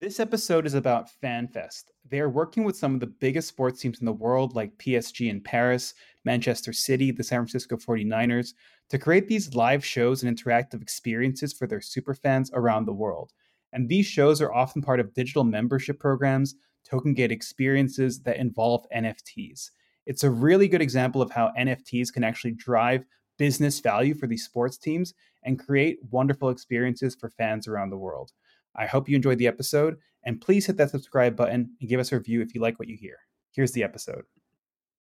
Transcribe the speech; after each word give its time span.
This 0.00 0.18
episode 0.18 0.64
is 0.64 0.72
about 0.72 1.10
FanFest. 1.22 1.90
They 2.08 2.20
are 2.20 2.30
working 2.30 2.64
with 2.64 2.74
some 2.74 2.94
of 2.94 3.00
the 3.00 3.06
biggest 3.06 3.48
sports 3.48 3.82
teams 3.82 4.00
in 4.00 4.06
the 4.06 4.12
world, 4.14 4.54
like 4.54 4.78
PSG 4.78 5.28
in 5.28 5.42
Paris, 5.42 5.92
Manchester 6.24 6.72
City, 6.72 7.10
the 7.10 7.22
San 7.22 7.40
Francisco 7.40 7.76
49ers, 7.76 8.54
to 8.88 8.98
create 8.98 9.28
these 9.28 9.54
live 9.54 9.84
shows 9.84 10.22
and 10.22 10.34
interactive 10.34 10.80
experiences 10.80 11.52
for 11.52 11.66
their 11.66 11.80
superfans 11.80 12.48
around 12.54 12.86
the 12.86 12.94
world. 12.94 13.34
And 13.74 13.90
these 13.90 14.06
shows 14.06 14.40
are 14.40 14.54
often 14.54 14.80
part 14.80 15.00
of 15.00 15.12
digital 15.12 15.44
membership 15.44 16.00
programs, 16.00 16.54
token 16.82 17.12
gate 17.12 17.30
experiences 17.30 18.22
that 18.22 18.38
involve 18.38 18.86
NFTs. 18.96 19.68
It's 20.06 20.24
a 20.24 20.30
really 20.30 20.66
good 20.66 20.80
example 20.80 21.20
of 21.20 21.30
how 21.30 21.52
NFTs 21.58 22.10
can 22.10 22.24
actually 22.24 22.52
drive 22.52 23.04
business 23.36 23.80
value 23.80 24.14
for 24.14 24.26
these 24.26 24.46
sports 24.46 24.78
teams 24.78 25.12
and 25.44 25.58
create 25.58 25.98
wonderful 26.10 26.48
experiences 26.48 27.14
for 27.14 27.28
fans 27.28 27.68
around 27.68 27.90
the 27.90 27.98
world. 27.98 28.32
I 28.76 28.86
hope 28.86 29.08
you 29.08 29.16
enjoyed 29.16 29.38
the 29.38 29.48
episode, 29.48 29.98
and 30.24 30.40
please 30.40 30.66
hit 30.66 30.76
that 30.76 30.90
subscribe 30.90 31.36
button 31.36 31.70
and 31.80 31.88
give 31.88 32.00
us 32.00 32.12
a 32.12 32.16
review 32.16 32.40
if 32.40 32.54
you 32.54 32.60
like 32.60 32.78
what 32.78 32.88
you 32.88 32.96
hear. 32.96 33.16
Here's 33.52 33.72
the 33.72 33.82
episode. 33.82 34.24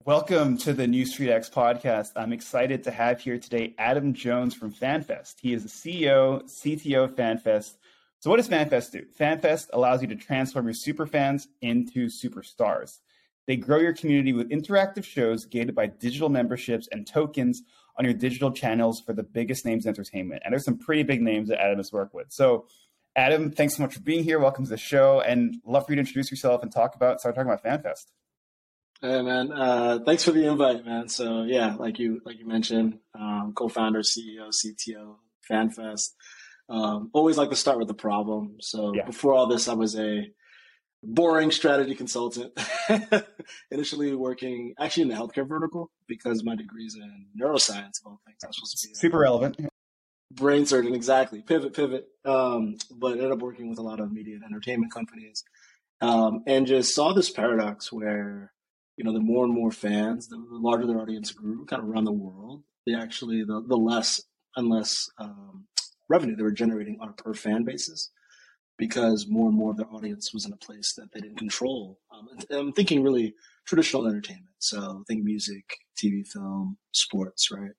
Welcome 0.05 0.57
to 0.59 0.73
the 0.73 0.85
New 0.85 1.03
Street 1.03 1.31
X 1.31 1.49
podcast. 1.49 2.11
I'm 2.15 2.31
excited 2.31 2.83
to 2.83 2.91
have 2.91 3.19
here 3.19 3.39
today 3.39 3.73
Adam 3.79 4.13
Jones 4.13 4.53
from 4.53 4.71
FanFest. 4.71 5.35
He 5.41 5.53
is 5.53 5.63
the 5.63 5.69
CEO, 5.69 6.43
CTO 6.43 7.05
of 7.05 7.15
FanFest. 7.15 7.77
So, 8.19 8.29
what 8.29 8.37
does 8.37 8.47
FanFest 8.47 8.91
do? 8.91 9.03
FanFest 9.19 9.69
allows 9.73 10.03
you 10.03 10.07
to 10.09 10.15
transform 10.15 10.65
your 10.65 10.75
super 10.75 11.07
fans 11.07 11.47
into 11.61 12.05
superstars. 12.05 12.99
They 13.47 13.55
grow 13.55 13.79
your 13.79 13.93
community 13.93 14.33
with 14.33 14.51
interactive 14.51 15.03
shows 15.03 15.45
gated 15.45 15.73
by 15.73 15.87
digital 15.87 16.29
memberships 16.29 16.87
and 16.91 17.07
tokens 17.07 17.63
on 17.97 18.05
your 18.05 18.13
digital 18.13 18.51
channels 18.51 19.01
for 19.01 19.13
the 19.13 19.23
biggest 19.23 19.65
names 19.65 19.85
in 19.85 19.89
entertainment. 19.89 20.43
And 20.45 20.51
there's 20.51 20.65
some 20.65 20.77
pretty 20.77 21.03
big 21.03 21.21
names 21.21 21.49
that 21.49 21.61
Adam 21.61 21.77
has 21.77 21.91
worked 21.91 22.13
with. 22.13 22.31
So, 22.31 22.67
Adam, 23.15 23.49
thanks 23.49 23.77
so 23.77 23.83
much 23.83 23.93
for 23.93 24.01
being 24.01 24.23
here. 24.23 24.39
Welcome 24.39 24.65
to 24.65 24.69
the 24.69 24.77
show, 24.77 25.21
and 25.21 25.55
love 25.65 25.85
for 25.85 25.93
you 25.93 25.95
to 25.95 26.01
introduce 26.01 26.29
yourself 26.29 26.63
and 26.63 26.71
talk 26.71 26.95
about 26.95 27.21
start 27.21 27.35
talking 27.35 27.49
about 27.49 27.63
FanFest. 27.63 28.05
Hey 29.01 29.21
man, 29.21 29.51
uh, 29.53 29.99
thanks 30.05 30.25
for 30.25 30.31
the 30.31 30.45
invite, 30.45 30.85
man. 30.85 31.07
So 31.07 31.43
yeah, 31.43 31.75
like 31.75 31.97
you 31.97 32.19
like 32.25 32.39
you 32.39 32.47
mentioned, 32.47 32.99
um, 33.17 33.53
co-founder, 33.55 34.01
CEO, 34.01 34.49
CTO, 34.49 35.15
FanFest. 35.49 36.09
Um, 36.67 37.09
always 37.13 37.37
like 37.37 37.51
to 37.51 37.55
start 37.55 37.77
with 37.79 37.87
the 37.87 37.93
problem. 37.93 38.57
So 38.59 38.93
yeah. 38.93 39.05
before 39.05 39.33
all 39.33 39.47
this, 39.47 39.69
I 39.69 39.75
was 39.75 39.97
a 39.97 40.27
boring 41.01 41.51
strategy 41.51 41.95
consultant. 41.95 42.51
Initially 43.71 44.13
working 44.13 44.73
actually 44.77 45.03
in 45.03 45.09
the 45.09 45.15
healthcare 45.15 45.47
vertical 45.47 45.89
because 46.07 46.43
my 46.43 46.55
degree's 46.55 46.95
in 46.95 47.27
neuroscience 47.39 48.01
of 48.03 48.07
all 48.07 48.21
things. 48.25 48.39
I 48.43 48.47
was 48.47 48.57
supposed 48.57 48.81
to 48.81 48.87
be 48.89 48.93
super 48.95 49.19
relevant 49.19 49.57
brain 50.31 50.65
surgeon 50.65 50.95
exactly. 50.95 51.41
Pivot 51.41 51.73
pivot. 51.73 52.07
Um, 52.23 52.75
but 52.91 53.13
ended 53.13 53.31
up 53.31 53.39
working 53.39 53.69
with 53.69 53.79
a 53.79 53.83
lot 53.83 53.99
of 53.99 54.11
media 54.11 54.35
and 54.35 54.43
entertainment 54.43 54.93
companies. 54.93 55.43
Um, 56.01 56.43
and 56.47 56.67
just 56.67 56.93
saw 56.93 57.13
this 57.13 57.29
paradox 57.29 57.91
where 57.91 58.51
you 58.97 59.03
know 59.03 59.13
the 59.13 59.19
more 59.19 59.45
and 59.45 59.53
more 59.53 59.71
fans 59.71 60.27
the, 60.27 60.37
the 60.37 60.57
larger 60.57 60.87
their 60.87 60.99
audience 60.99 61.31
grew 61.31 61.65
kind 61.65 61.81
of 61.81 61.89
around 61.89 62.05
the 62.05 62.11
world 62.11 62.63
they 62.85 62.93
actually 62.93 63.43
the, 63.43 63.63
the 63.67 63.77
less 63.77 64.21
and 64.55 64.69
less 64.69 65.09
um, 65.19 65.65
revenue 66.09 66.35
they 66.35 66.43
were 66.43 66.51
generating 66.51 66.97
on 67.01 67.09
a 67.09 67.13
per 67.13 67.33
fan 67.33 67.63
basis 67.63 68.11
because 68.77 69.27
more 69.29 69.47
and 69.47 69.57
more 69.57 69.71
of 69.71 69.77
their 69.77 69.89
audience 69.91 70.33
was 70.33 70.45
in 70.45 70.53
a 70.53 70.57
place 70.57 70.93
that 70.97 71.07
they 71.13 71.21
didn't 71.21 71.37
control. 71.37 71.99
Um, 72.13 72.27
i'm 72.51 72.73
thinking 72.73 73.03
really 73.03 73.33
traditional 73.65 74.07
entertainment. 74.07 74.55
So 74.59 75.03
think 75.07 75.23
music 75.23 75.65
tv 75.97 76.27
film 76.27 76.77
sports 76.91 77.49
right? 77.51 77.71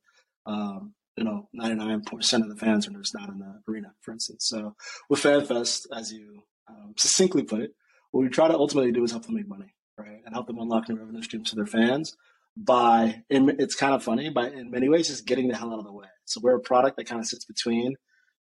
Um, 0.47 0.95
you 1.17 1.25
know, 1.25 1.49
99% 1.59 2.43
of 2.43 2.49
the 2.49 2.57
fans 2.57 2.87
are 2.87 2.93
just 2.93 3.15
not 3.15 3.29
in 3.29 3.39
the 3.39 3.61
arena, 3.69 3.93
for 4.03 4.13
instance. 4.13 4.47
So 4.49 4.75
with 5.09 5.23
FanFest, 5.23 5.87
as 5.95 6.13
you 6.13 6.43
um, 6.69 6.95
succinctly 6.97 7.43
put 7.43 7.61
it, 7.61 7.71
what 8.11 8.23
we 8.23 8.29
try 8.29 8.49
to 8.49 8.55
ultimately 8.55 8.93
do 8.93 9.05
is 9.05 9.11
help 9.11 9.25
them 9.25 9.35
make 9.35 9.49
money, 9.49 9.75
right? 9.99 10.21
And 10.25 10.35
help 10.35 10.47
them 10.47 10.59
unlock 10.59 10.89
new 10.89 10.97
revenue 10.97 11.23
streams 11.23 11.51
to 11.51 11.57
their 11.57 11.67
fans 11.67 12.15
by, 12.57 13.23
it's 13.29 13.75
kind 13.75 13.95
of 13.95 14.03
funny, 14.03 14.31
but 14.31 14.53
in 14.53 14.71
many 14.71 14.89
ways, 14.89 15.09
just 15.09 15.27
getting 15.27 15.49
the 15.49 15.57
hell 15.57 15.73
out 15.73 15.79
of 15.79 15.85
the 15.85 15.93
way. 15.93 16.07
So 16.25 16.41
we're 16.43 16.57
a 16.57 16.61
product 16.61 16.97
that 16.97 17.07
kind 17.07 17.21
of 17.21 17.27
sits 17.27 17.45
between 17.45 17.95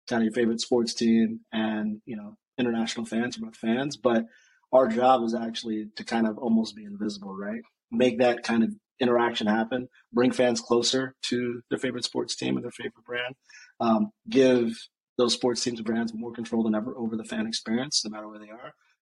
kind 0.09 0.21
of 0.21 0.25
your 0.25 0.33
favorite 0.33 0.61
sports 0.61 0.93
team 0.93 1.41
and, 1.51 2.01
you 2.05 2.15
know, 2.15 2.35
international 2.57 3.05
fans, 3.05 3.37
both 3.37 3.55
fans. 3.55 3.97
But 3.97 4.25
our 4.71 4.87
job 4.87 5.23
is 5.23 5.33
actually 5.33 5.87
to 5.95 6.03
kind 6.03 6.27
of 6.27 6.37
almost 6.37 6.75
be 6.75 6.85
invisible, 6.85 7.35
right? 7.35 7.61
Make 7.91 8.19
that 8.19 8.43
kind 8.43 8.63
of 8.63 8.73
interaction 8.99 9.47
happen, 9.47 9.87
bring 10.13 10.31
fans 10.31 10.61
closer 10.61 11.15
to 11.23 11.61
their 11.69 11.79
favorite 11.79 12.03
sports 12.03 12.35
team 12.35 12.55
and 12.55 12.63
their 12.63 12.71
favorite 12.71 13.05
brand, 13.05 13.35
um, 13.79 14.11
give 14.29 14.75
those 15.17 15.33
sports 15.33 15.63
teams 15.63 15.79
and 15.79 15.85
brands 15.85 16.13
more 16.13 16.31
control 16.31 16.63
than 16.63 16.75
ever 16.75 16.95
over 16.97 17.15
the 17.15 17.23
fan 17.23 17.47
experience, 17.47 18.03
no 18.03 18.11
matter 18.11 18.27
where 18.27 18.39
they 18.39 18.49
are. 18.49 18.73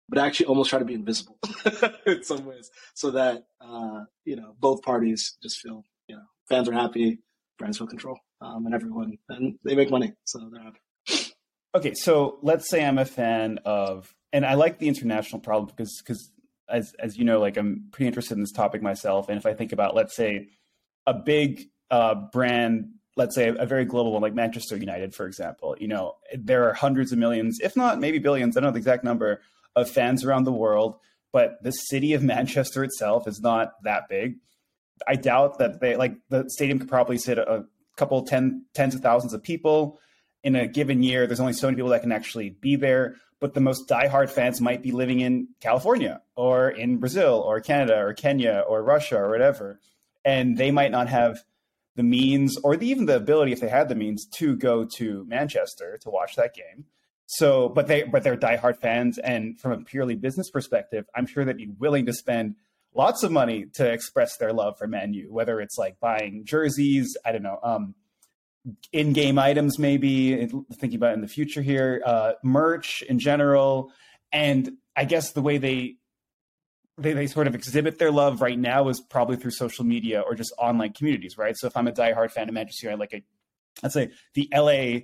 But 0.08 0.20
actually, 0.20 0.48
almost 0.48 0.70
try 0.70 0.80
to 0.80 0.86
be 0.86 0.96
invisible 0.96 1.38
in 2.08 2.24
some 2.24 2.46
ways, 2.46 2.70
so 2.96 3.12
that 3.12 3.44
uh, 3.62 4.06
you 4.26 4.36
know 4.36 4.56
both 4.60 4.82
parties 4.82 5.38
just 5.44 5.60
feel 5.60 5.84
you 6.08 6.16
know 6.16 6.24
fans 6.50 6.68
are 6.68 6.74
happy, 6.74 7.20
brands 7.60 7.78
feel 7.78 7.86
control, 7.86 8.18
um, 8.42 8.66
and 8.66 8.74
everyone 8.74 9.18
and 9.30 9.60
they 9.64 9.76
make 9.76 9.92
money, 9.92 10.14
so 10.24 10.50
they're 10.52 10.64
happy. 10.64 10.80
Okay, 11.76 11.94
so 11.94 12.40
let's 12.42 12.68
say 12.68 12.84
I'm 12.84 12.98
a 12.98 13.06
fan 13.06 13.60
of, 13.64 14.12
and 14.34 14.44
I 14.44 14.56
like 14.56 14.80
the 14.80 14.88
international 14.88 15.40
problem 15.40 15.68
because 15.68 16.02
because 16.02 16.32
as 16.70 16.94
as 17.00 17.18
you 17.18 17.26
know, 17.26 17.40
like 17.40 17.58
I'm 17.58 17.86
pretty 17.92 18.08
interested 18.08 18.36
in 18.36 18.42
this 18.42 18.52
topic 18.52 18.82
myself. 18.82 19.30
And 19.30 19.38
if 19.38 19.46
I 19.46 19.54
think 19.54 19.72
about, 19.72 19.96
let's 19.96 20.16
say, 20.16 20.48
a 21.06 21.14
big 21.14 21.70
uh, 21.92 22.16
brand, 22.32 22.90
let's 23.16 23.36
say 23.36 23.48
a 23.48 23.66
very 23.66 23.86
global 23.86 24.14
one 24.14 24.22
like 24.22 24.34
Manchester 24.34 24.78
United, 24.78 25.14
for 25.14 25.26
example, 25.26 25.76
you 25.80 25.88
know, 25.88 26.16
there 26.34 26.70
are 26.70 26.74
hundreds 26.74 27.12
of 27.12 27.18
millions, 27.18 27.60
if 27.62 27.76
not 27.76 28.00
maybe 28.00 28.20
billions, 28.20 28.56
I 28.56 28.62
don't 28.62 28.70
know 28.70 28.74
the 28.74 28.78
exact 28.78 29.04
number 29.04 29.42
of 29.76 29.90
fans 29.90 30.24
around 30.24 30.44
the 30.44 30.52
world. 30.52 30.96
But 31.32 31.62
the 31.62 31.72
city 31.72 32.14
of 32.14 32.24
Manchester 32.36 32.84
itself 32.84 33.28
is 33.28 33.40
not 33.42 33.74
that 33.84 34.10
big. 34.10 34.36
I 35.08 35.16
doubt 35.16 35.60
that 35.60 35.80
they 35.80 35.96
like 35.96 36.16
the 36.30 36.46
stadium 36.50 36.80
could 36.80 36.90
probably 36.90 37.18
sit 37.18 37.38
a 37.38 37.66
couple 37.96 38.24
ten 38.26 38.66
tens 38.74 38.96
of 38.96 39.02
thousands 39.02 39.34
of 39.34 39.44
people 39.44 40.00
in 40.44 40.56
a 40.56 40.68
given 40.68 41.04
year. 41.04 41.28
There's 41.28 41.40
only 41.40 41.54
so 41.54 41.68
many 41.68 41.76
people 41.76 41.92
that 41.92 42.02
can 42.02 42.12
actually 42.12 42.50
be 42.50 42.76
there 42.76 43.16
but 43.40 43.54
the 43.54 43.62
most 43.62 43.88
diehard 43.88 44.30
fans 44.30 44.62
might 44.62 44.82
be 44.82 44.92
living 44.92 45.22
in 45.22 45.48
California 45.62 46.22
or 46.36 46.70
in 46.70 46.98
Brazil 46.98 47.44
or 47.46 47.60
Canada 47.62 47.98
or 47.98 48.14
Kenya 48.14 48.64
or 48.68 48.84
Russia 48.84 49.18
or 49.18 49.30
whatever. 49.30 49.80
And 50.26 50.58
they 50.58 50.72
might 50.72 50.92
not 50.92 51.08
have 51.08 51.44
the 51.96 52.04
means 52.04 52.58
or 52.64 52.78
the, 52.78 52.88
even 52.88 53.06
the 53.06 53.16
ability, 53.16 53.52
if 53.52 53.60
they 53.60 53.70
had 53.70 53.90
the 53.90 53.96
means, 53.96 54.26
to 54.36 54.56
go 54.56 54.86
to 54.86 55.26
Manchester 55.26 55.98
to 56.02 56.10
watch 56.10 56.36
that 56.36 56.54
game. 56.54 56.86
So, 57.32 57.70
but 57.70 57.88
they 57.88 58.04
but 58.04 58.24
they're 58.24 58.36
diehard 58.36 58.78
fans, 58.78 59.20
and 59.20 59.60
from 59.60 59.72
a 59.72 59.84
purely 59.84 60.16
business 60.16 60.50
perspective, 60.50 61.06
I'm 61.14 61.28
sure 61.28 61.46
they'd 61.46 61.58
be 61.58 61.68
willing 61.68 62.08
to 62.08 62.14
spend 62.14 62.56
lots 62.96 63.22
of 63.22 63.32
money 63.32 63.66
to 63.76 63.88
express 63.88 64.38
their 64.38 64.52
love 64.52 64.80
for 64.80 64.88
Man 64.88 65.14
U, 65.14 65.32
whether 65.32 65.62
it's 65.62 65.78
like 65.78 66.00
buying 66.00 66.44
jerseys, 66.44 67.16
I 67.24 67.32
don't 67.32 67.44
know, 67.44 67.60
um, 67.62 67.94
in-game 68.92 69.40
items 69.40 69.80
maybe 69.80 70.46
thinking 70.74 70.98
about 70.98 71.14
in 71.14 71.22
the 71.22 71.28
future 71.28 71.62
here 71.62 72.02
uh, 72.06 72.34
merch 72.44 73.02
in 73.04 73.20
general. 73.20 73.92
And 74.32 74.72
i 74.96 75.06
guess 75.06 75.32
the 75.32 75.42
way 75.42 75.58
they, 75.58 75.96
they 76.98 77.14
they 77.14 77.28
sort 77.28 77.48
of 77.48 77.56
exhibit 77.56 78.00
their 78.00 78.12
love 78.12 78.42
right 78.42 78.60
now 78.60 78.90
is 78.90 79.00
probably 79.00 79.38
through 79.38 79.52
social 79.52 79.86
media 79.86 80.22
or 80.22 80.36
just 80.36 80.54
online 80.58 80.94
communities 80.94 81.38
right? 81.38 81.56
So 81.58 81.68
if 81.68 81.78
i'm 81.78 81.88
a 81.88 81.92
diehard 81.92 82.32
fan 82.32 82.48
of 82.50 82.54
manchester 82.54 82.88
united 82.88 83.00
like 83.00 83.14
a 83.14 83.24
let's 83.82 83.94
say 83.94 84.10
the 84.34 84.50
la 84.54 85.00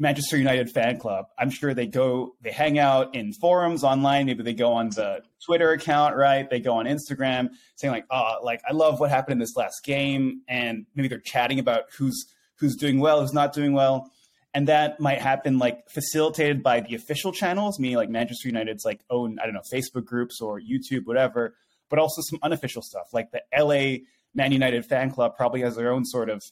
manchester 0.00 0.36
united 0.36 0.68
fan 0.68 0.98
club 0.98 1.26
i'm 1.38 1.48
sure 1.48 1.72
they 1.72 1.86
go 1.86 2.34
they 2.40 2.50
hang 2.50 2.78
out 2.78 3.14
in 3.14 3.32
forums 3.32 3.84
online. 3.84 4.26
Maybe 4.26 4.42
they 4.42 4.54
go 4.54 4.72
on 4.72 4.90
the 4.90 5.22
twitter 5.44 5.70
account 5.70 6.16
right? 6.16 6.50
They 6.50 6.60
go 6.60 6.74
on 6.74 6.86
instagram 6.86 7.50
saying 7.76 7.92
like 7.92 8.06
oh 8.10 8.38
like 8.42 8.60
i 8.68 8.72
love 8.72 8.98
what 9.00 9.10
happened 9.10 9.34
in 9.34 9.38
this 9.38 9.56
last 9.56 9.84
game. 9.84 10.42
And 10.48 10.86
maybe 10.94 11.08
they're 11.08 11.20
chatting 11.20 11.60
about 11.60 11.84
who's 11.96 12.26
who's 12.58 12.76
doing 12.76 13.00
well, 13.00 13.20
who's 13.20 13.32
not 13.32 13.52
doing 13.52 13.72
well. 13.72 14.10
And 14.54 14.68
that 14.68 15.00
might 15.00 15.20
happen 15.20 15.58
like 15.58 15.88
facilitated 15.90 16.62
by 16.62 16.80
the 16.80 16.94
official 16.94 17.30
channels, 17.32 17.78
meaning 17.78 17.96
like 17.96 18.08
Manchester 18.08 18.48
United's 18.48 18.84
like 18.84 19.00
own, 19.10 19.38
I 19.38 19.44
don't 19.44 19.54
know, 19.54 19.60
Facebook 19.72 20.06
groups 20.06 20.40
or 20.40 20.60
YouTube, 20.60 21.04
whatever, 21.04 21.54
but 21.90 21.98
also 21.98 22.22
some 22.22 22.38
unofficial 22.42 22.82
stuff 22.82 23.08
like 23.12 23.30
the 23.32 23.42
LA 23.56 24.04
Man 24.34 24.52
United 24.52 24.86
fan 24.86 25.10
club 25.10 25.36
probably 25.36 25.60
has 25.60 25.76
their 25.76 25.92
own 25.92 26.04
sort 26.04 26.30
of 26.30 26.42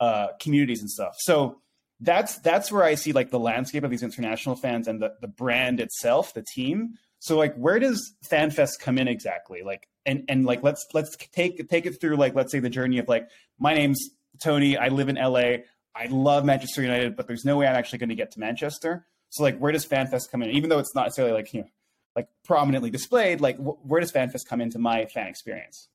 uh, 0.00 0.28
communities 0.40 0.80
and 0.80 0.90
stuff. 0.90 1.14
So 1.18 1.60
that's 2.00 2.38
that's 2.38 2.72
where 2.72 2.82
I 2.82 2.96
see 2.96 3.12
like 3.12 3.30
the 3.30 3.38
landscape 3.38 3.84
of 3.84 3.90
these 3.90 4.02
international 4.02 4.56
fans 4.56 4.88
and 4.88 5.00
the, 5.00 5.14
the 5.20 5.28
brand 5.28 5.78
itself, 5.78 6.34
the 6.34 6.42
team. 6.42 6.94
So 7.20 7.38
like 7.38 7.54
where 7.54 7.78
does 7.78 8.12
FanFest 8.28 8.80
come 8.80 8.98
in 8.98 9.06
exactly? 9.06 9.62
Like 9.62 9.88
and 10.04 10.24
and 10.28 10.44
like 10.44 10.64
let's 10.64 10.84
let's 10.94 11.16
take 11.16 11.68
take 11.68 11.86
it 11.86 12.00
through 12.00 12.16
like 12.16 12.34
let's 12.34 12.50
say 12.50 12.58
the 12.58 12.68
journey 12.70 12.98
of 12.98 13.06
like 13.06 13.28
my 13.58 13.74
name's 13.74 14.10
Tony, 14.40 14.76
I 14.76 14.88
live 14.88 15.08
in 15.08 15.16
LA. 15.16 15.64
I 15.94 16.06
love 16.08 16.44
Manchester 16.44 16.82
United, 16.82 17.16
but 17.16 17.26
there's 17.26 17.44
no 17.44 17.58
way 17.58 17.66
I'm 17.66 17.76
actually 17.76 17.98
going 17.98 18.08
to 18.08 18.14
get 18.14 18.30
to 18.32 18.40
Manchester. 18.40 19.06
So 19.30 19.42
like, 19.42 19.58
where 19.58 19.72
does 19.72 19.86
FanFest 19.86 20.30
come 20.30 20.42
in? 20.42 20.50
Even 20.50 20.70
though 20.70 20.78
it's 20.78 20.94
not 20.94 21.04
necessarily 21.04 21.34
like 21.34 21.52
you 21.52 21.62
know, 21.62 21.68
like 22.16 22.28
prominently 22.44 22.90
displayed, 22.90 23.40
like 23.40 23.56
wh- 23.56 23.84
where 23.86 24.00
does 24.00 24.12
FanFest 24.12 24.46
come 24.46 24.60
into 24.60 24.78
my 24.78 25.06
fan 25.06 25.26
experience? 25.26 25.88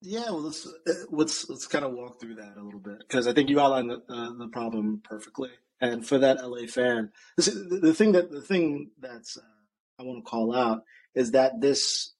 Yeah, 0.00 0.24
well, 0.24 0.42
let's 0.42 0.66
uh, 0.66 0.92
let's 1.10 1.48
let's 1.48 1.66
kind 1.66 1.84
of 1.84 1.92
walk 1.92 2.20
through 2.20 2.34
that 2.36 2.56
a 2.56 2.62
little 2.62 2.80
bit 2.80 2.98
because 2.98 3.26
I 3.26 3.32
think 3.32 3.48
you 3.48 3.58
outlined 3.58 3.90
the, 3.90 4.02
uh, 4.08 4.32
the 4.34 4.48
problem 4.48 5.00
perfectly. 5.02 5.50
And 5.80 6.06
for 6.06 6.18
that 6.18 6.46
LA 6.46 6.66
fan, 6.66 7.10
this, 7.36 7.46
the, 7.46 7.78
the 7.82 7.94
thing 7.94 8.12
that 8.12 8.30
the 8.30 8.42
thing 8.42 8.90
that's 9.00 9.36
uh, 9.36 9.40
I 9.98 10.02
want 10.02 10.24
to 10.24 10.30
call 10.30 10.54
out 10.54 10.82
is 11.14 11.30
that 11.30 11.60
this 11.60 12.12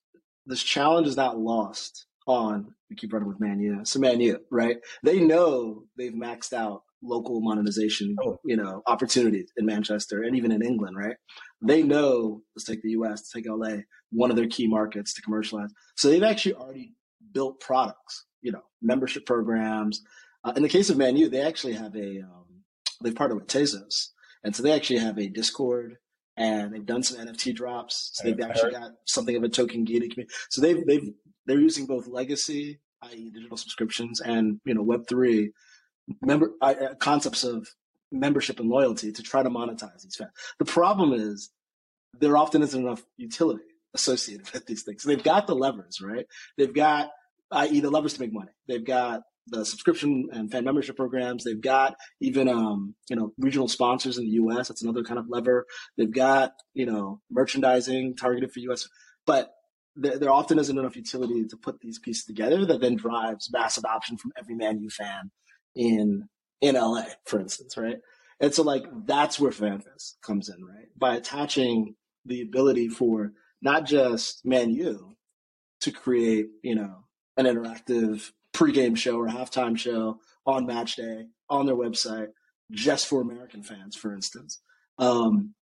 this 0.46 0.62
challenge 0.62 1.08
is 1.08 1.16
not 1.16 1.38
lost 1.38 2.06
on 2.26 2.74
we 2.90 2.96
keep 2.96 3.12
running 3.12 3.28
with 3.28 3.40
Man 3.40 3.60
U. 3.60 3.80
So 3.84 3.98
Man 3.98 4.20
U, 4.20 4.38
right? 4.50 4.76
They 5.02 5.20
know 5.20 5.84
they've 5.96 6.12
maxed 6.12 6.52
out 6.52 6.82
local 7.02 7.40
monetization, 7.40 8.16
oh. 8.24 8.38
you 8.44 8.56
know, 8.56 8.82
opportunities 8.86 9.52
in 9.56 9.66
Manchester 9.66 10.22
and 10.22 10.36
even 10.36 10.50
in 10.50 10.62
England, 10.62 10.96
right? 10.96 11.16
They 11.62 11.82
know, 11.82 12.42
let's 12.56 12.64
take 12.64 12.82
the 12.82 12.90
US, 12.92 13.10
let's 13.20 13.30
take 13.32 13.46
LA, 13.46 13.82
one 14.10 14.30
of 14.30 14.36
their 14.36 14.48
key 14.48 14.66
markets 14.66 15.14
to 15.14 15.22
commercialize. 15.22 15.70
So 15.96 16.08
they've 16.08 16.22
actually 16.22 16.54
already 16.54 16.94
built 17.32 17.60
products, 17.60 18.24
you 18.42 18.52
know, 18.52 18.62
membership 18.80 19.26
programs. 19.26 20.02
Uh, 20.44 20.52
in 20.56 20.62
the 20.62 20.68
case 20.68 20.90
of 20.90 20.96
Man 20.96 21.16
U, 21.16 21.28
they 21.28 21.42
actually 21.42 21.74
have 21.74 21.94
a, 21.94 22.20
um, 22.20 22.62
they've 23.02 23.14
partnered 23.14 23.40
with 23.40 23.48
Tezos. 23.48 24.08
And 24.42 24.54
so 24.54 24.62
they 24.62 24.72
actually 24.72 25.00
have 25.00 25.18
a 25.18 25.28
Discord 25.28 25.96
and 26.36 26.72
they've 26.72 26.84
done 26.84 27.02
some 27.02 27.24
NFT 27.24 27.54
drops. 27.54 28.10
So 28.14 28.24
they've 28.24 28.40
actually 28.40 28.72
got 28.72 28.92
something 29.06 29.36
of 29.36 29.42
a 29.42 29.48
token 29.48 29.84
gated 29.84 30.12
community. 30.12 30.34
So 30.50 30.60
they've, 30.60 30.84
they've, 30.86 31.12
they're 31.46 31.60
using 31.60 31.86
both 31.86 32.06
legacy, 32.06 32.80
i.e. 33.02 33.30
digital 33.30 33.56
subscriptions 33.56 34.20
and, 34.20 34.60
you 34.64 34.74
know, 34.74 34.84
Web3 34.84 35.50
member 36.22 36.52
uh, 36.60 36.74
concepts 36.98 37.44
of 37.44 37.68
membership 38.12 38.60
and 38.60 38.68
loyalty 38.68 39.12
to 39.12 39.22
try 39.22 39.42
to 39.42 39.50
monetize 39.50 40.02
these 40.02 40.16
fans. 40.16 40.30
The 40.58 40.64
problem 40.64 41.12
is 41.12 41.50
there 42.20 42.36
often 42.36 42.62
isn't 42.62 42.80
enough 42.80 43.02
utility 43.16 43.64
associated 43.94 44.50
with 44.52 44.66
these 44.66 44.82
things. 44.82 45.02
So 45.02 45.08
they've 45.08 45.22
got 45.22 45.46
the 45.46 45.54
levers, 45.54 46.00
right? 46.00 46.26
They've 46.56 46.74
got, 46.74 47.10
i.e., 47.50 47.80
the 47.80 47.90
levers 47.90 48.14
to 48.14 48.20
make 48.20 48.32
money. 48.32 48.52
They've 48.68 48.84
got 48.84 49.22
the 49.46 49.64
subscription 49.64 50.28
and 50.32 50.50
fan 50.50 50.64
membership 50.64 50.96
programs. 50.96 51.44
They've 51.44 51.60
got 51.60 51.96
even, 52.20 52.48
um, 52.48 52.94
you 53.10 53.16
know, 53.16 53.32
regional 53.38 53.68
sponsors 53.68 54.16
in 54.16 54.24
the 54.24 54.30
U.S. 54.32 54.68
That's 54.68 54.82
another 54.82 55.04
kind 55.04 55.18
of 55.18 55.28
lever. 55.28 55.66
They've 55.98 56.10
got, 56.10 56.52
you 56.72 56.86
know, 56.86 57.20
merchandising 57.30 58.16
targeted 58.16 58.52
for 58.52 58.60
U.S. 58.60 58.88
But 59.26 59.53
there, 59.96 60.18
there 60.18 60.32
often 60.32 60.58
isn't 60.58 60.78
enough 60.78 60.96
utility 60.96 61.44
to 61.46 61.56
put 61.56 61.80
these 61.80 61.98
pieces 61.98 62.24
together 62.24 62.64
that 62.66 62.80
then 62.80 62.96
drives 62.96 63.50
mass 63.52 63.76
adoption 63.76 64.16
from 64.16 64.32
every 64.36 64.54
Man 64.54 64.80
U 64.80 64.90
fan 64.90 65.30
in 65.74 66.28
in 66.60 66.74
LA, 66.76 67.04
for 67.26 67.40
instance, 67.40 67.76
right? 67.76 67.98
And 68.40 68.54
so 68.54 68.62
like 68.62 68.84
that's 69.06 69.38
where 69.38 69.52
FanFest 69.52 70.20
comes 70.22 70.48
in, 70.48 70.64
right? 70.64 70.88
By 70.96 71.16
attaching 71.16 71.94
the 72.24 72.42
ability 72.42 72.88
for 72.88 73.32
not 73.62 73.84
just 73.86 74.44
Man 74.44 74.70
U 74.70 75.16
to 75.80 75.90
create, 75.90 76.46
you 76.62 76.74
know, 76.74 77.04
an 77.36 77.46
interactive 77.46 78.30
pregame 78.52 78.96
show 78.96 79.16
or 79.16 79.28
halftime 79.28 79.76
show 79.76 80.20
on 80.46 80.66
match 80.66 80.96
day 80.96 81.26
on 81.50 81.66
their 81.66 81.76
website 81.76 82.28
just 82.70 83.06
for 83.06 83.20
American 83.20 83.62
fans, 83.62 83.96
for 83.96 84.12
instance. 84.12 84.60
Um, 84.98 85.54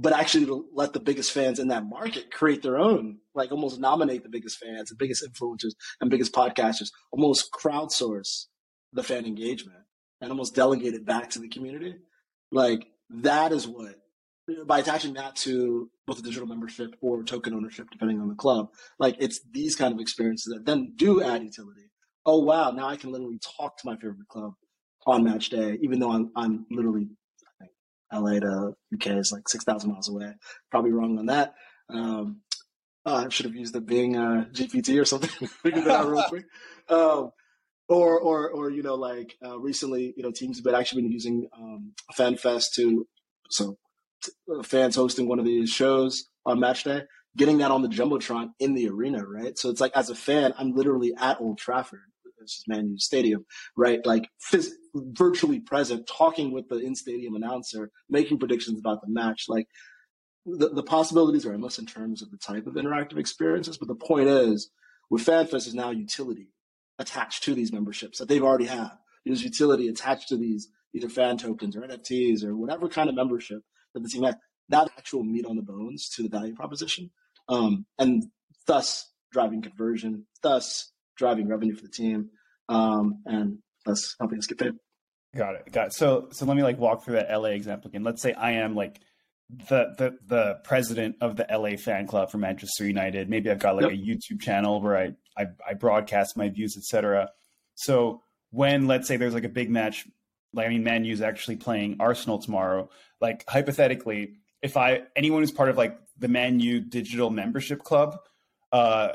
but 0.00 0.14
actually 0.14 0.46
to 0.46 0.64
let 0.72 0.94
the 0.94 1.00
biggest 1.00 1.30
fans 1.30 1.58
in 1.58 1.68
that 1.68 1.84
market 1.84 2.30
create 2.30 2.62
their 2.62 2.78
own, 2.78 3.18
like 3.34 3.52
almost 3.52 3.78
nominate 3.78 4.22
the 4.22 4.30
biggest 4.30 4.56
fans, 4.56 4.88
the 4.88 4.96
biggest 4.96 5.22
influencers 5.22 5.72
and 6.00 6.08
biggest 6.08 6.32
podcasters, 6.32 6.88
almost 7.12 7.50
crowdsource 7.52 8.46
the 8.94 9.02
fan 9.02 9.26
engagement 9.26 9.78
and 10.22 10.30
almost 10.30 10.54
delegate 10.54 10.94
it 10.94 11.04
back 11.04 11.28
to 11.30 11.38
the 11.38 11.48
community. 11.48 11.94
Like 12.50 12.86
that 13.10 13.52
is 13.52 13.68
what 13.68 13.96
by 14.66 14.78
attaching 14.78 15.14
that 15.14 15.36
to 15.36 15.90
both 16.06 16.18
a 16.18 16.22
digital 16.22 16.48
membership 16.48 16.96
or 17.02 17.22
token 17.22 17.52
ownership, 17.52 17.86
depending 17.92 18.20
on 18.20 18.28
the 18.28 18.34
club, 18.34 18.68
like 18.98 19.16
it's 19.20 19.40
these 19.52 19.76
kind 19.76 19.92
of 19.92 20.00
experiences 20.00 20.52
that 20.54 20.64
then 20.64 20.94
do 20.96 21.22
add 21.22 21.42
utility. 21.42 21.90
Oh 22.24 22.38
wow, 22.38 22.70
now 22.70 22.88
I 22.88 22.96
can 22.96 23.12
literally 23.12 23.38
talk 23.58 23.76
to 23.76 23.86
my 23.86 23.96
favorite 23.96 24.28
club 24.28 24.52
on 25.06 25.24
match 25.24 25.50
day, 25.50 25.78
even 25.82 26.00
though 26.00 26.10
I'm 26.10 26.30
I'm 26.34 26.64
literally 26.70 27.08
LA 28.12 28.40
to 28.40 28.74
UK 28.94 29.06
is 29.18 29.32
like 29.32 29.48
six 29.48 29.64
thousand 29.64 29.92
miles 29.92 30.08
away. 30.08 30.32
Probably 30.70 30.92
wrong 30.92 31.18
on 31.18 31.26
that. 31.26 31.54
Um, 31.88 32.42
uh, 33.06 33.24
I 33.26 33.28
should 33.28 33.46
have 33.46 33.54
used 33.54 33.72
the 33.72 33.80
Bing 33.80 34.16
uh, 34.16 34.46
GPT 34.52 35.00
or 35.00 35.04
something. 35.04 35.48
Figure 35.62 35.82
that 35.82 36.00
out 36.00 36.08
real 36.08 36.24
quick. 36.24 36.44
Um, 36.88 37.30
or 37.88 38.18
or 38.18 38.50
or 38.50 38.70
you 38.70 38.82
know 38.82 38.96
like 38.96 39.36
uh, 39.44 39.56
recently 39.58 40.12
you 40.16 40.24
know 40.24 40.32
teams 40.32 40.58
have 40.58 40.64
been 40.64 40.74
actually 40.74 41.02
been 41.02 41.12
using 41.12 41.48
um, 41.56 41.92
FanFest 42.18 42.72
to 42.74 43.06
so 43.48 43.78
t- 44.24 44.32
uh, 44.52 44.62
fans 44.64 44.96
hosting 44.96 45.28
one 45.28 45.38
of 45.38 45.44
these 45.44 45.70
shows 45.70 46.28
on 46.46 46.58
match 46.58 46.84
day, 46.84 47.02
getting 47.36 47.58
that 47.58 47.70
on 47.70 47.82
the 47.82 47.88
jumbotron 47.88 48.50
in 48.58 48.74
the 48.74 48.88
arena, 48.88 49.24
right? 49.24 49.56
So 49.56 49.70
it's 49.70 49.80
like 49.80 49.92
as 49.94 50.10
a 50.10 50.14
fan, 50.16 50.54
I'm 50.58 50.74
literally 50.74 51.12
at 51.16 51.40
Old 51.40 51.58
Trafford, 51.58 52.00
this 52.40 52.56
is 52.56 52.64
Man 52.66 52.88
U 52.88 52.98
Stadium, 52.98 53.44
right? 53.76 54.04
Like 54.04 54.28
phys- 54.52 54.72
virtually 54.94 55.60
present, 55.60 56.06
talking 56.06 56.52
with 56.52 56.68
the 56.68 56.78
in 56.78 56.94
stadium 56.94 57.34
announcer, 57.34 57.90
making 58.08 58.38
predictions 58.38 58.78
about 58.78 59.00
the 59.02 59.08
match, 59.08 59.44
like. 59.48 59.66
The, 60.46 60.70
the 60.70 60.82
possibilities 60.82 61.44
are 61.44 61.52
endless 61.52 61.78
in 61.78 61.84
terms 61.84 62.22
of 62.22 62.30
the 62.30 62.38
type 62.38 62.66
of 62.66 62.72
interactive 62.72 63.18
experiences, 63.18 63.76
but 63.76 63.88
the 63.88 63.94
point 63.94 64.26
is, 64.26 64.70
with 65.10 65.24
FanFest 65.24 65.66
is 65.66 65.74
now 65.74 65.90
utility 65.90 66.48
attached 66.98 67.42
to 67.44 67.54
these 67.54 67.72
memberships 67.72 68.18
that 68.18 68.28
they've 68.28 68.42
already 68.42 68.66
have. 68.66 68.96
There's 69.24 69.42
utility 69.42 69.88
attached 69.88 70.28
to 70.28 70.36
these 70.36 70.68
either 70.94 71.08
fan 71.08 71.36
tokens 71.36 71.76
or 71.76 71.82
NFTs 71.82 72.44
or 72.44 72.56
whatever 72.56 72.88
kind 72.88 73.08
of 73.08 73.14
membership 73.14 73.62
that 73.94 74.02
the 74.02 74.08
team 74.08 74.22
has. 74.22 74.36
That 74.68 74.90
actual 74.96 75.24
meat 75.24 75.46
on 75.46 75.56
the 75.56 75.62
bones 75.62 76.08
to 76.10 76.22
the 76.22 76.28
value 76.28 76.54
proposition, 76.54 77.10
um, 77.48 77.86
and 77.98 78.24
thus 78.66 79.10
driving 79.32 79.62
conversion, 79.62 80.26
thus 80.42 80.92
driving 81.20 81.46
revenue 81.46 81.76
for 81.76 81.82
the 81.82 81.88
team, 81.88 82.30
um, 82.68 83.22
and 83.26 83.58
thus 83.86 84.16
helping 84.18 84.38
us 84.38 84.46
get 84.46 84.58
paid. 84.58 84.72
Got 85.36 85.54
it. 85.54 85.70
Got 85.70 85.86
it. 85.88 85.92
So, 85.92 86.28
so 86.32 86.44
let 86.46 86.56
me 86.56 86.64
like 86.64 86.78
walk 86.78 87.04
through 87.04 87.14
that 87.14 87.30
LA 87.30 87.50
example 87.50 87.88
again. 87.88 88.02
Let's 88.02 88.20
say 88.20 88.32
I 88.32 88.52
am 88.52 88.74
like 88.74 89.00
the 89.68 89.94
the 89.98 90.18
the 90.26 90.58
president 90.64 91.16
of 91.20 91.36
the 91.36 91.46
LA 91.48 91.76
fan 91.76 92.06
club 92.06 92.30
for 92.30 92.38
Manchester 92.38 92.84
United. 92.84 93.28
Maybe 93.28 93.50
I've 93.50 93.60
got 93.60 93.76
like 93.76 93.84
yep. 93.84 93.92
a 93.92 93.96
YouTube 93.96 94.40
channel 94.40 94.80
where 94.80 94.96
I, 94.96 95.12
I 95.36 95.46
I 95.68 95.74
broadcast 95.74 96.36
my 96.36 96.48
views, 96.48 96.76
etc. 96.76 97.30
So 97.76 98.22
when 98.50 98.88
let's 98.88 99.06
say 99.06 99.16
there's 99.16 99.34
like 99.34 99.44
a 99.44 99.48
big 99.48 99.70
match, 99.70 100.08
like 100.52 100.66
I 100.66 100.68
mean, 100.70 100.82
Man 100.82 101.04
U's 101.04 101.20
actually 101.20 101.56
playing 101.56 101.98
Arsenal 102.00 102.38
tomorrow. 102.38 102.88
Like 103.20 103.44
hypothetically, 103.48 104.34
if 104.62 104.76
I 104.76 105.02
anyone 105.14 105.42
who's 105.42 105.52
part 105.52 105.68
of 105.68 105.76
like 105.76 105.96
the 106.18 106.28
Man 106.28 106.58
U 106.58 106.80
digital 106.80 107.30
membership 107.30 107.84
club, 107.84 108.18
uh, 108.72 109.10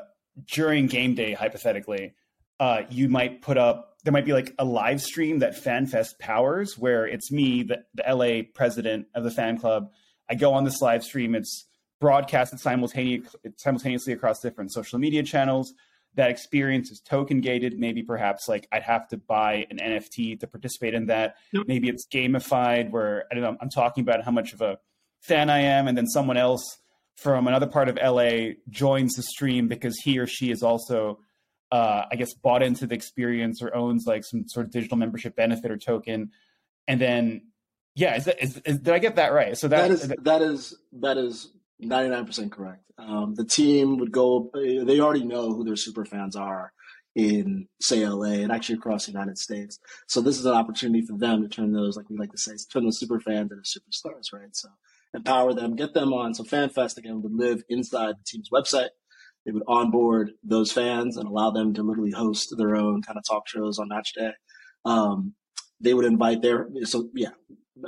during 0.52 0.88
game 0.88 1.16
day, 1.16 1.34
hypothetically, 1.34 2.14
uh, 2.60 2.84
you 2.90 3.10
might 3.10 3.42
put 3.42 3.58
up 3.58 3.96
there 4.06 4.12
might 4.12 4.26
be 4.26 4.34
like 4.34 4.54
a 4.60 4.66
live 4.66 5.02
stream 5.02 5.40
that 5.40 5.56
FanFest 5.56 6.20
powers 6.20 6.78
where 6.78 7.08
it's 7.08 7.32
me, 7.32 7.64
the, 7.64 7.84
the 7.96 8.04
LA 8.08 8.44
president 8.54 9.08
of 9.16 9.24
the 9.24 9.32
fan 9.32 9.58
club, 9.58 9.90
I 10.30 10.36
go 10.36 10.54
on 10.54 10.64
this 10.64 10.80
live 10.80 11.04
stream. 11.04 11.34
It's 11.34 11.66
broadcasted 12.00 12.60
simultaneously 12.60 13.28
simultaneously 13.58 14.14
across 14.14 14.42
different 14.42 14.72
social 14.72 15.00
media 15.00 15.24
channels. 15.24 15.74
That 16.13 16.30
experience 16.30 16.92
is 16.92 17.01
token 17.01 17.42
gated. 17.42 17.80
Maybe 17.80 18.04
perhaps 18.04 18.48
like 18.48 18.68
I'd 18.72 18.84
have 18.84 19.08
to 19.10 19.18
buy 19.18 19.65
an 19.72 19.80
NFT 19.80 20.39
to 20.39 20.48
participate 20.48 20.94
in 20.94 21.08
that. 21.08 21.38
Yep. 21.51 21.63
Maybe 21.68 21.89
it's 21.89 22.08
gamified 22.08 22.92
where 22.92 23.25
I 23.32 23.34
don't 23.34 23.44
know. 23.44 23.58
I'm 23.60 23.72
talking 23.72 24.04
about 24.04 24.24
how 24.24 24.32
much 24.32 24.54
of 24.54 24.62
a 24.62 24.77
fan 25.22 25.50
I 25.50 25.62
am, 25.62 25.88
and 25.88 25.98
then 25.98 26.06
someone 26.06 26.38
else 26.38 26.77
from 27.15 27.48
another 27.48 27.67
part 27.67 27.89
of 27.89 27.98
LA 28.01 28.53
joins 28.69 29.13
the 29.13 29.24
stream 29.24 29.67
because 29.67 29.98
he 30.03 30.19
or 30.19 30.27
she 30.27 30.51
is 30.51 30.63
also, 30.63 31.19
uh, 31.72 32.03
I 32.12 32.15
guess, 32.15 32.34
bought 32.34 32.62
into 32.62 32.86
the 32.88 32.95
experience 32.95 33.62
or 33.62 33.75
owns 33.75 34.05
like 34.05 34.24
some 34.24 34.48
sort 34.48 34.65
of 34.65 34.72
digital 34.72 34.98
membership 34.98 35.36
benefit 35.36 35.72
or 35.72 35.77
token, 35.77 36.31
and 36.88 37.00
then 37.00 37.41
yeah, 37.95 38.15
is 38.15 38.25
that, 38.25 38.43
is, 38.43 38.62
is, 38.65 38.79
did 38.79 38.93
I 38.93 39.00
get 39.00 39.15
that 39.15 39.31
right? 39.34 39.57
So 39.57 39.67
that, 39.69 39.88
that 39.88 39.91
is 39.91 40.13
that 40.24 40.41
is 40.41 40.77
that 40.93 41.17
is 41.17 41.51
ninety 41.79 42.10
nine 42.10 42.25
percent 42.25 42.51
correct. 42.51 42.84
Um, 42.98 43.36
the 43.36 43.45
team 43.45 43.98
would 43.98 44.12
go; 44.12 44.51
they 44.53 45.00
already 45.00 45.24
know 45.24 45.53
who 45.53 45.63
their 45.63 45.77
super 45.77 46.05
fans 46.05 46.36
are 46.36 46.74
in 47.15 47.67
say 47.81 48.05
LA 48.05 48.41
and 48.43 48.51
actually 48.51 48.75
across 48.75 49.05
the 49.05 49.12
United 49.12 49.38
States. 49.38 49.79
So 50.07 50.22
this 50.22 50.38
is 50.38 50.45
an 50.45 50.53
opportunity 50.53 51.05
for 51.05 51.17
them 51.17 51.41
to 51.41 51.48
turn 51.48 51.72
those, 51.72 51.95
like 51.95 52.10
we 52.10 52.17
like 52.17 52.31
to 52.31 52.38
say, 52.38 52.51
turn 52.72 52.84
those 52.84 53.00
super 53.00 53.19
fans 53.22 53.51
into 53.51 53.63
superstars, 53.63 54.34
right? 54.34 54.53
So 54.53 54.67
empower 55.15 55.53
them, 55.53 55.75
get 55.75 55.93
them 55.93 56.13
on. 56.13 56.34
So 56.34 56.43
FanFest 56.43 56.98
again 56.98 57.22
would 57.22 57.34
live 57.34 57.63
inside 57.69 58.15
the 58.15 58.24
team's 58.25 58.50
website. 58.51 58.89
They 59.45 59.51
would 59.51 59.63
onboard 59.67 60.31
those 60.43 60.72
fans 60.72 61.17
and 61.17 61.27
allow 61.27 61.51
them 61.51 61.74
to 61.75 61.84
literally 61.84 62.12
host 62.12 62.53
their 62.57 62.75
own 62.75 63.01
kind 63.01 63.17
of 63.17 63.24
talk 63.27 63.48
shows 63.48 63.77
on 63.77 63.89
match 63.89 64.13
day. 64.13 64.31
Um, 64.86 65.34
they 65.79 65.93
would 65.93 66.05
invite 66.05 66.41
their 66.41 66.67
so 66.84 67.10
yeah 67.13 67.29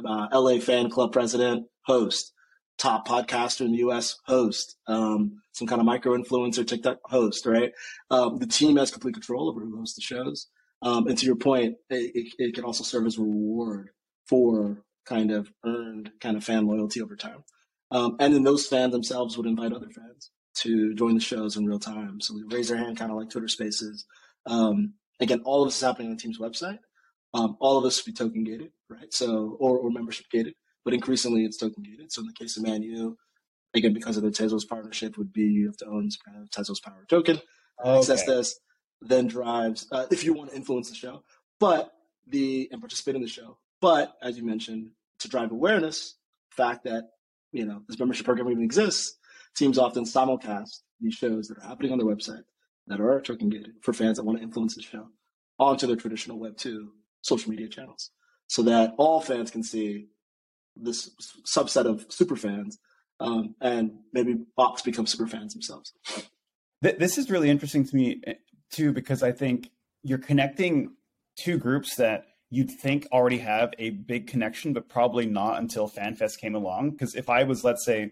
uh, 0.06 0.28
LA 0.34 0.60
fan 0.60 0.90
club 0.90 1.14
president, 1.14 1.66
host, 1.86 2.34
top 2.78 3.08
podcaster 3.08 3.62
in 3.62 3.72
the 3.72 3.80
US, 3.80 4.18
host, 4.26 4.78
um, 4.88 5.42
some 5.54 5.68
kind 5.68 5.80
of 5.80 5.86
micro 5.86 6.16
influencer, 6.16 6.66
TikTok 6.68 7.00
host, 7.06 7.46
right? 7.46 7.72
Um, 8.12 8.38
the 8.38 8.48
team 8.48 8.78
has 8.78 8.92
complete 8.92 9.14
control 9.14 9.50
over 9.50 9.62
who 9.62 9.78
hosts 9.78 9.96
the 9.96 10.02
shows. 10.02 10.48
Um, 10.82 11.08
and 11.08 11.18
to 11.18 11.26
your 11.26 11.36
point, 11.36 11.76
it, 11.90 12.34
it, 12.38 12.54
can 12.54 12.64
also 12.64 12.84
serve 12.84 13.08
as 13.08 13.18
a 13.18 13.22
reward 13.22 13.90
for 14.28 14.84
kind 15.08 15.32
of 15.32 15.50
earned 15.66 16.12
kind 16.20 16.36
of 16.38 16.44
fan 16.44 16.68
loyalty 16.68 17.02
over 17.02 17.16
time. 17.16 17.44
Um, 17.92 18.18
and 18.20 18.34
then 18.34 18.44
those 18.44 18.68
fans 18.68 18.92
themselves 18.92 19.38
would 19.38 19.46
invite 19.48 19.72
other 19.74 19.90
fans 19.90 20.32
to 20.60 20.94
join 20.96 21.14
the 21.16 21.22
shows 21.22 21.56
in 21.56 21.66
real 21.66 21.80
time. 21.80 22.20
So 22.20 22.34
we 22.36 22.44
raise 22.56 22.68
their 22.68 22.78
hand, 22.78 22.98
kind 22.98 23.12
of 23.12 23.18
like 23.18 23.30
Twitter 23.30 23.48
Spaces. 23.48 24.06
Um, 24.46 24.94
again, 25.20 25.42
all 25.46 25.62
of 25.64 25.68
this 25.70 25.78
is 25.78 25.82
happening 25.84 26.10
on 26.10 26.16
the 26.18 26.22
team's 26.22 26.40
website. 26.40 26.80
Um, 27.34 27.56
all 27.60 27.78
of 27.78 27.84
this 27.84 27.98
would 28.06 28.12
be 28.12 28.18
token 28.18 28.44
gated, 28.44 28.72
right? 28.90 29.14
So, 29.14 29.56
or, 29.60 29.78
or 29.78 29.90
membership 29.92 30.26
gated, 30.32 30.54
but 30.84 30.94
increasingly 30.94 31.46
it's 31.46 31.58
token 31.58 31.84
gated. 31.84 32.12
So 32.12 32.22
in 32.22 32.28
the 32.28 32.34
case 32.34 32.58
of 32.58 32.64
Man 32.64 32.84
U, 32.84 33.18
again 33.74 33.94
because 33.94 34.18
of 34.18 34.24
the 34.24 34.30
Tezos 34.30 34.68
partnership 34.68 35.18
would 35.18 35.32
be 35.32 35.44
you 35.44 35.68
have 35.68 35.78
to 35.78 35.86
own 35.86 36.10
kind 36.26 36.42
of 36.42 36.50
Tezos 36.50 36.82
Power 36.82 37.06
token, 37.10 37.40
Okay. 37.86 37.98
access 38.00 38.26
this, 38.26 38.60
then 39.02 39.28
drives 39.28 39.88
uh, 39.92 40.08
if 40.10 40.24
you 40.24 40.34
want 40.34 40.50
to 40.50 40.56
influence 40.56 40.90
the 40.90 40.96
show, 40.96 41.22
but 41.60 41.92
the 42.26 42.68
and 42.72 42.82
participate 42.82 43.16
in 43.16 43.22
the 43.22 43.28
show. 43.28 43.58
But 43.82 44.14
as 44.24 44.38
you 44.38 44.44
mentioned, 44.46 44.92
to 45.20 45.28
drive 45.28 45.52
awareness, 45.52 46.16
fact 46.52 46.84
that 46.86 47.10
you 47.52 47.66
know 47.66 47.82
this 47.88 48.00
membership 48.00 48.26
program 48.26 48.50
even 48.50 48.64
exists, 48.64 49.18
teams 49.56 49.78
often 49.78 50.04
simulcast 50.04 50.82
these 51.00 51.14
shows 51.14 51.48
that 51.48 51.58
are 51.60 51.68
happening 51.68 51.92
on 51.92 51.98
their 51.98 52.08
website 52.08 52.44
that 52.88 53.02
are 53.02 53.22
token 53.22 53.50
gated 53.50 53.74
for 53.82 53.94
fans 53.94 54.18
that 54.18 54.24
want 54.24 54.38
to 54.38 54.44
influence 54.44 54.76
the 54.76 54.82
show 54.82 55.08
onto 55.60 55.88
their 55.88 55.96
traditional 55.96 56.40
Web 56.40 56.58
two 56.58 56.92
social 57.22 57.52
media 57.52 57.68
channels, 57.68 58.12
so 58.48 58.62
that 58.64 58.94
all 58.98 59.22
fans 59.22 59.52
can 59.52 59.64
see 59.64 60.08
this 60.76 61.10
subset 61.46 61.86
of 61.86 62.06
super 62.10 62.36
fans, 62.36 62.80
um, 63.20 63.56
and 63.62 63.92
maybe 64.14 64.38
bots 64.56 64.82
become 64.82 65.08
super 65.08 65.28
fans 65.28 65.54
themselves. 65.54 65.94
This 66.82 67.18
is 67.18 67.32
really 67.32 67.50
interesting 67.50 67.86
to 67.86 67.96
me 67.96 68.22
eh, 68.28 68.34
too 68.72 68.94
because 68.94 69.24
I 69.24 69.32
think 69.32 69.72
you're 70.04 70.20
connecting 70.20 70.94
two 71.36 71.58
groups 71.58 71.96
that 71.96 72.26
you'd 72.50 72.72
think 72.72 73.08
already 73.12 73.40
have 73.40 73.74
a 73.78 73.90
big 73.90 74.28
connection, 74.28 74.74
but 74.74 74.88
probably 74.88 75.26
not 75.26 75.60
until 75.60 75.90
FanFest 75.90 76.40
came 76.40 76.56
along. 76.56 76.92
Because 76.92 77.16
if 77.16 77.30
I 77.30 77.44
was, 77.44 77.64
let's 77.64 77.86
say, 77.86 78.12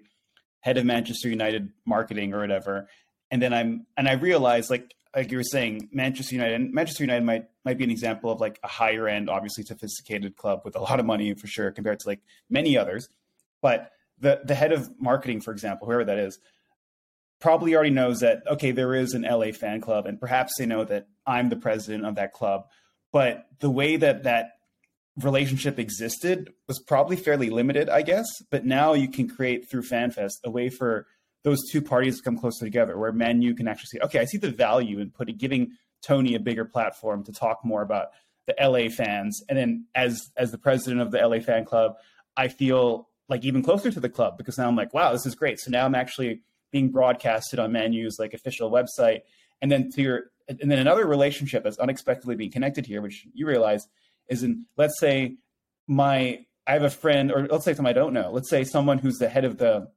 head 0.59 0.77
of 0.77 0.85
Manchester 0.85 1.29
United 1.29 1.71
marketing 1.85 2.33
or 2.33 2.39
whatever, 2.39 2.89
and 3.31 3.41
then 3.41 3.53
I'm 3.53 3.85
and 3.97 4.07
I 4.07 4.13
realize 4.13 4.69
like 4.69 4.93
like 5.15 5.31
you 5.31 5.37
were 5.37 5.43
saying, 5.43 5.89
Manchester 5.93 6.35
United 6.35 6.55
and 6.55 6.73
Manchester 6.73 7.03
United 7.03 7.23
might 7.23 7.45
might 7.63 7.77
be 7.77 7.85
an 7.85 7.91
example 7.91 8.31
of 8.31 8.41
like 8.41 8.59
a 8.63 8.67
higher 8.67 9.07
end, 9.07 9.29
obviously 9.29 9.63
sophisticated 9.63 10.35
club 10.35 10.61
with 10.65 10.75
a 10.75 10.81
lot 10.81 10.99
of 10.99 11.05
money 11.05 11.33
for 11.33 11.47
sure 11.47 11.71
compared 11.71 11.99
to 11.99 12.07
like 12.07 12.21
many 12.49 12.77
others. 12.77 13.07
But 13.61 13.91
the 14.19 14.41
the 14.43 14.55
head 14.55 14.71
of 14.71 14.89
marketing, 14.99 15.41
for 15.41 15.51
example, 15.51 15.87
whoever 15.87 16.05
that 16.05 16.19
is, 16.19 16.39
probably 17.39 17.75
already 17.75 17.91
knows 17.91 18.19
that 18.19 18.43
okay, 18.47 18.71
there 18.71 18.93
is 18.93 19.13
an 19.13 19.23
LA 19.23 19.51
fan 19.51 19.79
club, 19.79 20.05
and 20.05 20.19
perhaps 20.19 20.53
they 20.57 20.65
know 20.65 20.83
that 20.83 21.07
I'm 21.25 21.49
the 21.49 21.55
president 21.55 22.05
of 22.05 22.15
that 22.15 22.33
club. 22.33 22.67
But 23.15 23.45
the 23.61 23.69
way 23.69 23.95
that 23.95 24.23
that 24.23 24.57
relationship 25.23 25.79
existed 25.79 26.51
was 26.67 26.81
probably 26.81 27.15
fairly 27.15 27.49
limited, 27.49 27.89
I 27.89 28.01
guess. 28.01 28.25
But 28.51 28.65
now 28.65 28.91
you 28.91 29.07
can 29.07 29.29
create 29.29 29.69
through 29.69 29.83
FanFest 29.83 30.43
a 30.43 30.51
way 30.51 30.67
for 30.67 31.07
those 31.45 31.59
two 31.71 31.81
parties 31.81 32.17
to 32.17 32.23
come 32.23 32.37
closer 32.37 32.65
together, 32.65 32.97
where 32.97 33.13
Man 33.13 33.41
U 33.41 33.55
can 33.55 33.69
actually 33.69 33.87
say, 33.87 33.99
okay, 34.03 34.19
I 34.19 34.25
see 34.25 34.37
the 34.37 34.51
value 34.51 34.99
in 34.99 35.11
putting 35.11 35.37
giving 35.37 35.71
Tony 36.05 36.35
a 36.35 36.41
bigger 36.41 36.65
platform 36.65 37.23
to 37.23 37.31
talk 37.31 37.63
more 37.63 37.81
about 37.83 38.07
the 38.47 38.55
LA 38.61 38.89
fans, 38.89 39.41
and 39.47 39.57
then 39.57 39.85
as 39.95 40.19
as 40.35 40.51
the 40.51 40.57
president 40.57 41.01
of 41.01 41.11
the 41.11 41.25
LA 41.25 41.39
fan 41.39 41.63
club, 41.63 41.93
I 42.35 42.49
feel 42.49 43.07
like 43.29 43.45
even 43.45 43.63
closer 43.63 43.91
to 43.91 43.99
the 44.01 44.09
club 44.09 44.37
because 44.37 44.57
now 44.57 44.67
I'm 44.67 44.75
like, 44.75 44.93
wow, 44.93 45.13
this 45.13 45.25
is 45.25 45.35
great. 45.35 45.61
So 45.61 45.71
now 45.71 45.85
I'm 45.85 45.95
actually 45.95 46.41
being 46.73 46.91
broadcasted 46.91 47.59
on 47.59 47.71
Man 47.71 47.93
U's 47.93 48.17
like 48.19 48.33
official 48.33 48.69
website, 48.69 49.21
and 49.61 49.71
then 49.71 49.89
to 49.91 50.01
your 50.01 50.23
and 50.47 50.71
then 50.71 50.79
another 50.79 51.05
relationship 51.05 51.63
that's 51.63 51.79
unexpectedly 51.79 52.35
being 52.35 52.51
connected 52.51 52.85
here, 52.85 53.01
which 53.01 53.27
you 53.33 53.47
realize 53.47 53.87
is 54.29 54.43
in 54.43 54.65
let's 54.77 54.99
say 54.99 55.37
my 55.87 56.45
I 56.67 56.73
have 56.73 56.83
a 56.83 56.89
friend, 56.89 57.31
or 57.31 57.47
let's 57.47 57.65
say 57.65 57.73
someone 57.73 57.91
I 57.91 57.93
don't 57.93 58.13
know. 58.13 58.31
Let's 58.31 58.49
say 58.49 58.63
someone 58.63 58.97
who's 58.97 59.17
the 59.17 59.29
head 59.29 59.45
of 59.45 59.57
the 59.57 59.89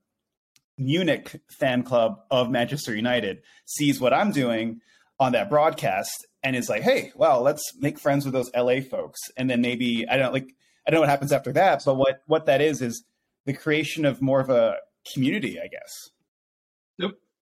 Munich 0.76 1.40
fan 1.59 1.83
club 1.83 2.21
of 2.31 2.50
Manchester 2.50 2.95
United 2.95 3.43
sees 3.64 4.00
what 4.00 4.12
I'm 4.12 4.31
doing 4.31 4.81
on 5.19 5.33
that 5.33 5.50
broadcast 5.50 6.26
and 6.43 6.55
is 6.55 6.69
like, 6.69 6.83
"Hey, 6.83 7.12
well, 7.17 7.43
let's 7.43 7.73
make 7.78 7.99
friends 7.99 8.25
with 8.25 8.35
those 8.35 8.50
LA 8.55 8.81
folks." 8.81 9.19
And 9.37 9.50
then 9.50 9.61
maybe 9.61 10.07
I 10.09 10.17
don't 10.17 10.33
like 10.33 10.55
I 10.87 10.90
don't 10.90 10.99
know 10.99 11.02
what 11.02 11.11
happens 11.11 11.33
after 11.33 11.52
that, 11.52 11.83
but 11.85 11.97
what 11.97 12.23
what 12.26 12.47
that 12.47 12.61
is 12.61 12.81
is 12.81 13.05
the 13.45 13.52
creation 13.52 14.05
of 14.05 14.23
more 14.23 14.40
of 14.40 14.50
a 14.50 14.76
community, 15.12 15.59
I 15.59 15.67
guess. 15.69 16.11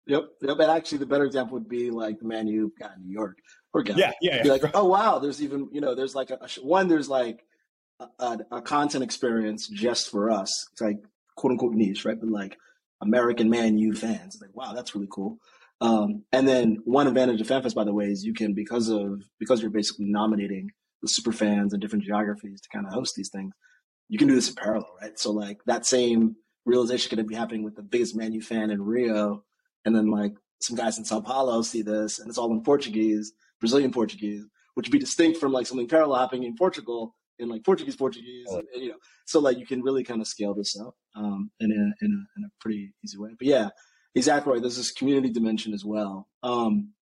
Yep, 0.06 0.22
yep. 0.42 0.58
And 0.58 0.70
actually, 0.70 0.98
the 0.98 1.06
better 1.06 1.24
example 1.24 1.54
would 1.54 1.68
be 1.68 1.90
like 1.90 2.18
the 2.20 2.26
man 2.26 2.46
you 2.46 2.72
got 2.78 2.96
in 2.96 3.02
New 3.02 3.12
York 3.12 3.38
or 3.74 3.82
got. 3.82 3.96
Yeah, 3.96 4.12
yeah. 4.20 4.42
Be 4.42 4.48
yeah. 4.48 4.52
like, 4.52 4.70
oh 4.74 4.84
wow, 4.84 5.18
there's 5.18 5.42
even 5.42 5.68
you 5.72 5.80
know, 5.80 5.94
there's 5.94 6.14
like 6.14 6.30
a, 6.30 6.38
one, 6.62 6.88
there's 6.88 7.08
like 7.08 7.44
a, 7.98 8.06
a, 8.18 8.38
a 8.52 8.62
content 8.62 9.02
experience 9.02 9.66
just 9.66 10.10
for 10.10 10.30
us. 10.30 10.68
It's 10.72 10.80
like 10.80 10.98
quote 11.36 11.52
unquote 11.52 11.74
niche, 11.74 12.04
right? 12.04 12.18
But 12.18 12.30
like 12.30 12.56
American 13.00 13.50
Man 13.50 13.78
U 13.78 13.94
fans, 13.94 14.38
like 14.40 14.54
wow, 14.54 14.72
that's 14.74 14.94
really 14.94 15.08
cool. 15.10 15.38
Um, 15.80 16.24
and 16.32 16.48
then 16.48 16.78
one 16.84 17.06
advantage 17.06 17.40
of 17.40 17.48
FanFest, 17.48 17.74
by 17.74 17.84
the 17.84 17.92
way, 17.92 18.06
is 18.06 18.24
you 18.24 18.32
can 18.32 18.54
because 18.54 18.88
of 18.88 19.22
because 19.38 19.60
you're 19.60 19.70
basically 19.70 20.06
nominating 20.06 20.70
the 21.02 21.08
super 21.08 21.32
fans 21.32 21.72
and 21.72 21.82
different 21.82 22.04
geographies 22.04 22.60
to 22.60 22.68
kind 22.72 22.86
of 22.86 22.92
host 22.92 23.14
these 23.16 23.30
things. 23.30 23.52
You 24.08 24.18
can 24.18 24.28
do 24.28 24.34
this 24.36 24.48
in 24.48 24.54
parallel, 24.54 24.94
right? 25.02 25.18
So 25.18 25.32
like 25.32 25.58
that 25.66 25.84
same 25.84 26.36
realization 26.64 27.10
could 27.10 27.26
be 27.26 27.34
happening 27.34 27.64
with 27.64 27.76
the 27.76 27.82
biggest 27.82 28.16
Man 28.16 28.32
U 28.32 28.40
fan 28.40 28.70
in 28.70 28.80
Rio, 28.80 29.44
and 29.86 29.96
then 29.96 30.10
like 30.10 30.34
some 30.60 30.76
guys 30.76 30.98
in 30.98 31.04
Sao 31.04 31.20
Paulo 31.20 31.62
see 31.62 31.80
this, 31.80 32.18
and 32.18 32.28
it's 32.28 32.36
all 32.36 32.52
in 32.52 32.62
Portuguese, 32.62 33.32
Brazilian 33.60 33.92
Portuguese, 33.92 34.44
which 34.74 34.88
would 34.88 34.92
be 34.92 34.98
distinct 34.98 35.38
from 35.38 35.52
like 35.52 35.66
something 35.66 35.88
parallel 35.88 36.20
happening 36.20 36.42
in 36.42 36.56
Portugal 36.56 37.14
in 37.38 37.48
like 37.48 37.64
Portuguese 37.64 37.96
Portuguese, 37.96 38.46
and, 38.50 38.64
and, 38.74 38.82
you 38.82 38.90
know, 38.90 38.96
so 39.26 39.40
like 39.40 39.58
you 39.58 39.66
can 39.66 39.82
really 39.82 40.02
kind 40.02 40.20
of 40.20 40.26
scale 40.26 40.54
this 40.54 40.78
up 40.78 40.94
um, 41.14 41.50
in 41.60 41.70
a 41.70 42.04
in 42.04 42.12
a 42.12 42.38
in 42.38 42.44
a 42.44 42.48
pretty 42.60 42.92
easy 43.04 43.18
way. 43.18 43.30
But 43.38 43.46
yeah, 43.46 43.68
exactly 44.14 44.52
right. 44.52 44.60
There's 44.60 44.76
this 44.76 44.90
community 44.90 45.32
dimension 45.32 45.72
as 45.72 45.84
well. 45.84 46.28
Um, 46.42 46.92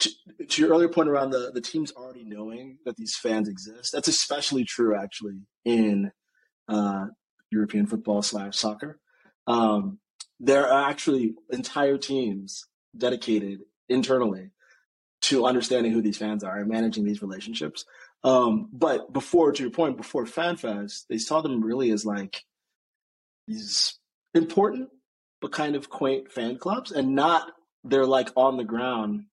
to, 0.00 0.10
to, 0.48 0.62
your 0.62 0.70
earlier 0.70 0.88
point 0.88 1.08
around 1.08 1.30
the 1.30 1.50
the 1.52 1.60
teams 1.60 1.92
already 1.92 2.24
knowing 2.24 2.78
that 2.84 2.96
these 2.96 3.16
fans 3.16 3.48
exist, 3.48 3.90
that's 3.92 4.08
especially 4.08 4.64
true 4.64 4.96
actually 4.96 5.40
in 5.64 6.12
uh, 6.68 7.06
European 7.50 7.86
football 7.86 8.22
slash 8.22 8.56
soccer. 8.56 9.00
Um, 9.48 9.98
there 10.40 10.70
are 10.70 10.88
actually 10.88 11.34
entire 11.50 11.98
teams 11.98 12.66
dedicated 12.96 13.60
internally 13.88 14.50
to 15.20 15.46
understanding 15.46 15.92
who 15.92 16.02
these 16.02 16.18
fans 16.18 16.44
are 16.44 16.58
and 16.58 16.68
managing 16.68 17.04
these 17.04 17.22
relationships. 17.22 17.84
Um, 18.24 18.68
but 18.72 19.12
before, 19.12 19.52
to 19.52 19.62
your 19.62 19.70
point, 19.70 19.96
before 19.96 20.24
FanFest, 20.24 21.06
they 21.08 21.18
saw 21.18 21.40
them 21.40 21.64
really 21.64 21.90
as 21.90 22.04
like 22.04 22.44
these 23.46 23.98
important 24.34 24.90
but 25.40 25.52
kind 25.52 25.74
of 25.74 25.88
quaint 25.88 26.30
fan 26.30 26.58
clubs 26.58 26.92
and 26.92 27.14
not 27.14 27.50
they're 27.84 28.06
like 28.06 28.28
on 28.36 28.56
the 28.56 28.64
ground 28.64 29.24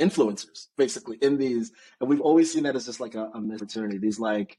influencers 0.00 0.66
basically 0.76 1.16
in 1.20 1.38
these 1.38 1.72
and 2.00 2.08
we've 2.08 2.20
always 2.20 2.52
seen 2.52 2.64
that 2.64 2.76
as 2.76 2.86
just 2.86 3.00
like 3.00 3.14
a, 3.14 3.30
a 3.34 3.54
opportunity 3.54 3.98
these 3.98 4.18
like 4.18 4.58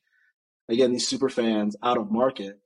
again 0.70 0.92
these 0.92 1.08
super 1.08 1.30
fans 1.30 1.76
out 1.84 1.98
of 1.98 2.12
market 2.12 2.60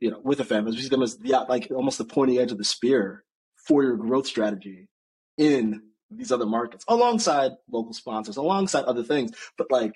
you 0.00 0.10
know 0.10 0.20
with 0.22 0.40
a 0.40 0.44
fan 0.44 0.64
we 0.64 0.76
see 0.76 0.88
them 0.88 1.02
as 1.02 1.18
the 1.18 1.30
like 1.48 1.70
almost 1.70 1.98
the 1.98 2.04
pointy 2.04 2.38
edge 2.38 2.52
of 2.52 2.58
the 2.58 2.64
spear 2.64 3.24
for 3.66 3.82
your 3.82 3.96
growth 3.96 4.26
strategy 4.26 4.88
in 5.38 5.82
these 6.10 6.32
other 6.32 6.46
markets 6.46 6.84
alongside 6.88 7.52
local 7.70 7.92
sponsors 7.92 8.36
alongside 8.36 8.84
other 8.84 9.02
things. 9.02 9.32
But 9.56 9.70
like 9.70 9.92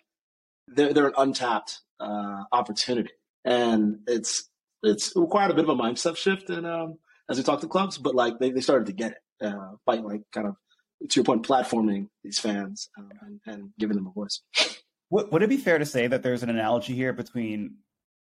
they're, 0.68 0.92
they're 0.92 1.08
an 1.08 1.14
untapped 1.16 1.80
uh, 2.00 2.44
opportunity. 2.52 3.10
And 3.44 4.00
it's 4.06 4.48
it's 4.82 5.14
required 5.16 5.50
a 5.50 5.54
bit 5.54 5.64
of 5.64 5.70
a 5.70 5.82
mindset 5.82 6.16
shift 6.16 6.50
and 6.50 6.66
um, 6.66 6.98
as 7.30 7.38
we 7.38 7.42
talk 7.42 7.60
to 7.60 7.66
clubs 7.66 7.98
but 7.98 8.14
like 8.14 8.38
they, 8.38 8.50
they 8.50 8.60
started 8.60 8.86
to 8.86 8.92
get 8.92 9.12
it 9.12 9.46
uh, 9.46 9.72
by 9.84 9.96
like 9.96 10.22
kind 10.32 10.46
of 10.46 10.56
to 11.08 11.20
your 11.20 11.24
point 11.24 11.46
platforming 11.46 12.08
these 12.22 12.38
fans 12.38 12.88
um, 12.98 13.10
and, 13.22 13.40
and, 13.46 13.70
giving 13.78 13.96
them 13.96 14.06
a 14.06 14.12
voice. 14.12 14.42
Would 15.10 15.42
it 15.42 15.48
be 15.48 15.56
fair 15.56 15.78
to 15.78 15.84
say 15.84 16.06
that 16.06 16.22
there's 16.22 16.42
an 16.42 16.50
analogy 16.50 16.94
here 16.94 17.12
between 17.12 17.76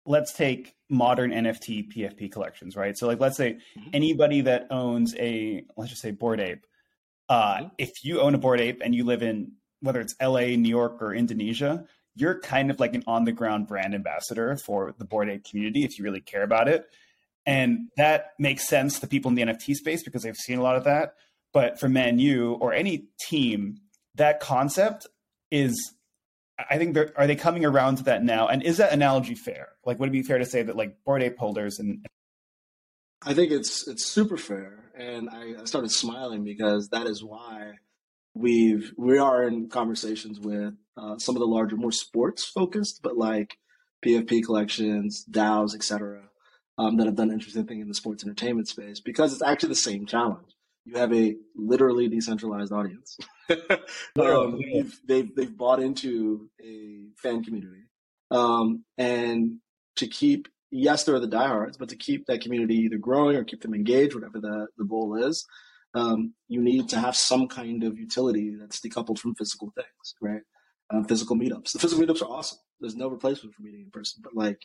let's 0.08 0.34
take 0.34 0.74
modern 0.90 1.32
nft 1.32 1.94
pfp 1.94 2.32
collections 2.32 2.76
right 2.76 2.98
so 2.98 3.08
like 3.08 3.20
let's 3.20 3.38
say 3.38 3.54
mm-hmm. 3.78 3.90
anybody 3.94 4.42
that 4.42 4.68
owns 4.72 5.16
a 5.18 5.64
let's 5.76 5.90
just 5.90 6.02
say 6.02 6.12
Bored 6.12 6.40
Ape 6.40 6.66
uh, 7.30 7.58
mm-hmm. 7.58 7.68
if 7.78 8.04
you 8.04 8.22
own 8.22 8.34
a 8.34 8.38
Bored 8.38 8.62
Ape 8.62 8.82
and 8.84 8.96
you 8.96 9.04
live 9.04 9.22
in 9.22 9.52
whether 9.82 10.00
it's 10.00 10.16
la 10.22 10.40
new 10.40 10.70
york 10.70 11.02
or 11.02 11.14
indonesia 11.14 11.86
you're 12.16 12.40
kind 12.40 12.72
of 12.72 12.80
like 12.80 12.96
an 12.96 13.04
on 13.06 13.26
the 13.26 13.32
ground 13.32 13.68
brand 13.68 13.94
ambassador 13.94 14.58
for 14.66 14.96
the 14.98 15.06
Bored 15.06 15.30
Ape 15.30 15.44
community 15.44 15.84
if 15.84 15.98
you 16.00 16.04
really 16.04 16.22
care 16.22 16.44
about 16.44 16.68
it 16.68 16.86
and 17.46 17.90
that 17.98 18.32
makes 18.40 18.68
sense 18.68 19.00
to 19.00 19.08
people 19.08 19.30
in 19.30 19.36
the 19.36 19.44
nft 19.44 19.76
space 19.76 20.04
because 20.04 20.24
they've 20.24 20.36
seen 20.36 20.58
a 20.58 20.64
lot 20.64 20.76
of 20.78 20.86
that 20.86 21.14
but 21.54 21.80
for 21.80 21.90
Man 21.90 22.20
U 22.20 22.54
or 22.62 22.74
any 22.74 23.06
team, 23.20 23.80
that 24.16 24.40
concept 24.40 25.08
is, 25.52 25.94
I 26.70 26.78
think, 26.78 26.94
they're, 26.94 27.12
are 27.16 27.28
they 27.28 27.36
coming 27.36 27.66
around 27.66 27.98
to 27.98 28.04
that 28.06 28.24
now? 28.24 28.48
And 28.48 28.64
is 28.64 28.78
that 28.78 28.92
analogy 28.92 29.36
fair? 29.36 29.70
Like, 29.86 30.00
would 30.00 30.10
it 30.10 30.12
be 30.14 30.24
fair 30.24 30.40
to 30.40 30.46
say 30.46 30.64
that 30.64 30.76
like 30.76 31.04
Bored 31.06 31.24
Ape 31.24 31.38
holders 31.38 31.80
and 31.80 32.06
I 33.26 33.34
think 33.34 33.52
it's 33.52 33.88
it's 33.88 34.06
super 34.06 34.38
fair, 34.38 34.92
and 34.96 35.30
I, 35.30 35.62
I 35.62 35.66
started 35.66 35.92
smiling 35.92 36.44
because 36.44 36.90
that 36.90 37.08
is 37.08 37.24
why 37.24 37.74
we've 38.34 38.94
we 38.98 39.18
are 39.18 39.44
in 39.48 39.70
conversations 39.70 40.40
with 40.40 40.76
uh, 40.96 41.18
some 41.18 41.36
of 41.36 41.40
the 41.40 41.48
larger, 41.48 41.76
more 41.76 41.92
sports 41.92 42.46
focused, 42.46 43.02
but 43.02 43.18
like 43.18 43.58
PFP 44.06 44.46
collections, 44.46 45.26
DAOs, 45.30 45.74
etc., 45.74 46.30
um, 46.78 46.98
that 46.98 47.08
have 47.08 47.16
done 47.16 47.32
interesting 47.32 47.66
thing 47.66 47.82
in 47.82 47.88
the 47.88 47.96
sports 47.96 48.24
entertainment 48.24 48.68
space 48.68 49.00
because 49.00 49.34
it's 49.34 49.42
actually 49.42 49.70
the 49.70 49.76
same 49.76 50.06
challenge 50.06 50.52
you 50.88 50.98
have 50.98 51.14
a 51.14 51.36
literally 51.56 52.08
decentralized 52.08 52.72
audience. 52.72 53.18
um, 54.20 54.60
they've, 55.08 55.36
they've 55.36 55.58
bought 55.58 55.82
into 55.82 56.50
a 56.64 57.08
fan 57.18 57.44
community. 57.44 57.84
Um, 58.32 58.86
and 58.98 59.58
to 59.98 60.08
keep 60.08 60.48
yes, 60.72 61.04
there 61.04 61.16
are 61.16 61.20
the 61.20 61.28
diehards, 61.28 61.78
but 61.78 61.90
to 61.90 61.96
keep 61.96 62.26
that 62.26 62.42
community 62.42 62.76
either 62.76 62.98
growing 62.98 63.36
or 63.36 63.44
keep 63.44 63.62
them 63.62 63.74
engaged, 63.74 64.16
whatever 64.16 64.40
the, 64.40 64.68
the 64.78 64.86
goal 64.86 65.16
is, 65.16 65.46
um, 65.94 66.34
you 66.48 66.62
need 66.62 66.90
to 66.90 67.00
have 67.00 67.16
some 67.16 67.48
kind 67.48 67.84
of 67.84 67.98
utility 67.98 68.56
that's 68.60 68.80
decoupled 68.80 69.20
from 69.20 69.36
physical 69.36 69.72
things, 69.76 70.16
right? 70.22 70.42
Um, 70.90 71.06
physical 71.06 71.36
meetups. 71.36 71.74
The 71.74 71.80
physical 71.80 72.06
meetups 72.06 72.22
are 72.22 72.32
awesome. 72.32 72.60
There's 72.80 72.96
no 72.96 73.08
replacement 73.08 73.56
for 73.56 73.62
meeting 73.62 73.82
in 73.82 73.92
person, 73.92 74.22
but 74.24 74.36
like 74.36 74.60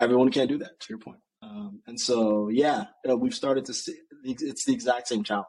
everyone 0.00 0.30
can't 0.30 0.48
do 0.48 0.58
that. 0.58 0.80
To 0.80 0.86
your 0.88 0.98
point, 0.98 1.18
um, 1.44 1.82
and 1.86 2.00
so 2.00 2.48
yeah, 2.48 2.84
you 3.04 3.10
know, 3.10 3.16
we've 3.16 3.34
started 3.34 3.66
to 3.66 3.74
see 3.74 3.94
it's 4.24 4.64
the 4.64 4.72
exact 4.72 5.08
same 5.08 5.22
challenge, 5.22 5.46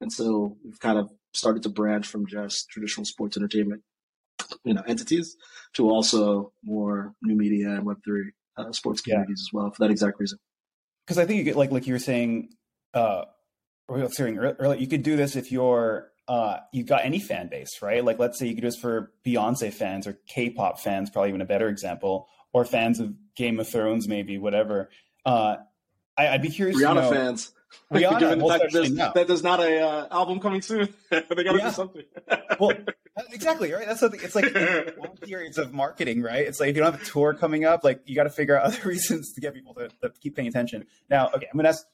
and 0.00 0.12
so 0.12 0.56
we've 0.64 0.78
kind 0.80 0.98
of 0.98 1.10
started 1.32 1.62
to 1.62 1.68
branch 1.68 2.06
from 2.06 2.26
just 2.26 2.68
traditional 2.68 3.04
sports 3.04 3.36
entertainment, 3.36 3.82
you 4.64 4.74
know, 4.74 4.82
entities 4.86 5.36
to 5.74 5.88
also 5.88 6.52
more 6.62 7.14
new 7.22 7.36
media 7.36 7.70
and 7.70 7.84
Web 7.84 7.98
three 8.04 8.32
uh, 8.56 8.72
sports 8.72 9.00
communities 9.00 9.40
yeah. 9.40 9.48
as 9.48 9.52
well 9.52 9.70
for 9.70 9.84
that 9.84 9.90
exact 9.90 10.18
reason. 10.18 10.38
Because 11.06 11.18
I 11.18 11.24
think 11.24 11.38
you 11.38 11.44
get 11.44 11.56
like 11.56 11.70
like 11.70 11.86
you 11.86 11.94
were 11.94 11.98
saying, 11.98 12.50
uh, 12.92 13.24
saying 14.10 14.38
earlier, 14.38 14.78
you 14.78 14.88
could 14.88 15.02
do 15.02 15.16
this 15.16 15.36
if 15.36 15.50
you're 15.50 16.10
uh, 16.28 16.58
you 16.72 16.84
got 16.84 17.04
any 17.06 17.18
fan 17.18 17.48
base, 17.48 17.80
right? 17.80 18.04
Like 18.04 18.18
let's 18.18 18.38
say 18.38 18.46
you 18.46 18.54
could 18.54 18.60
do 18.60 18.66
this 18.68 18.78
for 18.78 19.12
Beyonce 19.26 19.72
fans 19.72 20.06
or 20.06 20.18
K-pop 20.28 20.78
fans, 20.78 21.08
probably 21.08 21.30
even 21.30 21.40
a 21.40 21.46
better 21.46 21.68
example, 21.68 22.28
or 22.52 22.66
fans 22.66 23.00
of 23.00 23.14
Game 23.34 23.58
of 23.58 23.68
Thrones, 23.68 24.06
maybe 24.06 24.36
whatever. 24.36 24.90
Uh, 25.28 25.56
I, 26.16 26.32
would 26.32 26.42
be 26.42 26.48
curious. 26.48 26.78
Rihanna 26.78 26.94
to 26.94 27.00
know, 27.02 27.10
fans. 27.10 27.52
Rihanna, 27.92 28.18
Given 28.20 28.38
the 28.38 28.48
fact 28.48 28.62
that 28.62 28.72
there's, 28.72 28.94
that 28.94 29.26
there's 29.26 29.42
not 29.42 29.60
a 29.60 29.80
uh, 29.80 30.08
album 30.10 30.40
coming 30.40 30.62
soon, 30.62 30.88
they 31.10 31.20
got 31.20 31.36
to 31.36 31.58
yeah. 31.58 31.68
do 31.68 31.70
something. 31.70 32.02
well, 32.60 32.72
exactly 33.30 33.72
right. 33.72 33.86
That's 33.86 34.00
something. 34.00 34.20
It's 34.22 34.34
like 34.34 34.54
long 34.96 35.16
periods 35.20 35.58
of 35.58 35.74
marketing, 35.74 36.22
right? 36.22 36.46
It's 36.46 36.60
like 36.60 36.70
if 36.70 36.76
you 36.76 36.82
don't 36.82 36.92
have 36.92 37.02
a 37.02 37.04
tour 37.04 37.34
coming 37.34 37.64
up, 37.64 37.84
like 37.84 38.00
you 38.06 38.14
got 38.14 38.24
to 38.24 38.30
figure 38.30 38.58
out 38.58 38.64
other 38.64 38.88
reasons 38.88 39.32
to 39.34 39.40
get 39.40 39.54
people 39.54 39.74
to, 39.74 39.88
to 40.02 40.10
keep 40.20 40.34
paying 40.34 40.48
attention. 40.48 40.86
Now, 41.10 41.28
okay, 41.34 41.46
I'm 41.52 41.58
gonna 41.58 41.68
ask 41.68 41.84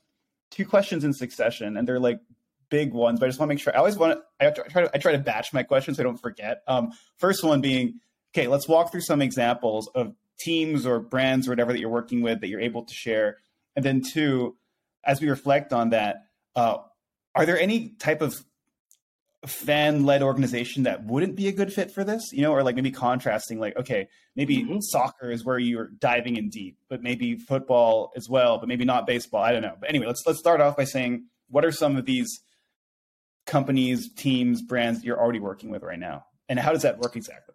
two 0.51 0.65
questions 0.65 1.03
in 1.03 1.13
succession, 1.13 1.77
and 1.77 1.89
they're 1.89 2.01
like 2.01 2.21
big 2.71 2.93
ones, 2.93 3.19
but 3.19 3.27
I 3.27 3.29
just 3.29 3.41
want 3.41 3.51
to 3.51 3.55
make 3.55 3.63
sure. 3.63 3.75
I 3.75 3.79
always 3.79 3.99
want 3.99 4.21
to. 4.41 4.47
I 4.47 4.51
try 4.51 4.85
to. 4.85 4.91
I 4.95 4.99
try 4.99 5.13
to 5.13 5.19
batch 5.19 5.53
my 5.53 5.65
questions 5.65 5.97
so 5.97 6.03
I 6.03 6.05
don't 6.05 6.19
forget. 6.19 6.63
Um, 6.69 6.93
first 7.19 7.43
one 7.43 7.61
being, 7.61 8.01
okay, 8.33 8.47
let's 8.47 8.69
walk 8.69 8.93
through 8.93 9.03
some 9.03 9.21
examples 9.21 9.91
of 9.95 10.15
teams 10.39 10.87
or 10.87 11.01
brands 11.01 11.47
or 11.47 11.51
whatever 11.51 11.73
that 11.73 11.81
you're 11.81 11.89
working 11.89 12.23
with 12.23 12.41
that 12.41 12.49
you're 12.49 12.61
able 12.61 12.85
to 12.85 12.95
share, 12.95 13.39
and 13.77 13.85
then 13.85 14.03
two, 14.03 14.57
as 15.05 15.21
we 15.21 15.29
reflect 15.29 15.73
on 15.73 15.91
that, 15.91 16.27
uh, 16.57 16.79
are 17.35 17.47
there 17.47 17.59
any 17.59 17.91
type 17.99 18.23
of 18.23 18.35
fan-led 19.47 20.23
organization 20.23 20.85
that 20.85 21.05
wouldn't 21.05 21.37
be 21.37 21.49
a 21.49 21.53
good 21.53 21.73
fit 21.73 21.91
for 21.91 22.05
this? 22.05 22.33
You 22.33 22.43
know 22.43 22.53
or 22.53 22.63
like 22.63 22.77
maybe 22.77 22.91
contrasting 22.91 23.59
like 23.59 23.77
okay 23.77 24.09
maybe 24.37 24.63
mm-hmm. 24.63 24.79
soccer 24.81 25.31
is 25.31 25.45
where 25.45 25.59
you're 25.59 25.91
diving 25.99 26.37
in 26.37 26.49
deep 26.49 26.79
but 26.89 27.03
maybe 27.03 27.37
football 27.37 28.11
as 28.17 28.27
well 28.29 28.59
but 28.59 28.69
maybe 28.69 28.85
not 28.85 29.07
baseball. 29.07 29.43
I 29.43 29.53
don't 29.53 29.63
know. 29.63 29.77
But 29.79 29.91
anyway 29.91 30.07
let's 30.07 30.23
let's 30.27 30.39
start 30.39 30.61
off 30.61 30.77
by 30.77 30.85
saying 30.85 31.27
what 31.49 31.65
are 31.65 31.73
some 31.73 31.97
of 31.97 32.07
these 32.07 32.41
companies 33.47 34.11
teams 34.15 34.63
brands 34.63 35.05
you're 35.05 35.21
already 35.21 35.41
working 35.41 35.71
with 35.71 35.83
right 35.83 35.99
now? 35.99 36.25
And 36.49 36.59
how 36.59 36.73
does 36.73 36.83
that 36.83 36.99
work 36.99 37.17
exactly? 37.17 37.55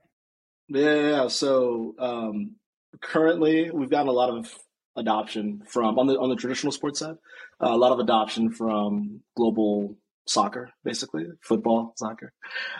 Yeah, 0.68 0.94
yeah. 0.94 1.28
so 1.28 1.96
um, 1.98 2.56
currently 3.01 3.72
we've 3.72 3.89
gotten 3.89 4.08
a 4.08 4.13
lot 4.13 4.29
of 4.29 4.53
adoption 4.96 5.62
from 5.67 5.98
on 5.98 6.08
the 6.08 6.19
on 6.19 6.29
the 6.29 6.36
traditional 6.36 6.72
sports 6.72 7.00
side, 7.00 7.15
uh, 7.63 7.69
a 7.69 7.77
lot 7.77 7.91
of 7.91 8.00
adoption 8.00 8.51
from 8.51 9.22
global 9.36 9.96
soccer, 10.27 10.69
basically 10.84 11.25
football, 11.41 11.93
soccer. 11.98 12.31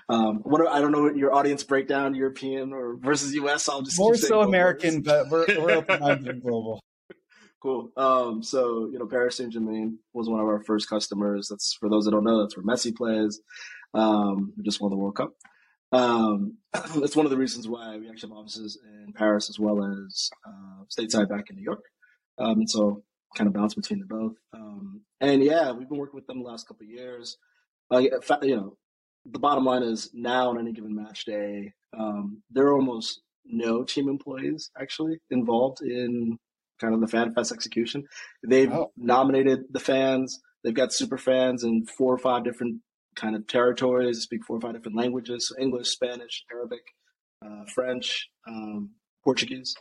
Um, 0.08 0.38
what 0.44 0.62
are, 0.62 0.68
I 0.68 0.80
don't 0.80 0.92
know 0.92 1.04
what 1.04 1.18
your 1.18 1.34
audience 1.34 1.64
breakdown, 1.64 2.16
European 2.16 2.74
or 2.74 2.98
versus 2.98 3.34
US. 3.36 3.68
I'll 3.68 3.82
just 3.82 3.98
more 4.00 4.16
so 4.16 4.42
American, 4.42 5.02
but 5.02 5.30
we're, 5.30 5.46
we're 5.60 5.72
open 5.72 6.40
global. 6.42 6.80
Cool. 7.62 7.92
Um, 7.98 8.42
so 8.42 8.88
you 8.90 8.98
know, 8.98 9.06
Paris 9.06 9.36
Saint 9.36 9.52
Germain 9.52 10.00
was 10.14 10.30
one 10.30 10.40
of 10.40 10.46
our 10.46 10.64
first 10.64 10.88
customers. 10.88 11.50
That's 11.50 11.76
for 11.78 11.90
those 11.90 12.06
that 12.06 12.12
don't 12.12 12.24
know. 12.24 12.42
That's 12.42 12.56
where 12.56 12.66
Messi 12.66 12.96
plays. 12.96 13.42
Um, 13.94 14.54
just 14.64 14.80
won 14.80 14.92
the 14.92 14.96
World 14.96 15.18
Cup. 15.18 15.34
Um, 15.92 16.58
that's 16.74 17.16
one 17.16 17.26
of 17.26 17.32
the 17.32 17.38
reasons 17.38 17.68
why 17.68 17.98
we 17.98 18.10
actually 18.10 18.30
have 18.30 18.38
offices 18.38 18.78
in 18.84 19.14
Paris 19.14 19.50
as 19.50 19.60
well 19.60 19.84
as 19.84 20.30
uh, 20.48 20.84
stateside 20.90 21.30
back 21.30 21.50
in 21.50 21.56
New 21.56 21.64
York. 21.64 21.84
Um, 22.38 22.60
and 22.60 22.70
so 22.70 23.04
kind 23.36 23.48
of 23.48 23.54
bounce 23.54 23.74
between 23.74 24.00
the 24.00 24.06
both. 24.06 24.36
Um, 24.54 25.02
and 25.22 25.44
yeah, 25.44 25.72
we've 25.72 25.90
been 25.90 25.98
working 25.98 26.16
with 26.16 26.28
them 26.28 26.40
the 26.40 26.50
last 26.50 26.68
couple 26.68 26.86
of 26.86 26.90
years. 26.90 27.38
Uh, 27.92 28.00
you 28.00 28.56
know, 28.56 28.78
the 29.26 29.40
bottom 29.40 29.66
line 29.66 29.84
is 29.84 30.10
now 30.14 30.50
on 30.50 30.60
any 30.60 30.72
given 30.72 30.96
match 30.96 31.26
day, 31.26 31.74
um, 31.98 32.42
there 32.50 32.68
are 32.68 32.76
almost 32.76 33.22
no 33.46 33.84
team 33.84 34.10
employees 34.10 34.72
actually 34.80 35.20
involved 35.30 35.82
in 35.82 36.38
kind 36.80 36.94
of 36.94 37.02
the 37.02 37.08
FanFest 37.08 37.52
execution. 37.52 38.06
They've 38.48 38.72
oh. 38.72 38.92
nominated 38.96 39.64
the 39.72 39.80
fans. 39.80 40.40
They've 40.64 40.74
got 40.74 40.94
super 40.94 41.18
fans 41.18 41.64
in 41.64 41.86
four 41.86 42.14
or 42.14 42.18
five 42.18 42.44
different 42.44 42.82
kind 43.20 43.36
of 43.36 43.48
territories. 43.48 44.22
Speak 44.22 44.46
four 44.46 44.58
or 44.58 44.62
five 44.62 44.74
different 44.74 44.98
languages: 44.98 45.54
English, 45.60 45.90
Spanish, 45.90 46.44
Arabic, 46.52 46.82
uh, 47.46 47.66
French, 47.74 48.30
um, 48.48 48.92
Portuguese. 49.24 49.76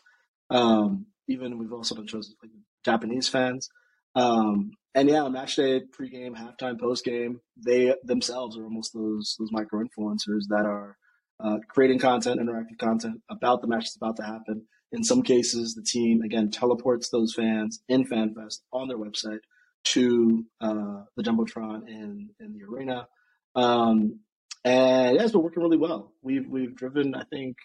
Um, 0.51 1.07
even 1.29 1.59
we've 1.59 1.73
also 1.73 1.95
been 1.95 2.07
chosen 2.07 2.35
like 2.43 2.51
Japanese 2.85 3.29
fans. 3.29 3.69
Um, 4.15 4.73
and 4.95 5.09
yeah, 5.09 5.29
match 5.29 5.57
day, 5.57 5.83
pregame, 5.99 6.35
halftime, 6.35 6.79
postgame, 6.79 7.37
they 7.57 7.95
themselves 8.03 8.57
are 8.59 8.65
almost 8.65 8.93
those 8.95 9.37
those 9.39 9.53
micro 9.53 9.85
influencers 9.85 10.45
that 10.49 10.65
are 10.67 10.97
uh, 11.41 11.59
creating 11.69 12.01
content, 12.01 12.41
interactive 12.41 12.79
content 12.79 13.21
about 13.31 13.61
the 13.61 13.69
match 13.69 13.85
that's 13.85 13.97
about 13.97 14.17
to 14.17 14.25
happen. 14.25 14.67
In 14.91 15.05
some 15.05 15.23
cases, 15.23 15.75
the 15.75 15.83
team 15.83 16.23
again 16.23 16.51
teleports 16.51 17.11
those 17.11 17.35
fans 17.35 17.83
in 17.89 18.07
FanFest 18.07 18.61
on 18.73 18.89
their 18.89 18.99
website 18.99 19.41
to 19.85 20.45
uh, 20.61 21.03
the 21.17 21.23
jumbotron 21.23 21.87
in 21.87 22.31
in 22.41 22.53
the 22.55 22.65
arena. 22.65 23.07
Um, 23.55 24.21
and 24.65 25.17
yeah, 25.17 25.23
it's 25.23 25.33
been 25.33 25.43
working 25.43 25.63
really 25.63 25.77
well. 25.77 26.13
We've 26.23 26.47
we've 26.49 26.75
driven, 26.75 27.15
I 27.15 27.25
think, 27.25 27.57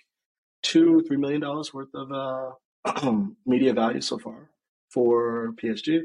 two 0.62 1.04
three 1.08 1.17
million 1.17 1.41
dollars 1.41 1.74
worth 1.74 1.93
of 1.93 2.12
uh, 2.12 3.12
media 3.46 3.74
value 3.74 4.02
so 4.02 4.17
far 4.19 4.50
for 4.93 5.54
PSG 5.62 6.02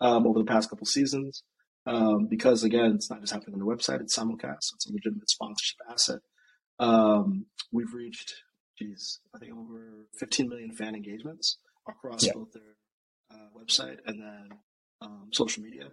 um, 0.00 0.26
over 0.26 0.38
the 0.38 0.44
past 0.44 0.70
couple 0.70 0.86
seasons. 0.86 1.42
Um, 1.86 2.26
because 2.26 2.64
again, 2.64 2.92
it's 2.94 3.10
not 3.10 3.20
just 3.20 3.32
happening 3.32 3.54
on 3.54 3.60
the 3.60 3.66
website; 3.66 4.00
it's 4.00 4.18
simulcast. 4.18 4.58
So 4.60 4.74
it's 4.74 4.88
a 4.88 4.92
legitimate 4.92 5.30
sponsorship 5.30 5.78
asset. 5.90 6.20
Um, 6.78 7.46
we've 7.72 7.92
reached, 7.92 8.34
geez, 8.78 9.20
I 9.34 9.38
think 9.38 9.52
over 9.52 10.06
15 10.18 10.48
million 10.48 10.72
fan 10.72 10.94
engagements 10.94 11.58
across 11.88 12.24
yeah. 12.24 12.32
both 12.34 12.52
their 12.52 12.76
uh, 13.32 13.48
website 13.58 13.98
and 14.06 14.20
then 14.20 14.48
um, 15.00 15.28
social 15.32 15.62
media. 15.62 15.88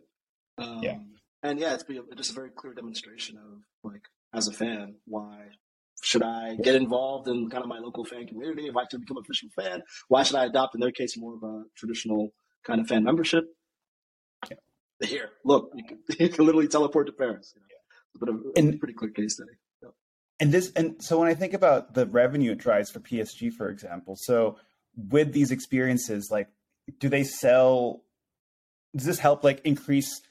yeah. 0.60 0.98
And 1.46 1.60
yeah, 1.60 1.76
it's 1.76 1.84
just 2.18 2.32
a 2.32 2.34
very 2.34 2.50
clear 2.50 2.74
demonstration 2.74 3.38
of 3.38 3.60
like, 3.84 4.02
as 4.34 4.48
a 4.48 4.52
fan, 4.52 4.96
why 5.06 5.50
should 6.02 6.24
I 6.24 6.56
get 6.56 6.74
involved 6.74 7.28
in 7.28 7.52
kind 7.52 7.64
of 7.64 7.70
my 7.70 7.78
local 7.78 8.04
fan 8.04 8.26
community? 8.26 8.68
If 8.68 8.76
I 8.76 8.86
should 8.90 9.02
become 9.02 9.18
an 9.18 9.24
official 9.26 9.50
fan, 9.56 9.84
why 10.08 10.24
should 10.24 10.38
I 10.38 10.46
adopt, 10.46 10.74
in 10.74 10.82
their 10.82 10.92
case, 10.92 11.16
more 11.16 11.36
of 11.36 11.44
a 11.44 11.64
traditional 11.78 12.30
kind 12.66 12.82
of 12.82 12.88
fan 12.88 13.04
membership? 13.04 13.44
Yeah. 14.50 14.58
Here, 15.08 15.30
look, 15.44 15.70
you 15.76 15.84
can, 15.84 16.00
you 16.20 16.30
can, 16.30 16.46
literally 16.46 16.68
teleport 16.68 17.06
to 17.08 17.14
Paris. 17.14 17.54
You 17.56 17.62
know? 17.62 18.52
It's 18.56 18.64
a, 18.64 18.76
a 18.76 18.78
pretty 18.80 18.96
clear 18.96 19.12
case 19.12 19.36
study. 19.36 19.52
And 20.40 20.52
this, 20.52 20.72
and 20.76 20.96
so 21.00 21.20
when 21.20 21.30
I 21.30 21.34
think 21.34 21.54
about 21.54 21.94
the 21.94 22.08
revenue 22.08 22.54
it 22.54 22.58
drives 22.58 22.90
for 22.90 23.00
PSG, 23.00 23.54
for 23.54 23.70
example, 23.70 24.18
so 24.20 24.58
with 24.98 25.32
these 25.32 25.52
experiences, 25.52 26.28
like, 26.30 26.50
do 27.00 27.08
they 27.08 27.24
sell? 27.24 28.04
Does 28.96 29.06
this 29.06 29.20
help 29.20 29.44
like 29.44 29.62
increase 29.64 30.22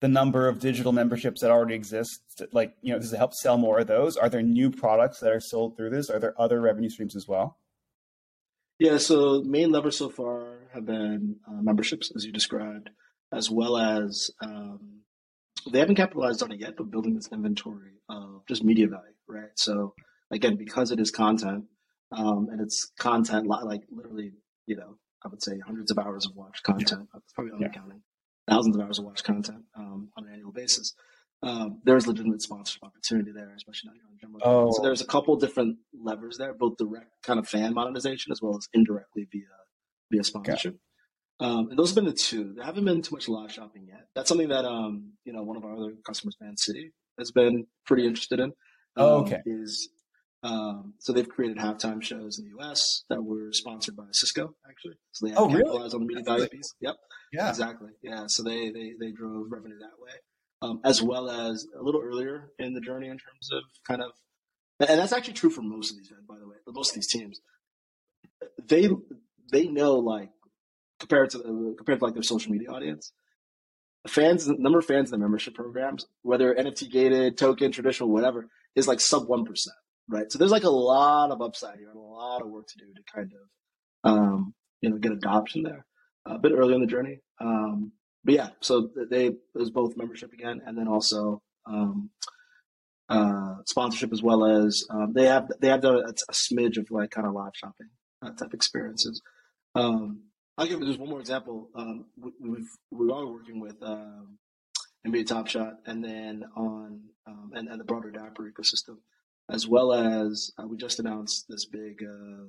the 0.00 0.08
number 0.08 0.48
of 0.48 0.58
digital 0.60 0.92
memberships 0.92 1.40
that 1.40 1.50
already 1.50 1.74
exist? 1.74 2.42
Like, 2.52 2.74
you 2.82 2.92
know, 2.92 2.98
does 2.98 3.12
it 3.12 3.18
help 3.18 3.34
sell 3.34 3.58
more 3.58 3.80
of 3.80 3.86
those? 3.86 4.16
Are 4.16 4.28
there 4.28 4.42
new 4.42 4.70
products 4.70 5.20
that 5.20 5.32
are 5.32 5.40
sold 5.40 5.76
through 5.76 5.90
this? 5.90 6.10
Are 6.10 6.18
there 6.18 6.40
other 6.40 6.60
revenue 6.60 6.88
streams 6.88 7.16
as 7.16 7.26
well? 7.26 7.58
Yeah, 8.78 8.98
so 8.98 9.42
main 9.42 9.72
levers 9.72 9.96
so 9.96 10.08
far 10.08 10.58
have 10.72 10.86
been 10.86 11.36
uh, 11.48 11.60
memberships, 11.62 12.12
as 12.14 12.24
you 12.24 12.30
described, 12.30 12.90
as 13.32 13.50
well 13.50 13.76
as 13.76 14.30
um, 14.40 15.00
they 15.72 15.80
haven't 15.80 15.96
capitalized 15.96 16.42
on 16.42 16.52
it 16.52 16.60
yet, 16.60 16.76
but 16.76 16.90
building 16.90 17.14
this 17.14 17.28
inventory 17.32 17.94
of 18.08 18.42
just 18.46 18.62
media 18.62 18.86
value, 18.86 19.14
right? 19.26 19.50
So 19.56 19.94
again, 20.30 20.56
because 20.56 20.92
it 20.92 21.00
is 21.00 21.10
content, 21.10 21.64
um, 22.12 22.48
and 22.52 22.60
it's 22.60 22.92
content 22.98 23.48
like 23.48 23.82
literally, 23.90 24.32
you 24.66 24.76
know, 24.76 24.96
I 25.24 25.28
would 25.28 25.42
say 25.42 25.58
hundreds 25.58 25.90
of 25.90 25.98
hours 25.98 26.24
of 26.26 26.36
watched 26.36 26.62
content. 26.62 27.08
That's 27.12 27.32
probably 27.32 27.52
not 27.52 27.60
yeah. 27.60 27.68
counting 27.68 28.02
thousands 28.48 28.76
of 28.76 28.82
hours 28.82 28.98
of 28.98 29.04
watch 29.04 29.22
content 29.22 29.64
um, 29.76 30.10
on 30.16 30.26
an 30.26 30.32
annual 30.32 30.52
basis. 30.52 30.94
Um, 31.42 31.80
there's 31.84 32.06
legitimate 32.06 32.42
sponsorship 32.42 32.82
opportunity 32.82 33.30
there, 33.32 33.52
especially 33.56 33.90
now 33.90 33.94
you're 33.94 34.06
on 34.06 34.18
Jumbo. 34.20 34.38
Oh. 34.42 34.72
So 34.72 34.82
there's 34.82 35.00
a 35.00 35.06
couple 35.06 35.36
different 35.36 35.78
levers 35.94 36.36
there, 36.36 36.52
both 36.52 36.76
direct 36.78 37.12
kind 37.22 37.38
of 37.38 37.48
fan 37.48 37.74
monetization 37.74 38.32
as 38.32 38.42
well 38.42 38.56
as 38.56 38.68
indirectly 38.72 39.28
via 39.30 39.42
via 40.10 40.24
sponsorship. 40.24 40.78
Um, 41.40 41.68
and 41.70 41.78
those 41.78 41.90
have 41.90 41.94
been 41.94 42.06
the 42.06 42.12
two. 42.12 42.54
There 42.54 42.64
haven't 42.64 42.84
been 42.84 43.02
too 43.02 43.14
much 43.14 43.28
live 43.28 43.52
shopping 43.52 43.86
yet. 43.86 44.06
That's 44.16 44.28
something 44.28 44.48
that 44.48 44.64
um, 44.64 45.12
you 45.24 45.32
know 45.32 45.42
one 45.44 45.56
of 45.56 45.64
our 45.64 45.76
other 45.76 45.94
customers, 46.04 46.36
Man 46.40 46.56
City, 46.56 46.92
has 47.18 47.30
been 47.30 47.66
pretty 47.86 48.06
interested 48.06 48.40
in. 48.40 48.52
oh, 48.96 49.18
um, 49.18 49.24
okay. 49.24 49.40
Is 49.46 49.90
Um, 50.42 50.94
so 51.00 51.12
they've 51.12 51.28
created 51.28 51.58
halftime 51.58 52.02
shows 52.02 52.38
in 52.38 52.44
the 52.44 52.50
U.S. 52.62 53.02
that 53.08 53.22
were 53.22 53.50
sponsored 53.52 53.96
by 53.96 54.04
Cisco, 54.12 54.54
actually. 54.68 54.94
So 55.12 55.26
they 55.26 55.32
have 55.32 55.40
oh, 55.40 55.48
capitalized 55.48 55.94
really? 55.94 55.94
on 55.94 56.00
the 56.00 56.06
media 56.06 56.24
value 56.24 56.48
piece. 56.48 56.74
Yep. 56.80 56.94
Yeah. 57.32 57.48
Exactly. 57.48 57.90
Yeah. 58.02 58.24
So 58.28 58.44
they 58.44 58.70
they 58.70 58.92
they 59.00 59.10
drove 59.10 59.50
revenue 59.50 59.78
that 59.80 60.00
way, 60.00 60.12
um, 60.62 60.80
as 60.84 61.02
well 61.02 61.28
as 61.28 61.66
a 61.78 61.82
little 61.82 62.00
earlier 62.00 62.52
in 62.58 62.72
the 62.72 62.80
journey 62.80 63.06
in 63.06 63.18
terms 63.18 63.48
of 63.52 63.62
kind 63.86 64.00
of, 64.00 64.12
and 64.88 65.00
that's 65.00 65.12
actually 65.12 65.34
true 65.34 65.50
for 65.50 65.62
most 65.62 65.90
of 65.90 65.98
these, 65.98 66.10
men, 66.10 66.20
by 66.28 66.38
the 66.38 66.48
way, 66.48 66.56
most 66.68 66.90
of 66.90 66.94
these 66.94 67.08
teams. 67.08 67.40
They 68.64 68.88
they 69.50 69.66
know 69.66 69.94
like 69.94 70.30
compared 71.00 71.30
to 71.30 71.74
compared 71.76 71.98
to 71.98 72.04
like 72.04 72.14
their 72.14 72.22
social 72.22 72.52
media 72.52 72.70
audience, 72.70 73.12
fans 74.06 74.46
the 74.46 74.54
number 74.56 74.78
of 74.78 74.86
fans 74.86 75.12
in 75.12 75.18
the 75.18 75.24
membership 75.24 75.54
programs, 75.54 76.06
whether 76.22 76.54
NFT 76.54 76.92
gated, 76.92 77.36
token, 77.36 77.72
traditional, 77.72 78.08
whatever, 78.08 78.46
is 78.76 78.86
like 78.86 79.00
sub 79.00 79.26
one 79.26 79.44
percent 79.44 79.74
right? 80.08 80.30
So 80.30 80.38
there's 80.38 80.50
like 80.50 80.64
a 80.64 80.70
lot 80.70 81.30
of 81.30 81.40
upside 81.42 81.78
here 81.78 81.90
and 81.90 81.98
a 81.98 82.00
lot 82.00 82.42
of 82.42 82.48
work 82.48 82.66
to 82.68 82.78
do 82.78 82.92
to 82.94 83.02
kind 83.14 83.32
of, 83.32 84.10
um, 84.10 84.54
you 84.80 84.90
know, 84.90 84.96
get 84.98 85.12
adoption 85.12 85.62
there. 85.62 85.84
Uh, 86.28 86.34
a 86.34 86.38
bit 86.38 86.52
early 86.52 86.74
in 86.74 86.80
the 86.80 86.86
journey, 86.86 87.20
um, 87.40 87.92
but 88.24 88.34
yeah. 88.34 88.48
So 88.60 88.90
they 89.10 89.32
was 89.54 89.70
both 89.70 89.96
membership 89.96 90.32
again, 90.32 90.60
and 90.66 90.76
then 90.76 90.88
also 90.88 91.42
um, 91.66 92.10
uh, 93.08 93.56
sponsorship 93.66 94.12
as 94.12 94.22
well 94.22 94.44
as 94.44 94.84
um, 94.90 95.12
they 95.14 95.26
have 95.26 95.48
they 95.60 95.68
have 95.68 95.80
done 95.80 95.96
a, 95.96 96.08
a, 96.08 96.32
smidge 96.32 96.76
of 96.76 96.90
like 96.90 97.10
kind 97.10 97.26
of 97.26 97.32
live 97.32 97.52
shopping 97.54 97.88
uh, 98.22 98.30
type 98.32 98.52
experiences. 98.52 99.22
Um, 99.74 100.24
I'll 100.58 100.66
give 100.66 100.80
just 100.80 100.98
one 100.98 101.08
more 101.08 101.20
example. 101.20 101.70
Um, 101.74 102.06
we, 102.20 102.32
we've 102.40 102.68
we 102.90 103.10
are 103.10 103.26
working 103.26 103.60
with 103.60 103.76
um, 103.82 104.38
NBA 105.06 105.26
Top 105.26 105.46
Shot, 105.46 105.74
and 105.86 106.04
then 106.04 106.44
on 106.56 107.00
um, 107.26 107.52
and, 107.54 107.68
and 107.68 107.80
the 107.80 107.84
broader 107.84 108.10
Dapper 108.10 108.50
ecosystem 108.50 108.98
as 109.50 109.66
well 109.66 109.92
as 109.92 110.50
uh, 110.58 110.66
we 110.66 110.76
just 110.76 110.98
announced 110.98 111.46
this 111.48 111.64
big 111.64 112.02
uh, 112.02 112.44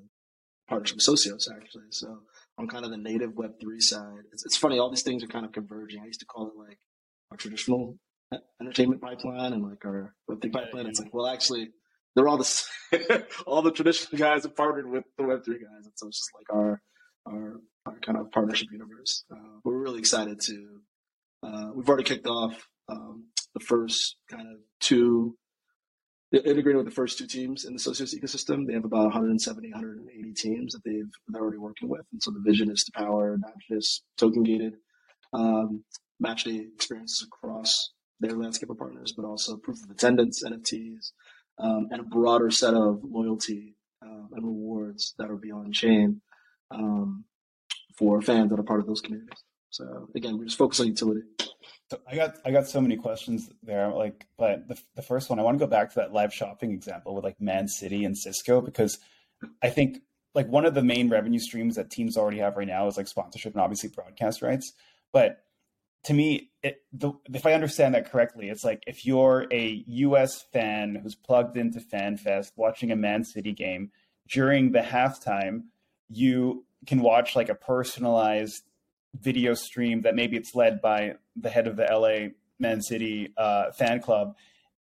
partnership 0.67 0.97
with 0.97 1.05
Socios, 1.05 1.47
actually. 1.53 1.85
So 1.91 2.19
on 2.57 2.67
kind 2.67 2.85
of 2.85 2.91
the 2.91 2.97
native 2.97 3.31
Web3 3.31 3.79
side, 3.79 4.23
it's, 4.31 4.45
it's 4.45 4.57
funny, 4.57 4.79
all 4.79 4.89
these 4.89 5.03
things 5.03 5.23
are 5.23 5.27
kind 5.27 5.45
of 5.45 5.51
converging. 5.51 6.01
I 6.01 6.05
used 6.05 6.19
to 6.19 6.25
call 6.25 6.47
it 6.47 6.57
like 6.57 6.77
our 7.31 7.37
traditional 7.37 7.97
entertainment 8.61 9.01
pipeline 9.01 9.53
and 9.53 9.63
like 9.63 9.83
our 9.85 10.13
Web3 10.29 10.51
pipeline. 10.51 10.87
It's 10.87 10.99
like, 10.99 11.13
well, 11.13 11.27
actually, 11.27 11.69
they're 12.15 12.27
all 12.27 12.37
the 12.37 13.25
all 13.47 13.61
the 13.61 13.71
traditional 13.71 14.17
guys 14.17 14.43
have 14.43 14.55
partnered 14.55 14.89
with 14.89 15.03
the 15.17 15.23
Web3 15.23 15.45
guys, 15.45 15.85
and 15.85 15.93
so 15.95 16.07
it's 16.07 16.19
just 16.19 16.31
like 16.35 16.51
our 16.51 16.81
our, 17.25 17.59
our 17.85 17.99
kind 17.99 18.17
of 18.17 18.31
partnership 18.31 18.67
universe. 18.71 19.23
Uh, 19.31 19.59
we're 19.63 19.77
really 19.77 19.99
excited 19.99 20.39
to. 20.41 20.81
Uh, 21.41 21.69
we've 21.73 21.87
already 21.87 22.03
kicked 22.03 22.27
off 22.27 22.67
um, 22.89 23.25
the 23.53 23.61
first 23.61 24.17
kind 24.29 24.47
of 24.47 24.57
two 24.81 25.37
they're 26.31 26.41
integrated 26.41 26.77
with 26.77 26.85
the 26.85 26.91
first 26.91 27.17
two 27.17 27.27
teams 27.27 27.65
in 27.65 27.73
the 27.73 27.79
Socios 27.79 28.13
ecosystem. 28.15 28.67
They 28.67 28.73
have 28.73 28.85
about 28.85 29.05
170, 29.05 29.71
180 29.71 30.33
teams 30.33 30.73
that 30.73 30.83
they've 30.83 31.09
they're 31.27 31.41
already 31.41 31.57
working 31.57 31.89
with, 31.89 32.05
and 32.11 32.21
so 32.21 32.31
the 32.31 32.41
vision 32.45 32.69
is 32.71 32.83
to 32.83 32.91
power 32.91 33.37
not 33.37 33.53
just 33.69 34.03
token 34.17 34.43
gated 34.43 34.75
um, 35.33 35.83
match 36.19 36.43
day 36.43 36.65
experiences 36.73 37.25
across 37.25 37.91
their 38.19 38.31
landscape 38.31 38.69
of 38.69 38.77
partners, 38.77 39.13
but 39.15 39.25
also 39.25 39.57
proof 39.57 39.83
of 39.83 39.89
attendance, 39.89 40.43
NFTs, 40.43 41.11
um, 41.57 41.87
and 41.91 42.01
a 42.01 42.03
broader 42.03 42.51
set 42.51 42.73
of 42.73 43.01
loyalty 43.03 43.75
um, 44.01 44.29
and 44.33 44.45
rewards 44.45 45.13
that 45.17 45.29
are 45.29 45.37
beyond 45.37 45.73
chain 45.73 46.21
um, 46.71 47.25
for 47.97 48.21
fans 48.21 48.49
that 48.49 48.59
are 48.59 48.63
part 48.63 48.79
of 48.79 48.87
those 48.87 49.01
communities. 49.01 49.43
So 49.69 50.09
again, 50.15 50.37
we're 50.37 50.45
just 50.45 50.57
focus 50.57 50.79
on 50.79 50.87
utility. 50.87 51.21
So 51.89 51.99
I 52.07 52.15
got 52.15 52.37
I 52.45 52.51
got 52.51 52.67
so 52.67 52.81
many 52.81 52.97
questions 52.97 53.49
there. 53.63 53.89
Like, 53.89 54.27
but 54.37 54.67
the 54.67 54.77
the 54.95 55.01
first 55.01 55.29
one, 55.29 55.39
I 55.39 55.43
want 55.43 55.57
to 55.57 55.65
go 55.65 55.69
back 55.69 55.89
to 55.89 55.95
that 55.95 56.13
live 56.13 56.33
shopping 56.33 56.71
example 56.71 57.15
with 57.15 57.23
like 57.23 57.41
Man 57.41 57.67
City 57.67 58.05
and 58.05 58.17
Cisco 58.17 58.61
because 58.61 58.99
I 59.63 59.69
think 59.69 59.99
like 60.35 60.47
one 60.47 60.65
of 60.65 60.75
the 60.75 60.83
main 60.83 61.09
revenue 61.09 61.39
streams 61.39 61.75
that 61.75 61.89
teams 61.89 62.15
already 62.15 62.37
have 62.37 62.57
right 62.57 62.67
now 62.67 62.87
is 62.87 62.97
like 62.97 63.07
sponsorship 63.07 63.53
and 63.53 63.61
obviously 63.61 63.89
broadcast 63.89 64.41
rights. 64.41 64.73
But 65.11 65.43
to 66.03 66.13
me, 66.13 66.51
it, 66.63 66.83
the, 66.93 67.11
if 67.33 67.45
I 67.45 67.53
understand 67.53 67.95
that 67.95 68.11
correctly, 68.11 68.49
it's 68.49 68.63
like 68.63 68.83
if 68.87 69.05
you're 69.05 69.47
a 69.51 69.83
U.S. 69.87 70.43
fan 70.53 70.95
who's 70.95 71.15
plugged 71.15 71.57
into 71.57 71.79
FanFest 71.79 72.51
watching 72.55 72.91
a 72.91 72.95
Man 72.95 73.23
City 73.23 73.51
game 73.51 73.91
during 74.27 74.71
the 74.71 74.79
halftime, 74.79 75.63
you 76.07 76.65
can 76.85 77.01
watch 77.01 77.35
like 77.35 77.49
a 77.49 77.55
personalized 77.55 78.63
video 79.13 79.53
stream 79.53 80.01
that 80.01 80.15
maybe 80.15 80.37
it's 80.37 80.55
led 80.55 80.81
by 80.81 81.15
the 81.35 81.49
head 81.49 81.67
of 81.67 81.75
the 81.75 81.83
LA 81.83 82.29
Man 82.59 82.81
City 82.81 83.33
uh, 83.37 83.71
fan 83.71 84.01
club, 84.01 84.35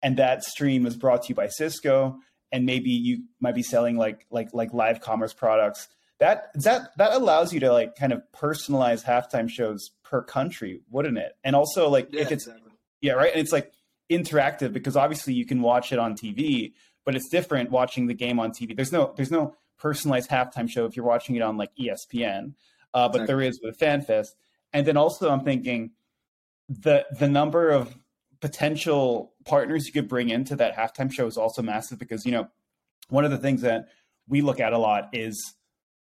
and 0.03 0.17
that 0.17 0.45
stream 0.45 0.87
is 0.87 0.97
brought 0.97 1.23
to 1.23 1.29
you 1.31 1.35
by 1.35 1.49
Cisco, 1.49 2.19
and 2.53 2.67
maybe 2.67 2.91
you 2.91 3.25
might 3.41 3.55
be 3.55 3.63
selling 3.63 3.97
like 3.97 4.27
like 4.31 4.53
like 4.53 4.73
live 4.73 5.01
commerce 5.01 5.33
products. 5.33 5.89
That 6.19 6.51
that 6.63 6.97
that 6.97 7.13
allows 7.13 7.53
you 7.53 7.61
to 7.61 7.73
like 7.73 7.97
kind 7.97 8.13
of 8.13 8.23
personalize 8.35 9.05
halftime 9.05 9.49
shows 9.49 9.91
per 10.03 10.23
country, 10.23 10.81
wouldn't 10.91 11.19
it? 11.19 11.37
And 11.45 11.55
also 11.55 11.89
like 11.89 12.09
yeah, 12.13 12.23
if 12.23 12.33
it's 12.33 12.47
exactly. 12.47 12.73
yeah 13.01 13.13
right, 13.13 13.33
and 13.33 13.41
it's 13.41 13.53
like 13.53 13.73
interactive 14.11 14.73
because 14.73 14.97
obviously 14.97 15.35
you 15.35 15.45
can 15.45 15.61
watch 15.61 15.93
it 15.93 15.99
on 15.99 16.15
TV, 16.15 16.73
but 17.05 17.15
it's 17.15 17.29
different 17.29 17.71
watching 17.71 18.07
the 18.07 18.15
game 18.15 18.41
on 18.41 18.51
TV. 18.51 18.75
There's 18.75 18.93
no 18.93 19.13
there's 19.17 19.31
no 19.31 19.55
personalized 19.79 20.31
halftime 20.31 20.69
show 20.71 20.87
if 20.87 20.97
you're 20.97 21.05
watching 21.05 21.37
it 21.37 21.43
on 21.43 21.57
like 21.57 21.71
ESPN 21.79 22.55
uh, 22.97 23.09
but 23.09 23.21
exactly. 23.21 23.27
there 23.27 23.43
is 23.43 23.61
with 23.63 23.79
FanFest. 23.79 24.29
And 24.73 24.87
then 24.87 24.97
also, 24.97 25.31
I'm 25.31 25.45
thinking 25.45 25.91
the 26.69 27.05
the 27.19 27.29
number 27.29 27.69
of 27.69 27.95
potential 28.41 29.35
partners 29.45 29.87
you 29.87 29.93
could 29.93 30.09
bring 30.09 30.31
into 30.31 30.57
that 30.57 30.75
halftime 30.75 31.13
show 31.13 31.27
is 31.27 31.37
also 31.37 31.63
massive 31.63 31.99
because 31.99 32.25
you 32.25 32.33
know 32.33 32.49
one 33.09 33.25
of 33.25 33.31
the 33.31 33.39
things 33.39 33.63
that 33.63 33.89
we 34.29 34.41
look 34.41 34.61
at 34.61 34.73
a 34.73 34.79
lot 34.79 35.09
is 35.13 35.55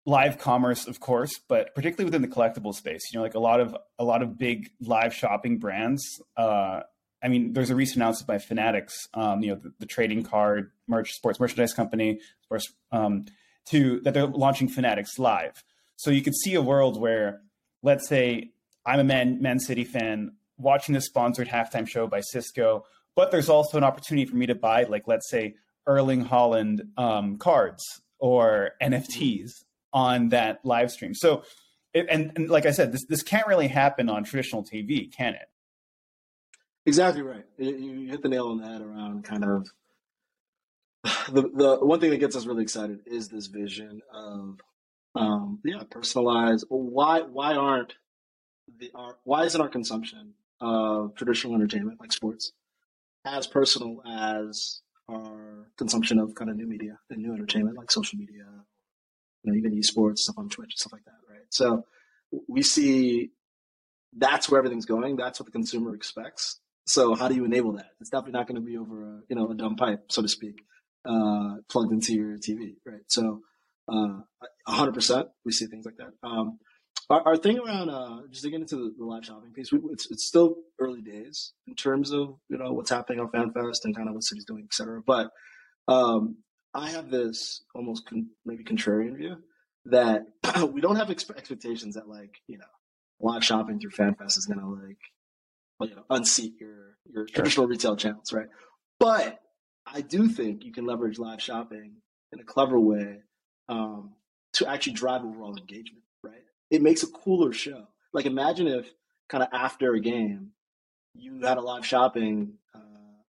live 0.07 0.38
commerce 0.38 0.87
of 0.87 0.98
course 1.00 1.33
but 1.48 1.74
particularly 1.74 2.05
within 2.05 2.22
the 2.22 2.28
collectible 2.28 2.74
space 2.74 3.00
you 3.12 3.18
know 3.18 3.22
like 3.22 3.35
a 3.35 3.40
lot 3.40 3.61
of 3.61 3.76
a 3.98 4.05
lot 4.05 4.22
of 4.22 4.38
big 4.38 4.70
live 4.81 5.14
shopping 5.14 5.59
brands 5.59 6.02
uh 6.37 6.81
i 7.22 7.28
mean 7.28 7.52
there's 7.52 7.70
a 7.70 7.74
recent 7.74 7.96
announcement 7.96 8.26
by 8.26 8.38
fanatics 8.38 8.94
um 9.14 9.42
you 9.42 9.50
know 9.50 9.57
the, 9.57 9.72
the 9.81 9.87
trading 9.87 10.22
card 10.22 10.70
merch 10.88 11.12
sports 11.12 11.38
merchandise 11.38 11.74
company 11.74 12.18
sports 12.42 12.72
um 12.92 13.24
to 13.66 14.00
that 14.00 14.14
they're 14.14 14.26
launching 14.26 14.68
fanatics 14.68 15.18
live 15.18 15.62
so 16.02 16.10
you 16.10 16.20
could 16.20 16.34
see 16.34 16.54
a 16.54 16.62
world 16.62 17.00
where, 17.00 17.42
let's 17.84 18.08
say, 18.08 18.50
I'm 18.84 18.98
a 18.98 19.04
Man, 19.04 19.40
Man 19.40 19.60
City 19.60 19.84
fan 19.84 20.32
watching 20.58 20.94
this 20.94 21.06
sponsored 21.06 21.46
halftime 21.46 21.88
show 21.88 22.08
by 22.08 22.22
Cisco, 22.22 22.84
but 23.14 23.30
there's 23.30 23.48
also 23.48 23.78
an 23.78 23.84
opportunity 23.84 24.28
for 24.28 24.34
me 24.34 24.46
to 24.46 24.56
buy, 24.56 24.82
like, 24.82 25.06
let's 25.06 25.30
say, 25.30 25.54
Erling 25.86 26.24
Haaland 26.24 26.80
um, 26.98 27.38
cards 27.38 27.84
or 28.18 28.72
NFTs 28.82 29.62
on 29.92 30.30
that 30.30 30.58
live 30.64 30.90
stream. 30.90 31.14
So, 31.14 31.44
and, 31.94 32.32
and 32.36 32.48
like 32.48 32.66
I 32.66 32.72
said, 32.72 32.90
this 32.90 33.04
this 33.08 33.22
can't 33.22 33.46
really 33.46 33.68
happen 33.68 34.08
on 34.08 34.24
traditional 34.24 34.64
TV, 34.64 35.12
can 35.12 35.34
it? 35.34 35.48
Exactly 36.84 37.22
right. 37.22 37.44
You, 37.58 37.76
you 37.76 38.10
hit 38.10 38.22
the 38.22 38.28
nail 38.28 38.48
on 38.48 38.58
the 38.58 38.66
head 38.66 38.80
around 38.80 39.22
kind 39.22 39.44
of 39.44 39.68
the 41.32 41.42
the 41.42 41.78
one 41.80 42.00
thing 42.00 42.10
that 42.10 42.18
gets 42.18 42.34
us 42.34 42.44
really 42.44 42.62
excited 42.62 43.00
is 43.06 43.28
this 43.28 43.46
vision 43.46 44.00
of 44.12 44.58
um, 45.14 45.61
yeah, 45.64 45.83
personalized. 45.90 46.64
Why 46.68 47.20
why 47.22 47.55
aren't 47.55 47.94
the 48.79 48.90
our, 48.94 49.16
why 49.25 49.44
isn't 49.44 49.61
our 49.61 49.68
consumption 49.68 50.35
of 50.61 51.14
traditional 51.14 51.55
entertainment 51.55 52.01
like 52.01 52.12
sports 52.12 52.53
as 53.25 53.46
personal 53.46 54.03
as 54.07 54.81
our 55.09 55.68
consumption 55.77 56.18
of 56.18 56.35
kind 56.35 56.51
of 56.51 56.57
new 56.57 56.66
media 56.66 56.98
and 57.11 57.20
new 57.20 57.33
entertainment 57.33 57.77
like 57.77 57.90
social 57.90 58.18
media, 58.18 58.44
you 59.42 59.53
know, 59.53 59.57
even 59.57 59.72
esports 59.72 60.18
stuff 60.18 60.38
on 60.38 60.48
Twitch 60.48 60.75
stuff 60.77 60.92
like 60.92 61.05
that, 61.05 61.18
right? 61.29 61.44
So 61.51 61.85
we 62.48 62.62
see 62.62 63.31
that's 64.16 64.48
where 64.48 64.59
everything's 64.59 64.87
going. 64.87 65.16
That's 65.16 65.40
what 65.40 65.46
the 65.46 65.53
consumer 65.53 65.94
expects. 65.94 66.61
So 66.87 67.14
how 67.14 67.29
do 67.29 67.35
you 67.35 67.44
enable 67.44 67.72
that? 67.72 67.90
It's 68.01 68.11
definitely 68.11 68.33
not 68.33 68.46
going 68.46 68.61
to 68.61 68.66
be 68.66 68.77
over 68.77 69.03
a 69.03 69.20
you 69.29 69.37
know 69.37 69.51
a 69.51 69.55
dumb 69.55 69.77
pipe, 69.77 70.11
so 70.11 70.22
to 70.22 70.29
speak, 70.29 70.62
uh, 71.05 71.57
plugged 71.68 71.92
into 71.92 72.14
your 72.14 72.38
TV, 72.38 72.77
right? 72.87 73.03
So 73.09 73.42
uh, 73.88 74.20
hundred 74.66 74.94
percent, 74.94 75.28
we 75.44 75.52
see 75.52 75.66
things 75.66 75.84
like 75.84 75.96
that. 75.96 76.12
Um, 76.26 76.58
our, 77.10 77.22
our, 77.26 77.36
thing 77.36 77.58
around 77.58 77.90
uh, 77.90 78.22
just 78.30 78.42
digging 78.42 78.60
into 78.60 78.76
the, 78.76 78.94
the 78.96 79.04
live 79.04 79.24
shopping 79.24 79.52
piece, 79.52 79.72
we, 79.72 79.80
it's, 79.90 80.10
it's 80.10 80.26
still 80.26 80.56
early 80.78 81.02
days 81.02 81.52
in 81.66 81.74
terms 81.74 82.12
of 82.12 82.36
you 82.48 82.58
know 82.58 82.72
what's 82.72 82.90
happening 82.90 83.20
on 83.20 83.28
FanFest 83.28 83.84
and 83.84 83.96
kind 83.96 84.08
of 84.08 84.14
what 84.14 84.24
city's 84.24 84.44
doing, 84.44 84.64
et 84.64 84.74
cetera. 84.74 85.00
But 85.04 85.30
um, 85.88 86.36
I 86.74 86.90
have 86.90 87.10
this 87.10 87.62
almost 87.74 88.06
con- 88.08 88.30
maybe 88.44 88.64
contrarian 88.64 89.16
view 89.16 89.36
that 89.86 90.22
we 90.72 90.80
don't 90.80 90.96
have 90.96 91.08
expe- 91.08 91.36
expectations 91.36 91.96
that 91.96 92.08
like 92.08 92.34
you 92.46 92.58
know 92.58 92.64
live 93.20 93.44
shopping 93.44 93.80
through 93.80 93.90
FanFest 93.90 94.38
is 94.38 94.46
gonna 94.46 94.68
like 94.68 94.98
well, 95.78 95.88
you 95.88 95.96
know 95.96 96.04
unseat 96.10 96.54
your 96.60 96.96
your 97.12 97.26
sure. 97.26 97.34
traditional 97.34 97.66
retail 97.66 97.96
channels, 97.96 98.32
right? 98.32 98.46
But 98.98 99.40
I 99.86 100.00
do 100.00 100.28
think 100.28 100.64
you 100.64 100.72
can 100.72 100.86
leverage 100.86 101.18
live 101.18 101.42
shopping 101.42 101.96
in 102.32 102.40
a 102.40 102.44
clever 102.44 102.78
way 102.78 103.18
um, 103.68 104.12
to 104.55 104.68
actually 104.68 104.94
drive 104.94 105.25
overall 105.25 105.57
engagement, 105.57 106.05
right? 106.22 106.44
It 106.70 106.83
makes 106.83 107.03
a 107.03 107.07
cooler 107.07 107.53
show. 107.53 107.87
Like 108.12 108.27
imagine 108.27 108.66
if 108.66 108.92
kind 109.29 109.42
of 109.42 109.48
after 109.53 109.94
a 109.94 110.01
game, 110.01 110.51
you 111.14 111.40
had 111.42 111.59
a 111.59 111.61
live 111.61 111.87
shopping 111.87 112.55
uh, 112.75 112.79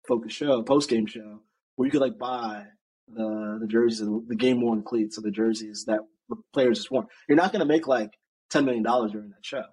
focus 0.06 0.32
show, 0.32 0.62
post 0.62 0.88
game 0.88 1.06
show, 1.06 1.40
where 1.76 1.86
you 1.86 1.92
could 1.92 2.00
like 2.00 2.18
buy 2.18 2.64
the 3.08 3.58
the 3.60 3.66
jerseys, 3.66 4.00
and 4.00 4.28
the 4.28 4.36
game 4.36 4.60
worn 4.60 4.82
cleats, 4.82 5.18
of 5.18 5.24
the 5.24 5.30
jerseys 5.30 5.84
that 5.86 6.00
the 6.28 6.36
players 6.52 6.78
just 6.78 6.90
worn. 6.90 7.06
You're 7.28 7.36
not 7.36 7.52
going 7.52 7.60
to 7.60 7.66
make 7.66 7.86
like 7.86 8.10
ten 8.50 8.64
million 8.64 8.82
dollars 8.82 9.12
during 9.12 9.30
that 9.30 9.44
show, 9.44 9.64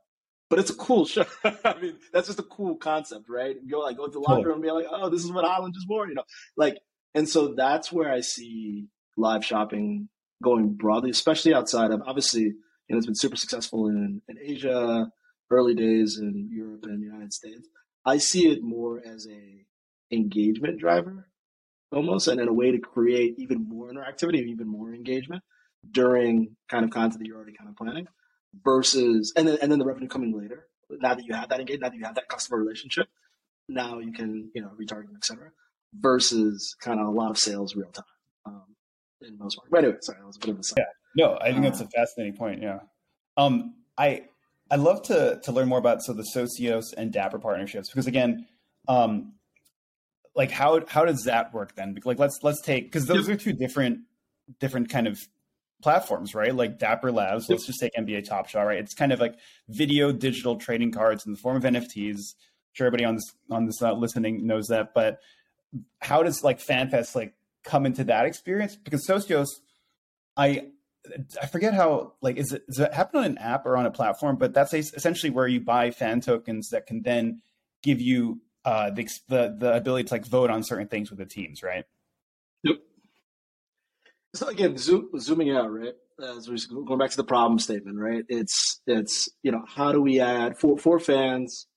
but 0.49 0.59
it's 0.59 0.69
a 0.69 0.75
cool 0.75 1.05
show. 1.07 1.25
I 1.43 1.75
mean, 1.81 1.97
that's 2.13 2.27
just 2.27 2.39
a 2.39 2.43
cool 2.43 2.75
concept, 2.75 3.25
right? 3.29 3.55
You 3.63 3.71
go 3.71 3.79
like 3.79 3.97
go 3.97 4.05
to 4.05 4.11
the 4.11 4.19
locker 4.19 4.47
room 4.47 4.55
and 4.55 4.63
be 4.63 4.71
like, 4.71 4.87
oh, 4.89 5.09
this 5.09 5.23
is 5.23 5.31
what 5.31 5.45
Haaland 5.45 5.73
just 5.73 5.87
wore, 5.89 6.07
you 6.07 6.15
know, 6.15 6.23
like, 6.57 6.77
and 7.15 7.27
so 7.27 7.53
that's 7.55 7.91
where 7.91 8.11
I 8.11 8.21
see 8.21 8.87
live 9.17 9.43
shopping 9.43 10.09
going 10.43 10.73
broadly, 10.73 11.09
especially 11.09 11.53
outside 11.53 11.91
of 11.91 12.01
obviously, 12.05 12.43
you 12.43 12.55
know, 12.89 12.97
it's 12.97 13.05
been 13.05 13.15
super 13.15 13.35
successful 13.35 13.87
in 13.87 14.21
in 14.27 14.37
Asia, 14.41 15.11
early 15.51 15.75
days 15.75 16.17
in 16.17 16.49
Europe 16.51 16.83
and 16.83 17.01
the 17.01 17.05
United 17.05 17.33
States. 17.33 17.67
I 18.05 18.17
see 18.17 18.49
it 18.51 18.63
more 18.63 19.01
as 19.05 19.27
a 19.27 19.65
engagement 20.11 20.79
driver 20.79 21.27
almost 21.91 22.27
and 22.27 22.39
in 22.39 22.47
a 22.47 22.53
way 22.53 22.71
to 22.71 22.79
create 22.79 23.35
even 23.37 23.67
more 23.67 23.91
interactivity 23.91 24.39
and 24.39 24.49
even 24.49 24.67
more 24.67 24.93
engagement 24.93 25.43
during 25.91 26.55
kind 26.69 26.83
of 26.83 26.91
content 26.91 27.19
that 27.19 27.25
you're 27.25 27.37
already 27.37 27.53
kind 27.53 27.69
of 27.69 27.75
planning 27.75 28.07
versus 28.63 29.33
and 29.35 29.47
then 29.47 29.57
and 29.61 29.71
then 29.71 29.79
the 29.79 29.85
revenue 29.85 30.07
coming 30.07 30.37
later 30.37 30.67
now 30.89 31.13
that 31.13 31.25
you 31.25 31.33
have 31.33 31.49
that 31.49 31.59
engagement 31.59 31.83
now 31.83 31.89
that 31.89 31.97
you 31.97 32.05
have 32.05 32.15
that 32.15 32.27
customer 32.27 32.59
relationship 32.59 33.07
now 33.67 33.99
you 33.99 34.11
can 34.11 34.49
you 34.53 34.61
know 34.61 34.71
retarget 34.79 35.15
etc 35.15 35.51
versus 35.93 36.75
kind 36.81 36.99
of 36.99 37.07
a 37.07 37.11
lot 37.11 37.31
of 37.31 37.37
sales 37.37 37.75
real 37.75 37.91
time 37.91 38.05
um, 38.45 38.75
in 39.21 39.37
most 39.37 39.57
markets. 39.57 39.69
But 39.71 39.77
anyway, 39.79 39.97
sorry, 40.01 40.19
that 40.19 40.27
was 40.27 40.37
a 40.37 40.39
bit 40.39 40.49
of 40.49 40.59
a 40.59 40.63
side. 40.63 40.77
Yeah, 40.77 41.25
no, 41.25 41.37
I 41.41 41.51
think 41.51 41.63
that's 41.63 41.81
a 41.81 41.87
fascinating 41.87 42.37
point. 42.37 42.61
Yeah, 42.61 42.79
um, 43.37 43.75
I 43.97 44.23
I'd 44.71 44.79
love 44.79 45.03
to 45.03 45.39
to 45.43 45.51
learn 45.51 45.67
more 45.67 45.79
about 45.79 46.01
so 46.01 46.13
the 46.13 46.25
Socios 46.35 46.93
and 46.95 47.11
Dapper 47.11 47.39
partnerships 47.39 47.89
because 47.89 48.07
again, 48.07 48.47
um, 48.87 49.33
like 50.35 50.51
how 50.51 50.85
how 50.87 51.05
does 51.05 51.23
that 51.23 51.53
work 51.53 51.75
then? 51.75 51.97
Like 52.03 52.19
let's 52.19 52.39
let's 52.43 52.61
take 52.61 52.85
because 52.85 53.05
those 53.05 53.27
yep. 53.27 53.37
are 53.37 53.39
two 53.39 53.53
different 53.53 53.99
different 54.59 54.89
kind 54.89 55.07
of 55.07 55.19
platforms, 55.81 56.35
right? 56.35 56.53
Like 56.53 56.77
Dapper 56.77 57.11
Labs. 57.11 57.45
Yep. 57.49 57.57
Let's 57.57 57.65
just 57.65 57.79
take 57.79 57.93
NBA 57.93 58.27
Top 58.27 58.47
Shot, 58.47 58.63
right? 58.63 58.77
It's 58.77 58.93
kind 58.93 59.11
of 59.11 59.19
like 59.19 59.35
video 59.69 60.11
digital 60.11 60.57
trading 60.57 60.91
cards 60.91 61.25
in 61.25 61.33
the 61.33 61.37
form 61.37 61.57
of 61.57 61.63
NFTs. 61.63 62.15
I'm 62.17 62.73
sure 62.73 62.87
everybody 62.87 63.05
on 63.05 63.15
this 63.15 63.33
on 63.49 63.65
this 63.65 63.81
uh, 63.81 63.93
listening 63.93 64.45
knows 64.45 64.67
that, 64.67 64.93
but 64.93 65.19
how 65.99 66.23
does 66.23 66.43
like 66.43 66.59
FanFest 66.59 67.15
like 67.15 67.33
come 67.63 67.85
into 67.85 68.03
that 68.05 68.25
experience? 68.25 68.75
Because 68.75 69.05
Socios, 69.07 69.47
I 70.35 70.67
I 71.41 71.45
forget 71.47 71.73
how 71.73 72.13
like 72.21 72.37
is 72.37 72.51
it 72.51 72.65
does 72.67 72.79
it 72.79 72.93
happen 72.93 73.19
on 73.19 73.25
an 73.25 73.37
app 73.37 73.65
or 73.65 73.77
on 73.77 73.85
a 73.85 73.91
platform? 73.91 74.37
But 74.37 74.53
that's 74.53 74.73
essentially 74.73 75.29
where 75.29 75.47
you 75.47 75.61
buy 75.61 75.91
fan 75.91 76.21
tokens 76.21 76.69
that 76.69 76.87
can 76.87 77.01
then 77.03 77.41
give 77.83 78.01
you 78.01 78.41
uh, 78.65 78.89
the, 78.91 79.07
the 79.27 79.55
the 79.57 79.75
ability 79.75 80.05
to 80.05 80.13
like 80.13 80.25
vote 80.25 80.49
on 80.49 80.63
certain 80.63 80.87
things 80.87 81.09
with 81.09 81.19
the 81.19 81.25
teams, 81.25 81.63
right? 81.63 81.85
Yep. 82.63 82.77
So 84.35 84.47
again, 84.47 84.77
zoom, 84.77 85.09
zooming 85.17 85.51
out, 85.51 85.71
right? 85.71 85.93
As 86.21 86.49
we're 86.49 86.57
going 86.85 86.99
back 86.99 87.11
to 87.11 87.17
the 87.17 87.23
problem 87.23 87.59
statement, 87.59 87.97
right? 87.97 88.23
It's 88.27 88.81
it's 88.85 89.29
you 89.41 89.51
know 89.51 89.63
how 89.67 89.91
do 89.91 90.01
we 90.01 90.19
add 90.19 90.57
for 90.57 90.77
for 90.77 90.99
fans, 90.99 91.67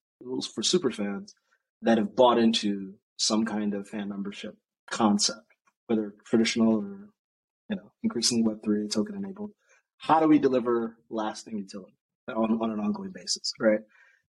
for 0.55 0.63
super 0.63 0.91
fans 0.91 1.35
that 1.83 1.99
have 1.99 2.15
bought 2.17 2.39
into 2.39 2.95
some 3.17 3.45
kind 3.45 3.75
of 3.75 3.89
fan 3.89 4.09
membership 4.09 4.57
concept, 4.91 5.52
whether 5.93 6.15
traditional 6.25 6.77
or 6.77 7.09
you 7.69 7.77
know, 7.77 7.91
increasingly 8.03 8.45
Web3 8.45 8.91
token 8.91 9.17
enabled. 9.17 9.51
How 9.99 10.21
do 10.21 10.27
we 10.27 10.39
deliver 10.39 10.97
lasting 11.11 11.57
utility 11.59 11.95
on, 12.29 12.59
on 12.61 12.71
an 12.71 12.81
ongoing 12.81 13.13
basis, 13.15 13.53
right? 13.61 13.81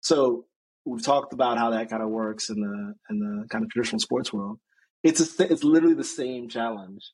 So 0.02 0.45
we've 0.86 1.04
talked 1.04 1.34
about 1.34 1.58
how 1.58 1.72
that 1.72 1.89
kind 1.89 2.02
of 2.02 2.10
works 2.10 2.50
in 2.50 2.60
the 2.62 2.93
in 3.10 3.19
the 3.19 3.48
kind 3.50 3.63
of 3.63 3.69
traditional 3.69 4.00
sports 4.00 4.34
world. 4.34 4.60
It's 5.04 5.39
a, 5.39 5.52
it's 5.52 5.63
literally 5.63 5.95
the 5.95 6.04
same 6.04 6.50
challenge 6.50 7.12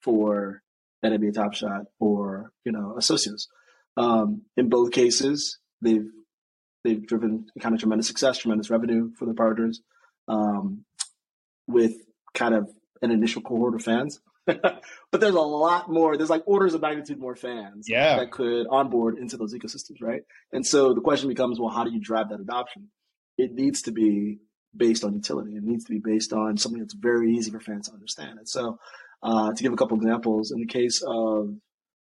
for 0.00 0.62
NBA 1.04 1.34
Top 1.34 1.54
Shot 1.54 1.86
or 1.98 2.52
you 2.64 2.72
know 2.72 2.96
Socios. 2.98 3.46
Um, 3.96 4.42
in 4.56 4.68
both 4.68 4.92
cases, 4.92 5.58
they've 5.82 6.08
they've 6.84 7.04
driven 7.04 7.46
kind 7.60 7.74
of 7.74 7.80
tremendous 7.80 8.06
success, 8.06 8.38
tremendous 8.38 8.70
revenue 8.70 9.10
for 9.18 9.26
the 9.26 9.34
partners, 9.34 9.80
um, 10.28 10.84
with 11.66 11.94
kind 12.34 12.54
of 12.54 12.70
an 13.02 13.10
initial 13.10 13.42
cohort 13.42 13.74
of 13.74 13.82
fans 13.82 14.20
but 15.10 15.20
there's 15.20 15.34
a 15.34 15.40
lot 15.40 15.90
more. 15.90 16.16
There's 16.16 16.30
like 16.30 16.42
orders 16.46 16.74
of 16.74 16.80
magnitude 16.80 17.18
more 17.18 17.36
fans 17.36 17.86
yeah. 17.88 18.16
that 18.16 18.30
could 18.30 18.66
onboard 18.70 19.18
into 19.18 19.36
those 19.36 19.54
ecosystems, 19.54 20.00
right? 20.00 20.22
And 20.52 20.66
so 20.66 20.94
the 20.94 21.00
question 21.00 21.28
becomes, 21.28 21.60
well, 21.60 21.68
how 21.68 21.84
do 21.84 21.92
you 21.92 22.00
drive 22.00 22.30
that 22.30 22.40
adoption? 22.40 22.88
It 23.36 23.52
needs 23.52 23.82
to 23.82 23.92
be 23.92 24.38
based 24.74 25.04
on 25.04 25.12
utility. 25.12 25.54
It 25.54 25.64
needs 25.64 25.84
to 25.84 25.92
be 25.92 26.00
based 26.02 26.32
on 26.32 26.56
something 26.56 26.80
that's 26.80 26.94
very 26.94 27.34
easy 27.34 27.50
for 27.50 27.60
fans 27.60 27.88
to 27.88 27.94
understand. 27.94 28.38
And 28.38 28.48
so, 28.48 28.78
uh, 29.22 29.52
to 29.52 29.62
give 29.62 29.72
a 29.72 29.76
couple 29.76 29.96
examples, 29.96 30.50
in 30.50 30.60
the 30.60 30.66
case 30.66 31.02
of 31.06 31.54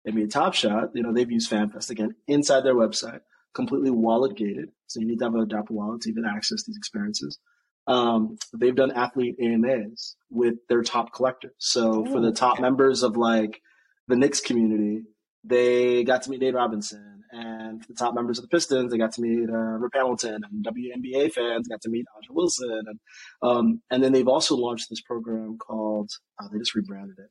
NBA 0.08 0.30
Top 0.30 0.54
Shot, 0.54 0.90
you 0.94 1.02
know, 1.02 1.12
they've 1.12 1.30
used 1.30 1.50
FanFest 1.50 1.90
again 1.90 2.14
inside 2.26 2.62
their 2.62 2.74
website, 2.74 3.20
completely 3.54 3.90
wallet 3.90 4.36
gated. 4.36 4.70
So 4.86 5.00
you 5.00 5.06
need 5.06 5.18
to 5.18 5.24
have 5.24 5.34
a 5.34 5.44
Dapper 5.44 5.74
wallet 5.74 6.02
to 6.02 6.10
even 6.10 6.24
access 6.24 6.64
these 6.64 6.76
experiences 6.76 7.38
um, 7.86 8.36
they've 8.54 8.74
done 8.74 8.92
athlete 8.92 9.36
AMAs 9.40 10.16
with 10.30 10.54
their 10.68 10.82
top 10.82 11.12
collectors. 11.12 11.54
So 11.58 12.04
for 12.04 12.20
the 12.20 12.32
top 12.32 12.60
members 12.60 13.02
of 13.02 13.16
like 13.16 13.60
the 14.08 14.16
Knicks 14.16 14.40
community, 14.40 15.02
they 15.44 16.04
got 16.04 16.22
to 16.22 16.30
meet 16.30 16.40
Nate 16.40 16.54
Robinson. 16.54 17.08
And 17.34 17.80
for 17.80 17.88
the 17.88 17.98
top 17.98 18.14
members 18.14 18.38
of 18.38 18.42
the 18.42 18.48
Pistons, 18.48 18.92
they 18.92 18.98
got 18.98 19.12
to 19.12 19.22
meet 19.22 19.48
uh, 19.48 19.78
Rip 19.78 19.94
Hamilton. 19.94 20.42
And 20.50 20.64
WNBA 20.64 21.32
fans 21.32 21.66
got 21.66 21.80
to 21.82 21.88
meet 21.88 22.04
A'ja 22.16 22.30
Wilson. 22.30 22.82
And 22.86 23.00
um, 23.42 23.82
and 23.90 24.04
then 24.04 24.12
they've 24.12 24.28
also 24.28 24.54
launched 24.54 24.88
this 24.90 25.00
program 25.00 25.56
called, 25.58 26.10
oh, 26.40 26.48
they 26.52 26.58
just 26.58 26.74
rebranded 26.74 27.16
it. 27.18 27.30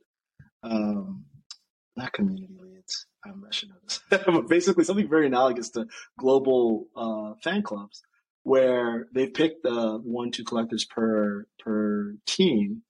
Um, 0.63 1.25
not 1.95 2.13
community 2.13 2.47
leads. 2.59 3.05
I 3.23 3.31
should 3.51 3.69
know 3.69 3.75
this. 3.83 3.99
but 4.09 4.47
basically, 4.49 4.83
something 4.83 5.07
very 5.07 5.27
analogous 5.27 5.69
to 5.71 5.85
global 6.17 6.87
uh, 6.95 7.33
fan 7.43 7.61
clubs 7.61 8.01
where 8.43 9.07
they've 9.13 9.33
picked 9.33 9.63
the 9.63 9.99
one 10.03 10.31
two 10.31 10.43
collectors 10.43 10.85
per 10.85 11.45
per 11.59 12.15
team 12.25 12.83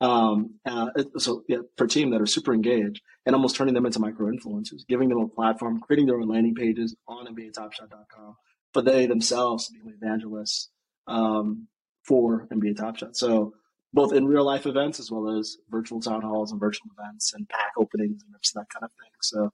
um, 0.00 0.56
uh, 0.66 0.90
so 1.16 1.42
yeah, 1.48 1.58
per 1.76 1.86
team 1.86 2.10
that 2.10 2.20
are 2.20 2.26
super 2.26 2.52
engaged 2.52 3.00
and 3.24 3.34
almost 3.34 3.56
turning 3.56 3.74
them 3.74 3.86
into 3.86 3.98
micro 3.98 4.30
influencers, 4.30 4.86
giving 4.86 5.08
them 5.08 5.20
a 5.20 5.28
platform, 5.28 5.80
creating 5.80 6.06
their 6.06 6.20
own 6.20 6.28
landing 6.28 6.54
pages 6.54 6.94
on 7.08 7.26
NBATopShot.com 7.34 8.36
for 8.72 8.82
they 8.82 9.06
themselves 9.06 9.68
to 9.68 9.72
be 9.72 9.80
evangelists 9.88 10.68
um, 11.06 11.68
for 12.04 12.46
NBA 12.52 12.76
Top 12.76 12.96
Shot. 12.96 13.16
So 13.16 13.54
both 13.92 14.12
in 14.12 14.26
real 14.26 14.44
life 14.44 14.66
events 14.66 15.00
as 15.00 15.10
well 15.10 15.38
as 15.38 15.56
virtual 15.70 16.00
town 16.00 16.20
halls 16.20 16.52
and 16.52 16.60
virtual 16.60 16.90
events 16.98 17.32
and 17.32 17.48
pack 17.48 17.72
openings 17.78 18.22
and 18.22 18.34
that 18.34 18.66
kind 18.68 18.84
of 18.84 18.90
thing. 19.00 19.10
So 19.22 19.52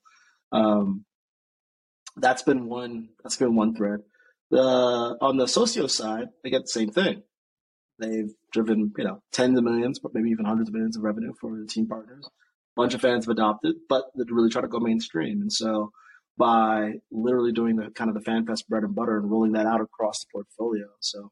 um, 0.51 1.05
that's 2.17 2.43
been 2.43 2.67
one 2.67 3.11
that's 3.23 3.37
been 3.37 3.55
one 3.55 3.77
thread. 3.77 4.01
The 4.53 5.17
on 5.21 5.38
the 5.38 5.49
socio 5.49 5.87
side, 5.88 6.29
they 6.45 6.51
get 6.51 6.62
the 6.62 6.69
same 6.69 6.91
thing. 6.93 7.23
They've 7.99 8.33
driven, 8.53 8.93
you 8.99 9.05
know, 9.05 9.23
tens 9.33 9.59
of 9.59 9.65
millions, 9.65 9.99
but 9.99 10.12
maybe 10.15 10.29
even 10.31 10.45
hundreds 10.45 10.69
of 10.69 10.75
millions 10.75 10.97
of 10.97 11.03
revenue 11.03 11.33
for 11.41 11.59
the 11.59 11.67
team 11.67 11.88
partners. 11.88 12.27
A 12.27 12.81
bunch 12.81 12.95
of 12.95 13.01
fans 13.01 13.25
have 13.25 13.33
adopted, 13.33 13.77
but 13.88 14.05
they 14.15 14.25
really 14.31 14.51
try 14.51 14.61
to 14.61 14.69
go 14.69 14.79
mainstream. 14.79 15.41
And 15.41 15.53
so 15.53 15.91
by 16.37 17.01
literally 17.11 17.53
doing 17.53 17.77
the 17.77 17.91
kind 17.91 18.11
of 18.11 18.15
the 18.15 18.31
FanFest 18.31 18.67
bread 18.69 18.83
and 18.83 18.95
butter 18.95 19.17
and 19.17 19.31
rolling 19.31 19.53
that 19.53 19.67
out 19.67 19.81
across 19.81 20.21
the 20.21 20.27
portfolio. 20.33 20.87
So 21.01 21.31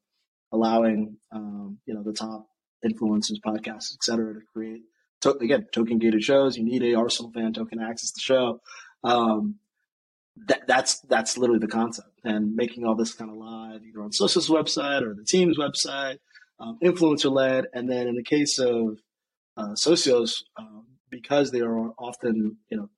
allowing, 0.50 1.18
um, 1.30 1.78
you 1.86 1.94
know, 1.94 2.02
the 2.02 2.12
top 2.12 2.46
influencers, 2.84 3.40
podcasts, 3.44 3.92
et 3.94 4.02
cetera, 4.02 4.32
to 4.34 4.40
create, 4.54 4.82
to, 5.22 5.30
again, 5.32 5.66
token 5.72 5.98
gated 5.98 6.22
shows. 6.22 6.56
You 6.56 6.64
need 6.64 6.82
a 6.82 6.94
Arsenal 6.94 7.32
fan 7.32 7.52
token 7.52 7.80
access 7.80 8.12
the 8.12 8.20
show. 8.20 8.60
Um, 9.04 9.56
that, 10.46 10.66
that's 10.66 11.00
that's 11.08 11.36
literally 11.38 11.60
the 11.60 11.68
concept. 11.68 12.08
And 12.24 12.54
making 12.54 12.84
all 12.84 12.94
this 12.94 13.14
kind 13.14 13.30
of 13.30 13.36
live, 13.36 13.82
either 13.84 14.02
on 14.02 14.10
Socios 14.10 14.50
website 14.50 15.02
or 15.02 15.14
the 15.14 15.24
team's 15.24 15.58
website, 15.58 16.18
um, 16.58 16.78
influencer 16.82 17.30
led, 17.30 17.66
and 17.72 17.90
then 17.90 18.06
in 18.06 18.16
the 18.16 18.22
case 18.22 18.58
of 18.58 18.98
uh, 19.56 19.72
Socios, 19.72 20.42
um, 20.58 20.86
because 21.10 21.50
they 21.50 21.60
are 21.60 21.78
often, 21.98 22.56
you 22.70 22.76
know, 22.76 22.88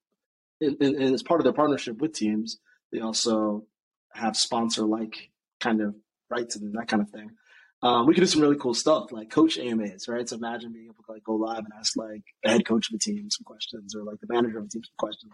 in, 0.61 0.76
in, 0.81 1.14
as 1.14 1.22
part 1.22 1.40
of 1.40 1.44
their 1.44 1.52
partnership 1.52 2.00
with 2.00 2.14
teams, 2.14 2.59
they 2.92 3.00
also 3.00 3.64
have 4.12 4.37
sponsor 4.37 4.83
like 4.83 5.31
kind 5.61 5.81
of 5.81 5.94
rights 6.31 6.57
and 6.57 6.74
that 6.74 6.88
kind 6.88 7.02
of 7.02 7.11
thing. 7.11 7.31
Um, 7.83 8.07
we 8.07 8.14
can 8.14 8.22
do 8.22 8.28
some 8.28 8.42
really 8.42 8.57
cool 8.57 8.74
stuff 8.74 9.11
like 9.11 9.31
coach 9.31 9.59
AMAs, 9.59 10.07
right? 10.07 10.28
So 10.28 10.37
imagine 10.37 10.72
being 10.72 10.85
able 10.85 11.02
to 11.05 11.12
like 11.12 11.24
go 11.24 11.35
live 11.35 11.59
and 11.59 11.72
ask 11.76 11.96
like 11.96 12.22
the 12.42 12.50
head 12.50 12.64
coach 12.64 12.88
of 12.88 12.92
the 12.92 12.98
team 12.98 13.28
some 13.28 13.44
questions 13.44 13.94
or 13.96 14.05
like 14.05 14.20
the 14.20 14.33
manager 14.33 14.59
of 14.59 14.64
the 14.64 14.70
team 14.70 14.83
some 14.85 14.94
questions. 14.98 15.33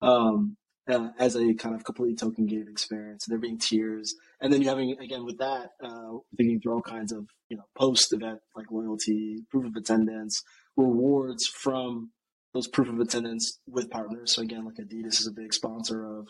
Um, 0.00 0.56
uh, 0.90 1.10
as 1.18 1.36
a 1.36 1.54
kind 1.54 1.74
of 1.74 1.84
completely 1.84 2.16
token 2.16 2.46
gated 2.46 2.68
experience. 2.68 3.26
There 3.26 3.38
being 3.38 3.58
tiers, 3.58 4.14
and 4.40 4.52
then 4.52 4.62
you 4.62 4.68
having 4.68 4.96
again 4.98 5.24
with 5.24 5.38
that 5.38 5.70
uh, 5.82 6.18
thinking 6.36 6.60
through 6.60 6.74
all 6.74 6.82
kinds 6.82 7.12
of 7.12 7.26
you 7.48 7.56
know 7.56 7.64
post 7.76 8.12
event 8.12 8.40
like 8.54 8.70
loyalty, 8.70 9.44
proof 9.50 9.66
of 9.66 9.76
attendance, 9.76 10.42
rewards 10.76 11.46
from 11.46 12.10
those 12.52 12.66
proof 12.66 12.88
of 12.88 12.98
attendance 12.98 13.58
with 13.66 13.90
partners. 13.90 14.34
So 14.34 14.42
again, 14.42 14.64
like 14.64 14.76
Adidas 14.76 15.20
is 15.20 15.26
a 15.26 15.32
big 15.32 15.52
sponsor 15.54 16.04
of 16.04 16.28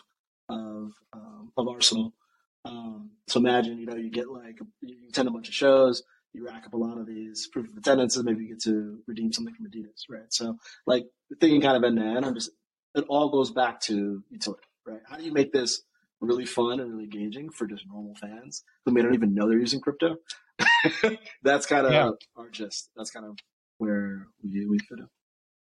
of 0.49 0.91
um, 1.13 1.51
of 1.57 1.67
Arsenal. 1.67 2.13
Um, 2.63 3.11
so 3.27 3.39
imagine 3.39 3.79
you 3.79 3.85
know 3.85 3.95
you 3.95 4.11
get 4.11 4.29
like 4.29 4.57
you 4.81 4.95
attend 5.09 5.27
a 5.27 5.31
bunch 5.31 5.47
of 5.47 5.53
shows, 5.55 6.03
you 6.33 6.45
rack 6.45 6.65
up 6.65 6.73
a 6.73 6.77
lot 6.77 6.97
of 6.97 7.07
these 7.07 7.47
proof 7.51 7.69
of 7.69 7.77
attendance, 7.77 8.15
and 8.15 8.25
maybe 8.25 8.43
you 8.43 8.49
get 8.49 8.61
to 8.63 8.99
redeem 9.07 9.31
something 9.33 9.53
from 9.53 9.65
Adidas, 9.65 10.03
right? 10.09 10.31
So, 10.31 10.57
like 10.85 11.05
thinking 11.39 11.61
kind 11.61 11.77
of 11.77 11.83
end 11.83 11.97
to 11.97 12.03
end, 12.03 12.25
I'm 12.25 12.35
just 12.35 12.51
it 12.95 13.05
all 13.07 13.29
goes 13.29 13.51
back 13.51 13.79
to 13.81 14.23
utility, 14.29 14.63
right? 14.85 15.01
How 15.07 15.17
do 15.17 15.23
you 15.23 15.31
make 15.31 15.51
this 15.51 15.81
really 16.19 16.45
fun 16.45 16.79
and 16.79 16.91
really 16.91 17.05
engaging 17.05 17.49
for 17.49 17.65
just 17.65 17.85
normal 17.87 18.15
fans 18.15 18.63
who 18.85 18.91
may 18.91 19.01
not 19.01 19.13
even 19.13 19.33
know 19.33 19.47
they're 19.47 19.59
using 19.59 19.81
crypto? 19.81 20.17
that's 21.43 21.65
kind 21.65 21.85
of 21.85 21.93
yeah. 21.93 22.11
our 22.35 22.49
gist. 22.49 22.89
That's 22.95 23.11
kind 23.11 23.25
of 23.25 23.37
where 23.77 24.27
we 24.43 24.65
we 24.65 24.79
fit 24.79 24.99
in. 24.99 25.07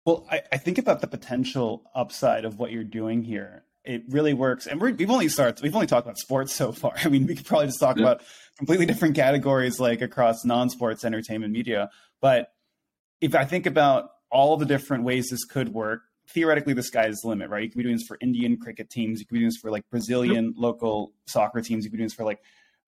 Well, 0.06 0.26
I, 0.32 0.42
I 0.52 0.58
think 0.58 0.78
about 0.78 1.02
the 1.02 1.08
potential 1.08 1.84
upside 1.94 2.46
of 2.46 2.58
what 2.58 2.72
you're 2.72 2.84
doing 2.84 3.24
here 3.24 3.64
it 3.90 4.04
really 4.10 4.34
works. 4.34 4.68
And 4.68 4.80
we 4.80 4.92
have 4.92 5.10
only 5.10 5.30
started, 5.30 5.64
we've 5.64 5.74
only 5.74 5.88
talked 5.88 6.06
about 6.06 6.20
sports 6.20 6.54
so 6.54 6.72
far. 6.72 6.94
I 7.04 7.10
mean, 7.10 7.26
we 7.26 7.36
could 7.36 7.46
probably 7.46 7.68
just 7.68 7.80
talk 7.80 7.98
yeah. 7.98 8.04
about 8.04 8.22
completely 8.58 8.86
different 8.86 9.16
categories 9.16 9.80
like 9.80 10.02
across 10.02 10.46
non-sports 10.46 11.04
entertainment 11.04 11.54
media. 11.54 11.90
But 12.22 12.50
if 13.22 13.36
I 13.36 13.46
think 13.46 13.66
about 13.66 14.10
all 14.32 14.58
the 14.58 14.66
different 14.66 15.06
ways 15.06 15.30
this 15.30 15.44
could 15.46 15.74
work, 15.74 16.02
theoretically 16.34 16.74
the 16.74 16.84
sky 16.84 17.08
is 17.08 17.20
the 17.22 17.28
limit, 17.28 17.50
right? 17.50 17.64
You 17.64 17.70
could 17.70 17.78
be 17.78 17.84
doing 17.84 17.96
this 17.96 18.08
for 18.08 18.18
Indian 18.22 18.58
cricket 18.58 18.90
teams, 18.90 19.20
you 19.20 19.26
could 19.26 19.34
be 19.34 19.40
doing 19.40 19.50
this 19.50 19.58
for 19.58 19.72
like 19.72 19.84
Brazilian 19.90 20.54
local 20.56 21.14
soccer 21.28 21.62
teams, 21.62 21.84
you 21.84 21.90
could 21.90 21.98
be 21.98 22.00
doing 22.00 22.08
this 22.08 22.14
for 22.14 22.26
like 22.26 22.40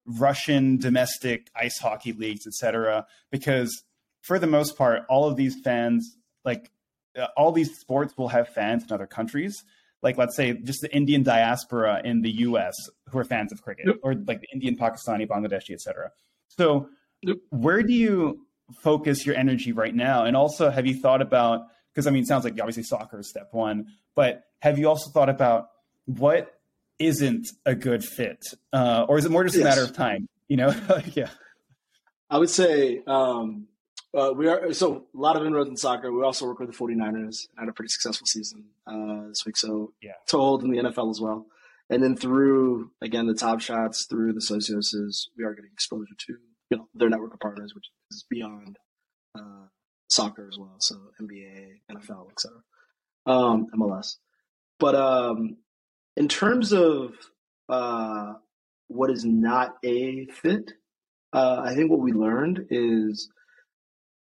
Russian 0.06 0.76
domestic 0.78 1.50
ice 1.54 1.78
hockey 1.78 2.12
leagues, 2.12 2.46
etc. 2.46 3.06
Because 3.30 3.84
for 4.22 4.38
the 4.38 4.46
most 4.46 4.76
part, 4.76 5.02
all 5.08 5.28
of 5.28 5.36
these 5.36 5.56
fans, 5.62 6.16
like 6.44 6.70
uh, 7.18 7.26
all 7.36 7.52
these 7.52 7.78
sports 7.78 8.14
will 8.16 8.28
have 8.28 8.48
fans 8.48 8.84
in 8.84 8.92
other 8.92 9.06
countries 9.06 9.62
like 10.02 10.16
let's 10.16 10.36
say 10.36 10.54
just 10.54 10.80
the 10.80 10.94
Indian 10.94 11.22
diaspora 11.22 12.00
in 12.04 12.22
the 12.22 12.30
U.S. 12.30 12.74
who 13.10 13.18
are 13.18 13.24
fans 13.24 13.52
of 13.52 13.62
cricket, 13.62 13.86
yep. 13.86 13.96
or 14.02 14.14
like 14.14 14.40
the 14.40 14.48
Indian, 14.52 14.76
Pakistani, 14.76 15.26
Bangladeshi, 15.26 15.72
etc. 15.72 16.10
So, 16.48 16.88
yep. 17.22 17.36
where 17.50 17.82
do 17.82 17.92
you 17.92 18.46
focus 18.82 19.26
your 19.26 19.36
energy 19.36 19.72
right 19.72 19.94
now? 19.94 20.24
And 20.24 20.36
also, 20.36 20.70
have 20.70 20.86
you 20.86 20.94
thought 20.94 21.22
about? 21.22 21.62
Because 21.94 22.06
I 22.06 22.10
mean, 22.10 22.22
it 22.22 22.26
sounds 22.26 22.44
like 22.44 22.54
obviously 22.60 22.82
soccer 22.82 23.18
is 23.20 23.28
step 23.28 23.48
one, 23.52 23.86
but 24.14 24.44
have 24.60 24.78
you 24.78 24.88
also 24.88 25.10
thought 25.10 25.28
about 25.28 25.68
what 26.06 26.54
isn't 26.98 27.48
a 27.66 27.74
good 27.74 28.04
fit, 28.04 28.44
uh, 28.72 29.06
or 29.08 29.18
is 29.18 29.24
it 29.24 29.30
more 29.30 29.44
just 29.44 29.56
yes. 29.56 29.64
a 29.64 29.68
matter 29.68 29.82
of 29.82 29.92
time? 29.92 30.28
You 30.48 30.56
know, 30.56 30.74
yeah. 31.14 31.30
I 32.28 32.38
would 32.38 32.50
say 32.50 33.02
um, 33.06 33.66
uh, 34.14 34.32
we 34.36 34.48
are 34.48 34.72
so 34.72 35.06
a 35.14 35.18
lot 35.18 35.36
of 35.36 35.44
inroads 35.44 35.70
in 35.70 35.76
soccer. 35.76 36.12
We 36.12 36.22
also 36.22 36.46
work 36.46 36.58
with 36.60 36.70
the 36.70 36.76
49ers. 36.76 37.48
Had 37.58 37.68
a 37.68 37.72
pretty 37.72 37.88
successful 37.88 38.26
season 38.26 38.66
uh, 38.86 39.28
this 39.28 39.44
week, 39.46 39.56
so 39.56 39.92
yeah, 40.02 40.12
told 40.28 40.62
in 40.62 40.70
the 40.70 40.78
NFL 40.78 41.10
as 41.10 41.20
well. 41.20 41.46
And 41.88 42.02
then 42.02 42.16
through 42.16 42.90
again 43.02 43.26
the 43.26 43.34
top 43.34 43.60
shots 43.60 44.06
through 44.06 44.32
the 44.32 44.40
socioses, 44.40 45.28
we 45.36 45.44
are 45.44 45.54
getting 45.54 45.70
exposure 45.72 46.14
to 46.26 46.36
you 46.70 46.76
know 46.76 46.88
their 46.94 47.08
network 47.08 47.34
of 47.34 47.40
partners, 47.40 47.74
which 47.74 47.86
is 48.10 48.24
beyond 48.28 48.78
uh, 49.36 49.66
soccer 50.10 50.46
as 50.50 50.58
well. 50.58 50.76
So 50.78 50.96
NBA, 51.20 51.80
NFL, 51.90 52.30
etc., 52.32 52.58
um, 53.26 53.66
MLS. 53.74 54.16
But 54.78 54.94
um, 54.94 55.56
in 56.16 56.28
terms 56.28 56.72
of 56.72 57.12
uh, 57.68 58.34
what 58.88 59.10
is 59.10 59.24
not 59.24 59.76
a 59.84 60.26
fit, 60.26 60.72
uh, 61.32 61.62
I 61.64 61.74
think 61.74 61.90
what 61.90 62.00
we 62.00 62.12
learned 62.12 62.66
is 62.70 63.30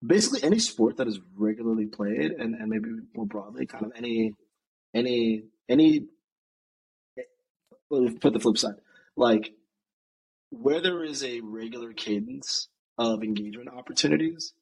basically 0.05 0.43
any 0.43 0.59
sport 0.59 0.97
that 0.97 1.07
is 1.07 1.19
regularly 1.35 1.85
played 1.85 2.31
and, 2.31 2.55
and 2.55 2.69
maybe 2.69 2.89
more 3.15 3.25
broadly 3.25 3.65
kind 3.65 3.85
of 3.85 3.91
any 3.95 4.33
any 4.93 5.43
any 5.69 6.05
put 7.89 8.33
the 8.33 8.39
flip 8.39 8.57
side 8.57 8.75
like 9.15 9.53
where 10.49 10.81
there 10.81 11.03
is 11.03 11.23
a 11.23 11.39
regular 11.41 11.93
cadence 11.93 12.67
of 12.97 13.23
engagement 13.23 13.69
opportunities 13.69 14.53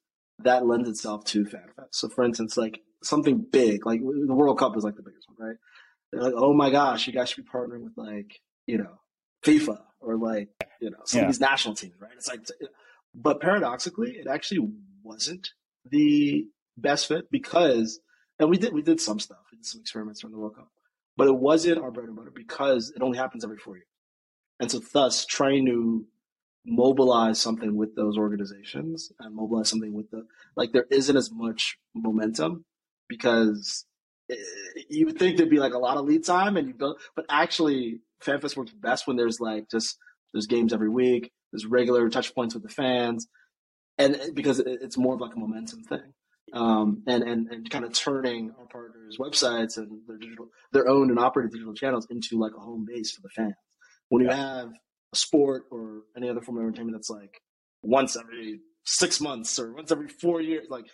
that 0.44 0.66
lends 0.66 0.88
itself 0.88 1.24
to 1.24 1.44
fanfest 1.44 1.88
so 1.92 2.08
for 2.08 2.24
instance 2.24 2.56
like 2.56 2.80
something 3.02 3.44
big 3.50 3.84
like 3.86 4.00
the 4.00 4.34
world 4.34 4.58
cup 4.58 4.76
is 4.76 4.84
like 4.84 4.96
the 4.96 5.02
biggest 5.02 5.26
one 5.28 5.48
right? 5.48 5.56
They're 6.12 6.22
like 6.22 6.34
oh 6.36 6.52
my 6.52 6.70
gosh 6.70 7.06
you 7.06 7.12
guys 7.12 7.30
should 7.30 7.44
be 7.44 7.50
partnering 7.50 7.82
with 7.82 7.96
like 7.96 8.40
you 8.66 8.78
know 8.78 8.98
fifa 9.44 9.78
or 10.00 10.16
like 10.16 10.48
you 10.80 10.90
know 10.90 10.98
some 11.04 11.18
yeah. 11.18 11.24
of 11.26 11.32
these 11.32 11.40
national 11.40 11.74
teams 11.74 11.94
right? 12.00 12.12
It's 12.16 12.28
like 12.28 12.46
but 13.14 13.40
paradoxically 13.40 14.12
it 14.12 14.26
actually 14.26 14.68
wasn't 15.02 15.50
the 15.90 16.46
best 16.76 17.08
fit 17.08 17.30
because, 17.30 18.00
and 18.38 18.50
we 18.50 18.58
did 18.58 18.72
we 18.72 18.82
did 18.82 19.00
some 19.00 19.18
stuff, 19.18 19.38
we 19.50 19.58
did 19.58 19.66
some 19.66 19.80
experiments 19.80 20.20
during 20.20 20.32
the 20.32 20.38
World 20.38 20.56
Cup, 20.56 20.68
but 21.16 21.28
it 21.28 21.36
wasn't 21.36 21.78
our 21.78 21.90
bread 21.90 22.08
and 22.08 22.16
butter 22.16 22.32
because 22.34 22.92
it 22.94 23.02
only 23.02 23.18
happens 23.18 23.44
every 23.44 23.58
four 23.58 23.76
years, 23.76 23.86
and 24.60 24.70
so 24.70 24.80
thus 24.92 25.26
trying 25.26 25.66
to 25.66 26.06
mobilize 26.64 27.40
something 27.40 27.76
with 27.76 27.94
those 27.96 28.16
organizations 28.16 29.10
and 29.18 29.34
mobilize 29.34 29.68
something 29.68 29.92
with 29.92 30.10
the 30.10 30.24
like 30.56 30.72
there 30.72 30.86
isn't 30.90 31.16
as 31.16 31.30
much 31.32 31.76
momentum 31.94 32.64
because 33.08 33.84
it, 34.28 34.38
you 34.88 35.06
would 35.06 35.18
think 35.18 35.36
there'd 35.36 35.50
be 35.50 35.58
like 35.58 35.74
a 35.74 35.78
lot 35.78 35.96
of 35.96 36.04
lead 36.04 36.24
time 36.24 36.56
and 36.56 36.68
you 36.68 36.74
go 36.74 36.94
but 37.16 37.26
actually 37.28 38.00
fanfest 38.24 38.56
works 38.56 38.72
best 38.72 39.08
when 39.08 39.16
there's 39.16 39.40
like 39.40 39.68
just 39.68 39.98
there's 40.32 40.46
games 40.46 40.72
every 40.72 40.88
week 40.88 41.32
there's 41.52 41.66
regular 41.66 42.08
touch 42.08 42.32
points 42.32 42.54
with 42.54 42.62
the 42.62 42.68
fans 42.68 43.26
and 43.98 44.34
because 44.34 44.58
it's 44.60 44.96
more 44.96 45.14
of 45.14 45.20
like 45.20 45.34
a 45.34 45.38
momentum 45.38 45.84
thing. 45.84 46.12
Um, 46.52 47.02
and, 47.06 47.22
and, 47.22 47.48
and 47.50 47.70
kind 47.70 47.84
of 47.84 47.94
turning 47.94 48.52
our 48.58 48.66
partners' 48.66 49.16
websites 49.18 49.78
and 49.78 50.00
their 50.06 50.18
digital, 50.18 50.48
their 50.72 50.86
owned 50.86 51.10
and 51.10 51.18
operated 51.18 51.52
digital 51.52 51.72
channels 51.72 52.06
into 52.10 52.38
like 52.38 52.52
a 52.54 52.60
home 52.60 52.84
base 52.86 53.12
for 53.12 53.22
the 53.22 53.30
fans. 53.30 53.54
When 54.10 54.22
you 54.22 54.28
have 54.28 54.68
a 55.12 55.16
sport 55.16 55.64
or 55.70 56.02
any 56.16 56.28
other 56.28 56.40
form 56.40 56.58
of 56.58 56.64
entertainment 56.64 56.96
that's 56.96 57.10
like 57.10 57.40
once 57.82 58.16
every 58.16 58.60
six 58.84 59.20
months 59.20 59.58
or 59.58 59.72
once 59.72 59.92
every 59.92 60.08
four 60.08 60.40
years, 60.40 60.66
like 60.70 60.86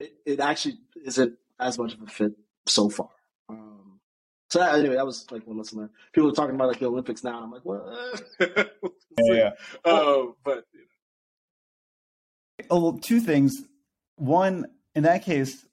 it, 0.00 0.12
it 0.26 0.40
actually 0.40 0.78
isn't 1.04 1.34
as 1.58 1.78
much 1.78 1.94
of 1.94 2.02
a 2.02 2.06
fit 2.06 2.32
so 2.66 2.88
far. 2.88 3.10
Um, 3.48 4.00
so 4.50 4.58
that, 4.60 4.74
anyway, 4.74 4.96
that 4.96 5.06
was 5.06 5.26
like 5.30 5.46
one 5.46 5.58
lesson 5.58 5.78
there. 5.78 5.90
People 6.12 6.30
are 6.30 6.34
talking 6.34 6.54
about 6.54 6.68
like 6.68 6.78
the 6.78 6.86
Olympics 6.86 7.24
now, 7.24 7.36
and 7.36 7.44
I'm 7.44 7.50
like, 7.50 7.64
what? 7.64 7.84
yeah, 8.40 9.34
yeah. 9.34 9.50
Uh, 9.84 10.26
but 10.44 10.64
oh, 12.70 12.80
well, 12.80 12.98
two 12.98 13.20
things. 13.20 13.62
One, 14.16 14.66
in 14.94 15.04
that 15.04 15.24
case, 15.24 15.64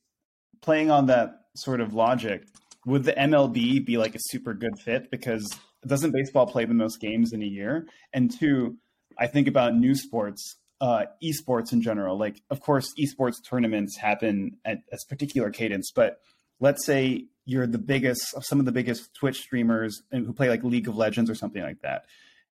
playing 0.61 0.91
on 0.91 1.07
that 1.07 1.41
sort 1.55 1.81
of 1.81 1.93
logic, 1.93 2.43
would 2.85 3.03
the 3.03 3.13
MLB 3.13 3.85
be 3.85 3.97
like 3.97 4.15
a 4.15 4.19
super 4.19 4.53
good 4.53 4.77
fit? 4.79 5.09
Because 5.09 5.57
doesn't 5.87 6.11
baseball 6.11 6.47
play 6.47 6.65
the 6.65 6.73
most 6.73 6.99
games 6.99 7.33
in 7.33 7.41
a 7.41 7.45
year? 7.45 7.87
And 8.13 8.31
two, 8.31 8.77
I 9.17 9.27
think 9.27 9.47
about 9.47 9.75
new 9.75 9.95
sports, 9.95 10.57
uh, 10.81 11.05
esports 11.23 11.73
in 11.73 11.81
general. 11.81 12.17
Like, 12.17 12.41
of 12.49 12.59
course, 12.59 12.93
esports 12.99 13.35
tournaments 13.43 13.97
happen 13.97 14.57
at 14.65 14.79
a 14.91 14.97
particular 15.07 15.49
cadence, 15.49 15.91
but 15.91 16.19
let's 16.59 16.85
say 16.85 17.25
you're 17.45 17.67
the 17.67 17.77
biggest, 17.77 18.33
some 18.43 18.59
of 18.59 18.65
the 18.65 18.71
biggest 18.71 19.13
Twitch 19.13 19.39
streamers 19.41 20.01
and 20.11 20.25
who 20.25 20.33
play 20.33 20.49
like 20.49 20.63
League 20.63 20.87
of 20.87 20.97
Legends 20.97 21.29
or 21.29 21.35
something 21.35 21.61
like 21.61 21.81
that. 21.81 22.05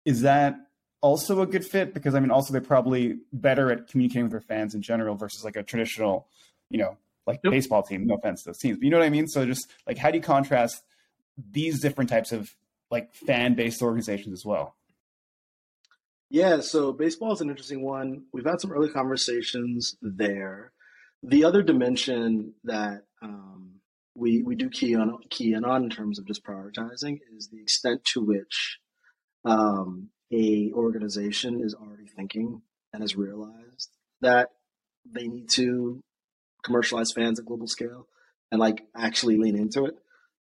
Is 0.05 0.21
that 0.21 0.55
also 1.01 1.41
a 1.41 1.45
good 1.45 1.65
fit 1.65 1.93
because 1.93 2.15
I 2.15 2.19
mean, 2.19 2.31
also 2.31 2.51
they're 2.53 2.61
probably 2.61 3.19
better 3.31 3.71
at 3.71 3.87
communicating 3.87 4.23
with 4.23 4.31
their 4.31 4.41
fans 4.41 4.73
in 4.73 4.81
general 4.81 5.15
versus 5.15 5.43
like 5.43 5.55
a 5.55 5.63
traditional, 5.63 6.27
you 6.69 6.77
know, 6.77 6.97
like 7.25 7.39
yep. 7.43 7.51
baseball 7.51 7.83
team. 7.83 8.07
No 8.07 8.15
offense 8.15 8.43
to 8.43 8.49
those 8.49 8.57
teams, 8.57 8.77
but 8.77 8.85
you 8.85 8.89
know 8.89 8.97
what 8.97 9.05
I 9.05 9.09
mean. 9.09 9.27
So 9.27 9.45
just 9.45 9.69
like, 9.85 9.97
how 9.97 10.09
do 10.09 10.17
you 10.17 10.23
contrast 10.23 10.83
these 11.51 11.81
different 11.81 12.09
types 12.09 12.31
of 12.31 12.55
like 12.91 13.13
fan 13.13 13.55
based 13.55 13.81
organizations 13.81 14.33
as 14.33 14.45
well? 14.45 14.75
Yeah, 16.29 16.59
so 16.59 16.91
baseball 16.91 17.31
is 17.33 17.41
an 17.41 17.49
interesting 17.49 17.83
one. 17.83 18.25
We've 18.33 18.45
had 18.45 18.59
some 18.59 18.71
early 18.71 18.89
conversations 18.89 19.95
there. 20.01 20.73
The 21.23 21.45
other 21.45 21.61
dimension 21.61 22.53
that 22.65 23.03
um, 23.21 23.77
we 24.15 24.41
we 24.41 24.55
do 24.55 24.69
key 24.69 24.95
on 24.95 25.19
key 25.29 25.53
in 25.53 25.63
on 25.63 25.83
in 25.83 25.89
terms 25.89 26.19
of 26.19 26.25
just 26.25 26.43
prioritizing 26.43 27.19
is 27.35 27.49
the 27.49 27.61
extent 27.61 28.03
to 28.13 28.21
which 28.21 28.79
um, 29.45 30.09
a 30.31 30.71
organization 30.73 31.61
is 31.63 31.73
already 31.73 32.07
thinking 32.07 32.61
and 32.93 33.03
has 33.03 33.15
realized 33.15 33.91
that 34.21 34.49
they 35.09 35.27
need 35.27 35.49
to 35.49 36.01
commercialize 36.63 37.11
fans 37.11 37.39
at 37.39 37.45
global 37.45 37.67
scale 37.67 38.07
and 38.51 38.59
like 38.59 38.85
actually 38.95 39.37
lean 39.37 39.55
into 39.55 39.85
it 39.85 39.95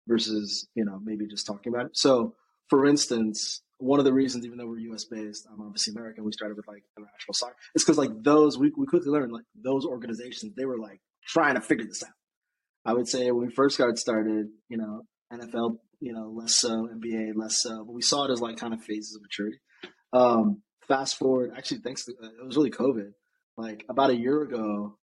versus 0.07 0.69
you 0.75 0.85
know 0.85 1.01
maybe 1.03 1.27
just 1.27 1.47
talking 1.47 1.73
about 1.73 1.87
it 1.87 1.97
so 1.97 2.35
for 2.69 2.87
instance 2.87 3.63
one 3.79 3.99
of 3.99 4.05
the 4.05 4.13
reasons 4.13 4.47
even 4.47 4.57
though 4.59 4.67
we're 4.67 4.79
us 4.95 5.05
based 5.05 5.47
i'm 5.53 5.61
obviously 5.61 5.93
american 5.97 6.25
we 6.25 6.33
started 6.33 6.57
with 6.57 6.67
like 6.67 6.83
international 6.97 7.35
soccer 7.35 7.57
it's 7.75 7.85
because 7.85 7.99
like 7.99 8.11
those 8.23 8.59
we, 8.59 8.73
we 8.77 8.87
quickly 8.87 9.11
learned 9.11 9.33
like 9.33 9.45
those 9.55 9.85
organizations 9.85 10.53
they 10.57 10.65
were 10.65 10.79
like 10.79 11.01
trying 11.27 11.55
to 11.55 11.61
figure 11.61 11.87
this 11.87 12.03
out 12.03 12.15
i 12.85 12.93
would 12.93 13.09
say 13.09 13.31
when 13.31 13.47
we 13.47 13.53
first 13.55 13.79
got 13.79 13.97
started 13.99 14.47
you 14.69 14.79
know 14.79 15.03
nfl 15.33 15.77
you 16.01 16.13
know 16.13 16.33
less 16.35 16.59
so 16.59 16.89
nba 16.95 17.33
less 17.35 17.61
so 17.61 17.85
but 17.85 17.93
we 17.93 18.03
saw 18.03 18.25
it 18.25 18.31
as 18.31 18.41
like 18.41 18.57
kind 18.57 18.73
of 18.73 18.83
phases 18.83 19.17
of 19.17 19.23
maturity 19.23 19.59
um, 20.13 20.63
fast 20.87 21.19
forward, 21.19 21.53
actually, 21.57 21.79
thanks 21.79 22.05
to 22.05 22.13
uh, 22.23 22.27
it 22.27 22.47
was 22.47 22.57
really 22.57 22.71
COVID. 22.71 23.13
Like 23.57 23.85
about 23.89 24.11
a 24.11 24.17
year 24.17 24.43
ago, 24.43 24.99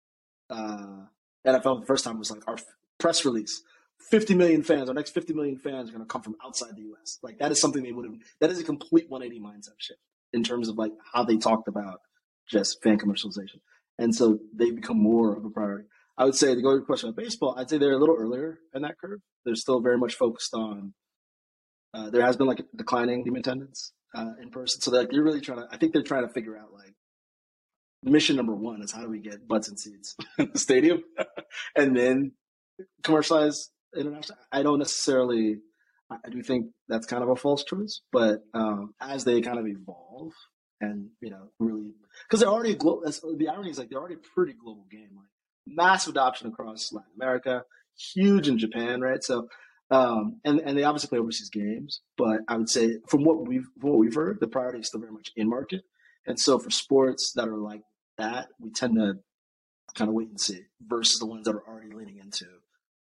uh, 0.50 1.06
NFL 1.46 1.82
the 1.82 1.86
first 1.88 2.04
time 2.04 2.18
was 2.18 2.32
like 2.32 2.48
our 2.48 2.58
press 3.00 3.26
release. 3.26 3.62
50 4.00 4.36
million 4.36 4.64
fans, 4.64 4.90
our 4.90 4.96
next 4.96 5.12
50 5.12 5.34
million 5.34 5.58
fans 5.58 5.90
are 5.90 5.94
going 5.94 6.06
to 6.06 6.12
come 6.12 6.22
from 6.22 6.36
outside 6.44 6.76
the 6.76 6.84
US. 6.94 7.20
Like 7.22 7.40
that 7.40 7.52
is 7.52 7.60
something 7.60 7.84
they 7.84 7.92
would 7.92 8.06
have, 8.06 8.16
that 8.40 8.50
is 8.50 8.60
a 8.60 8.64
complete 8.64 9.10
180 9.10 9.44
mindset 9.44 9.76
shift 9.78 10.00
in 10.34 10.44
terms 10.44 10.70
of 10.70 10.78
like 10.78 10.94
how 11.14 11.24
they 11.24 11.38
talked 11.38 11.68
about 11.68 12.00
just 12.48 12.82
fan 12.82 12.98
commercialization. 12.98 13.60
And 13.98 14.16
so 14.16 14.40
they 14.56 14.72
become 14.72 15.02
more 15.02 15.36
of 15.36 15.44
a 15.44 15.50
priority. 15.50 15.88
I 16.18 16.26
would 16.26 16.36
say 16.36 16.54
to 16.54 16.62
go 16.62 16.72
to 16.72 16.78
your 16.78 16.86
question 16.86 17.10
about 17.10 17.22
baseball, 17.24 17.56
I'd 17.58 17.70
say 17.70 17.78
they're 17.78 17.94
a 17.94 17.98
little 17.98 18.16
earlier 18.18 18.60
in 18.74 18.82
that 18.82 18.98
curve. 19.00 19.20
They're 19.46 19.56
still 19.56 19.80
very 19.80 19.98
much 19.98 20.16
focused 20.16 20.54
on. 20.54 20.94
Uh, 21.94 22.10
there 22.10 22.22
has 22.22 22.36
been 22.36 22.48
like 22.48 22.60
a 22.60 22.66
declining 22.76 23.24
team 23.24 23.36
attendance 23.36 23.94
uh, 24.16 24.34
in 24.42 24.50
person, 24.52 24.82
so 24.82 24.92
they're, 24.92 25.02
like, 25.02 25.12
they're 25.12 25.24
really 25.24 25.42
trying 25.42 25.60
to. 25.60 25.68
I 25.72 25.78
think 25.78 25.94
they're 25.94 26.04
trying 26.04 26.28
to 26.28 26.34
figure 26.34 26.58
out 26.58 26.74
like 26.74 26.94
mission 28.04 28.36
number 28.36 28.54
one 28.54 28.82
is 28.82 28.92
how 28.92 29.02
do 29.02 29.10
we 29.10 29.20
get 29.20 29.48
butts 29.48 29.70
and 29.70 29.80
seats 29.80 30.16
in 30.38 30.50
the 30.54 30.60
stadium, 30.60 31.04
and 31.76 31.96
then 31.96 32.34
commercialize 33.02 33.72
international. 33.96 34.38
I 34.52 34.64
don't 34.64 34.80
necessarily. 34.80 35.58
I 36.12 36.30
do 36.30 36.42
think 36.42 36.68
that's 36.88 37.06
kind 37.06 37.22
of 37.22 37.30
a 37.30 37.36
false 37.36 37.64
choice, 37.64 38.02
but 38.12 38.40
um, 38.56 38.96
as 39.00 39.26
they 39.26 39.42
kind 39.42 39.60
of 39.60 39.68
evolve 39.68 40.34
and 40.82 41.10
you 41.22 41.30
know 41.30 41.52
really 41.60 41.92
because 42.24 42.40
they're 42.40 42.50
already 42.50 42.76
global. 42.76 43.04
The 43.38 43.48
irony 43.48 43.70
is 43.70 43.78
like 43.78 43.90
they're 43.90 44.00
already 44.00 44.16
a 44.16 44.34
pretty 44.34 44.54
global 44.54 44.86
game. 44.90 45.10
Like 45.16 45.28
massive 45.68 46.12
adoption 46.12 46.48
across 46.48 46.92
Latin 46.92 47.12
America, 47.16 47.64
huge 48.14 48.48
in 48.48 48.58
Japan, 48.58 49.02
right? 49.02 49.24
So, 49.24 49.48
um, 49.92 50.40
and 50.44 50.60
and 50.60 50.78
they 50.78 50.84
obviously 50.84 51.10
play 51.10 51.20
overseas 51.20 51.50
games, 51.50 52.02
but 52.18 52.42
I 52.48 52.58
would 52.58 52.70
say 52.70 52.98
from 53.08 53.24
what 53.24 53.48
we've 53.48 53.68
from 53.80 53.92
what 53.92 54.00
we've 54.00 54.16
heard, 54.16 54.40
the 54.40 54.48
priority 54.48 54.80
is 54.80 54.88
still 54.88 55.02
very 55.02 55.14
much 55.14 55.32
in 55.36 55.50
market. 55.50 55.82
And 56.26 56.40
so 56.40 56.60
for 56.60 56.70
sports 56.70 57.34
that 57.36 57.48
are 57.48 57.58
like 57.58 57.82
that, 58.18 58.50
we 58.60 58.72
tend 58.72 58.96
to 58.96 59.16
kind 59.96 60.10
of 60.10 60.14
wait 60.14 60.30
and 60.30 60.40
see 60.40 60.62
versus 60.82 61.20
the 61.20 61.26
ones 61.26 61.46
that 61.46 61.56
are 61.56 61.68
already 61.68 61.92
leaning 61.92 62.18
into 62.18 62.46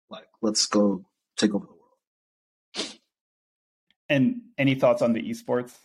like 0.10 0.28
let's 0.42 0.66
go 0.66 1.06
take 1.38 1.54
over 1.54 1.66
the 1.66 1.72
world. 1.72 2.98
And 4.10 4.42
any 4.58 4.76
thoughts 4.76 5.02
on 5.02 5.14
the 5.14 5.22
esports 5.22 5.76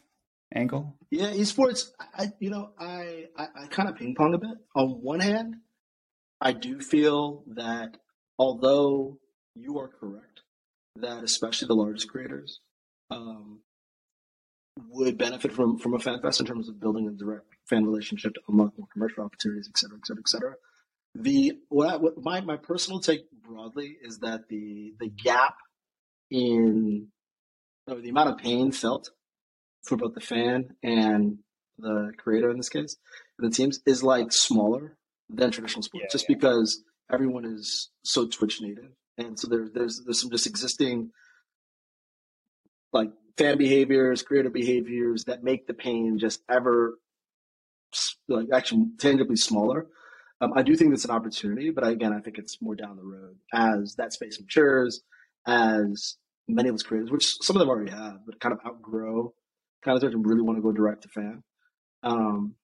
angle? 0.54 0.96
Yeah, 1.10 1.32
esports. 1.32 1.90
I 2.00 2.32
you 2.38 2.50
know 2.50 2.70
I 2.78 3.26
I, 3.36 3.48
I 3.62 3.66
kind 3.66 3.88
of 3.88 3.96
ping 3.96 4.14
pong 4.14 4.34
a 4.34 4.38
bit. 4.38 4.58
On 4.76 5.02
one 5.02 5.20
hand, 5.20 5.56
I 6.40 6.52
do 6.52 6.80
feel 6.80 7.44
that 7.48 7.96
although 8.38 9.18
you 9.54 9.78
are 9.78 9.88
correct, 9.88 10.42
that 10.96 11.24
especially 11.24 11.68
the 11.68 11.74
largest 11.74 12.08
creators 12.08 12.60
um, 13.10 13.60
would 14.88 15.18
benefit 15.18 15.52
from 15.52 15.78
from 15.78 15.94
a 15.94 15.98
fan 15.98 16.20
fest 16.20 16.40
in 16.40 16.46
terms 16.46 16.68
of 16.68 16.80
building 16.80 17.08
a 17.08 17.10
direct 17.10 17.46
fan 17.68 17.84
relationship 17.84 18.34
to 18.34 18.40
unlock 18.48 18.78
more 18.78 18.88
commercial 18.92 19.24
opportunities, 19.24 19.68
et 19.68 19.78
cetera, 19.78 19.98
et 19.98 20.06
cetera, 20.06 20.22
et 20.22 20.28
cetera. 20.28 20.54
The 21.14 21.52
what, 21.68 21.88
I, 21.92 21.96
what 21.96 22.14
my 22.22 22.40
my 22.40 22.56
personal 22.56 23.00
take 23.00 23.30
broadly 23.42 23.96
is 24.02 24.20
that 24.20 24.48
the 24.48 24.94
the 24.98 25.08
gap 25.08 25.56
in 26.30 27.08
or 27.86 28.00
the 28.00 28.08
amount 28.08 28.30
of 28.30 28.38
pain 28.38 28.72
felt 28.72 29.10
for 29.82 29.96
both 29.96 30.14
the 30.14 30.20
fan 30.20 30.76
and 30.82 31.38
the 31.78 32.12
creator 32.16 32.50
in 32.50 32.56
this 32.56 32.68
case, 32.68 32.96
the 33.38 33.50
teams 33.50 33.80
is 33.86 34.02
like 34.02 34.32
smaller 34.32 34.96
than 35.28 35.50
traditional 35.50 35.82
sports, 35.82 36.04
yeah, 36.04 36.12
just 36.12 36.26
yeah. 36.28 36.36
because 36.36 36.82
everyone 37.12 37.44
is 37.44 37.90
so 38.04 38.26
Twitch 38.26 38.60
native, 38.60 38.92
and 39.18 39.38
so 39.38 39.48
there's 39.48 39.70
there's 39.72 40.02
there's 40.04 40.20
some 40.20 40.30
just 40.30 40.46
existing 40.46 41.10
like 42.92 43.10
fan 43.36 43.58
behaviors, 43.58 44.22
creator 44.22 44.50
behaviors 44.50 45.24
that 45.24 45.42
make 45.42 45.66
the 45.66 45.74
pain 45.74 46.18
just 46.18 46.40
ever 46.50 46.98
like 48.28 48.46
actually 48.52 48.86
tangibly 48.98 49.36
smaller. 49.36 49.86
Um, 50.42 50.52
I 50.56 50.62
do 50.62 50.74
think 50.74 50.92
it's 50.92 51.04
an 51.04 51.12
opportunity, 51.12 51.70
but 51.70 51.86
again, 51.86 52.12
I 52.12 52.18
think 52.18 52.36
it's 52.36 52.60
more 52.60 52.74
down 52.74 52.96
the 52.96 53.04
road 53.04 53.36
as 53.54 53.94
that 53.96 54.12
space 54.12 54.40
matures, 54.40 55.00
as 55.46 56.16
many 56.48 56.68
of 56.68 56.74
those 56.74 56.82
creators, 56.82 57.12
which 57.12 57.32
some 57.42 57.54
of 57.54 57.60
them 57.60 57.68
already 57.68 57.92
have, 57.92 58.18
but 58.26 58.40
kind 58.40 58.52
of 58.52 58.58
outgrow, 58.66 59.32
kind 59.84 59.94
of 59.94 60.00
start 60.00 60.12
to 60.12 60.18
really 60.18 60.42
want 60.42 60.58
to 60.58 60.62
go 60.62 60.72
direct 60.72 61.04
to 61.04 61.08
fan. 61.08 61.44
Um, 62.02 62.56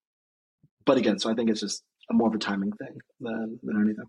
but 0.85 0.99
again, 0.99 1.21
so 1.21 1.31
I 1.31 1.35
think 1.35 1.51
it's 1.51 1.61
just 1.61 1.85
a 2.11 2.15
more 2.15 2.27
of 2.27 2.35
a 2.35 2.39
timing 2.39 2.73
thing 2.73 2.99
than, 3.21 3.61
than 3.63 3.77
anything. 3.77 4.07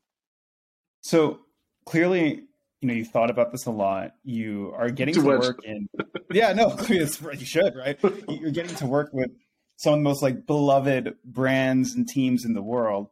So 1.02 1.42
clearly, 1.86 2.42
you 2.82 2.88
know, 2.88 2.96
you 2.96 3.06
thought 3.06 3.30
about 3.30 3.52
this 3.52 3.68
a 3.68 3.72
lot. 3.72 4.14
You 4.24 4.74
are 4.76 4.90
getting 4.90 5.14
Too 5.14 5.22
to 5.22 5.28
much. 5.28 5.42
work 5.42 5.60
in, 5.64 5.88
yeah, 6.32 6.54
no, 6.54 6.76
you 6.88 7.06
should, 7.06 7.76
right? 7.76 8.00
You're 8.30 8.52
getting 8.52 8.76
to 8.78 8.88
work 8.88 9.10
with 9.14 9.30
some 9.76 9.94
of 9.94 10.00
the 10.00 10.04
most 10.04 10.24
like 10.24 10.48
beloved 10.48 11.14
brands 11.24 11.94
and 11.94 12.08
teams 12.08 12.46
in 12.46 12.54
the 12.54 12.64
world. 12.64 13.10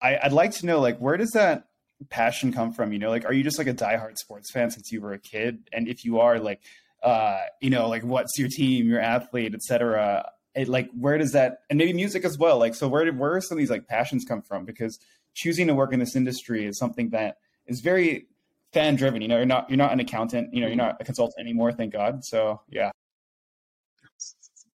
I, 0.00 0.18
I'd 0.22 0.32
like 0.32 0.52
to 0.52 0.66
know, 0.66 0.80
like, 0.80 0.98
where 0.98 1.16
does 1.16 1.32
that 1.32 1.68
passion 2.10 2.52
come 2.52 2.72
from? 2.72 2.92
You 2.92 2.98
know, 2.98 3.10
like, 3.10 3.24
are 3.24 3.32
you 3.32 3.42
just 3.42 3.58
like 3.58 3.66
a 3.66 3.74
diehard 3.74 4.16
sports 4.16 4.50
fan 4.50 4.70
since 4.70 4.92
you 4.92 5.00
were 5.00 5.12
a 5.12 5.18
kid? 5.18 5.68
And 5.72 5.88
if 5.88 6.04
you 6.04 6.20
are, 6.20 6.38
like, 6.38 6.60
uh, 7.02 7.40
you 7.60 7.70
know, 7.70 7.88
like, 7.88 8.04
what's 8.04 8.38
your 8.38 8.48
team, 8.48 8.88
your 8.88 9.00
athlete, 9.00 9.54
etc 9.54 10.24
it, 10.58 10.68
like 10.68 10.90
where 10.98 11.18
does 11.18 11.32
that 11.32 11.60
and 11.70 11.78
maybe 11.78 11.92
music 11.92 12.24
as 12.24 12.36
well 12.36 12.58
like 12.58 12.74
so 12.74 12.88
where 12.88 13.04
did 13.04 13.18
where 13.18 13.40
some 13.40 13.56
of 13.56 13.60
these 13.60 13.70
like 13.70 13.86
passions 13.86 14.24
come 14.24 14.42
from 14.42 14.64
because 14.64 14.98
choosing 15.34 15.66
to 15.68 15.74
work 15.74 15.92
in 15.92 16.00
this 16.00 16.16
industry 16.16 16.66
is 16.66 16.78
something 16.78 17.10
that 17.10 17.36
is 17.66 17.80
very 17.80 18.26
fan 18.72 18.96
driven 18.96 19.22
you 19.22 19.28
know 19.28 19.36
you're 19.36 19.46
not 19.46 19.70
you're 19.70 19.76
not 19.76 19.92
an 19.92 20.00
accountant 20.00 20.52
you 20.52 20.60
know 20.60 20.66
you're 20.66 20.76
not 20.76 21.00
a 21.00 21.04
consultant 21.04 21.38
anymore 21.40 21.72
thank 21.72 21.92
god 21.92 22.24
so 22.24 22.60
yeah 22.68 22.90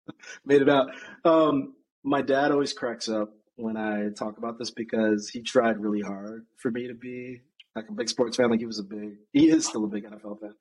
made 0.44 0.62
it 0.62 0.68
out 0.68 0.88
um 1.24 1.74
my 2.04 2.22
dad 2.22 2.52
always 2.52 2.72
cracks 2.72 3.08
up 3.08 3.34
when 3.62 3.76
i 3.76 4.08
talk 4.10 4.38
about 4.38 4.58
this 4.58 4.70
because 4.70 5.28
he 5.28 5.42
tried 5.42 5.78
really 5.78 6.00
hard 6.00 6.44
for 6.58 6.70
me 6.70 6.88
to 6.88 6.94
be 6.94 7.40
like 7.74 7.88
a 7.88 7.92
big 7.92 8.08
sports 8.08 8.36
fan 8.36 8.50
like 8.50 8.60
he 8.60 8.66
was 8.66 8.78
a 8.78 8.84
big 8.84 9.16
he 9.32 9.48
is 9.48 9.66
still 9.66 9.84
a 9.84 9.88
big 9.88 10.04
nfl 10.04 10.38
fan 10.40 10.54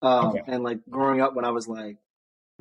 um, 0.00 0.26
okay. 0.26 0.42
and 0.46 0.62
like 0.62 0.78
growing 0.90 1.20
up 1.20 1.34
when 1.34 1.44
i 1.44 1.50
was 1.50 1.66
like 1.66 1.96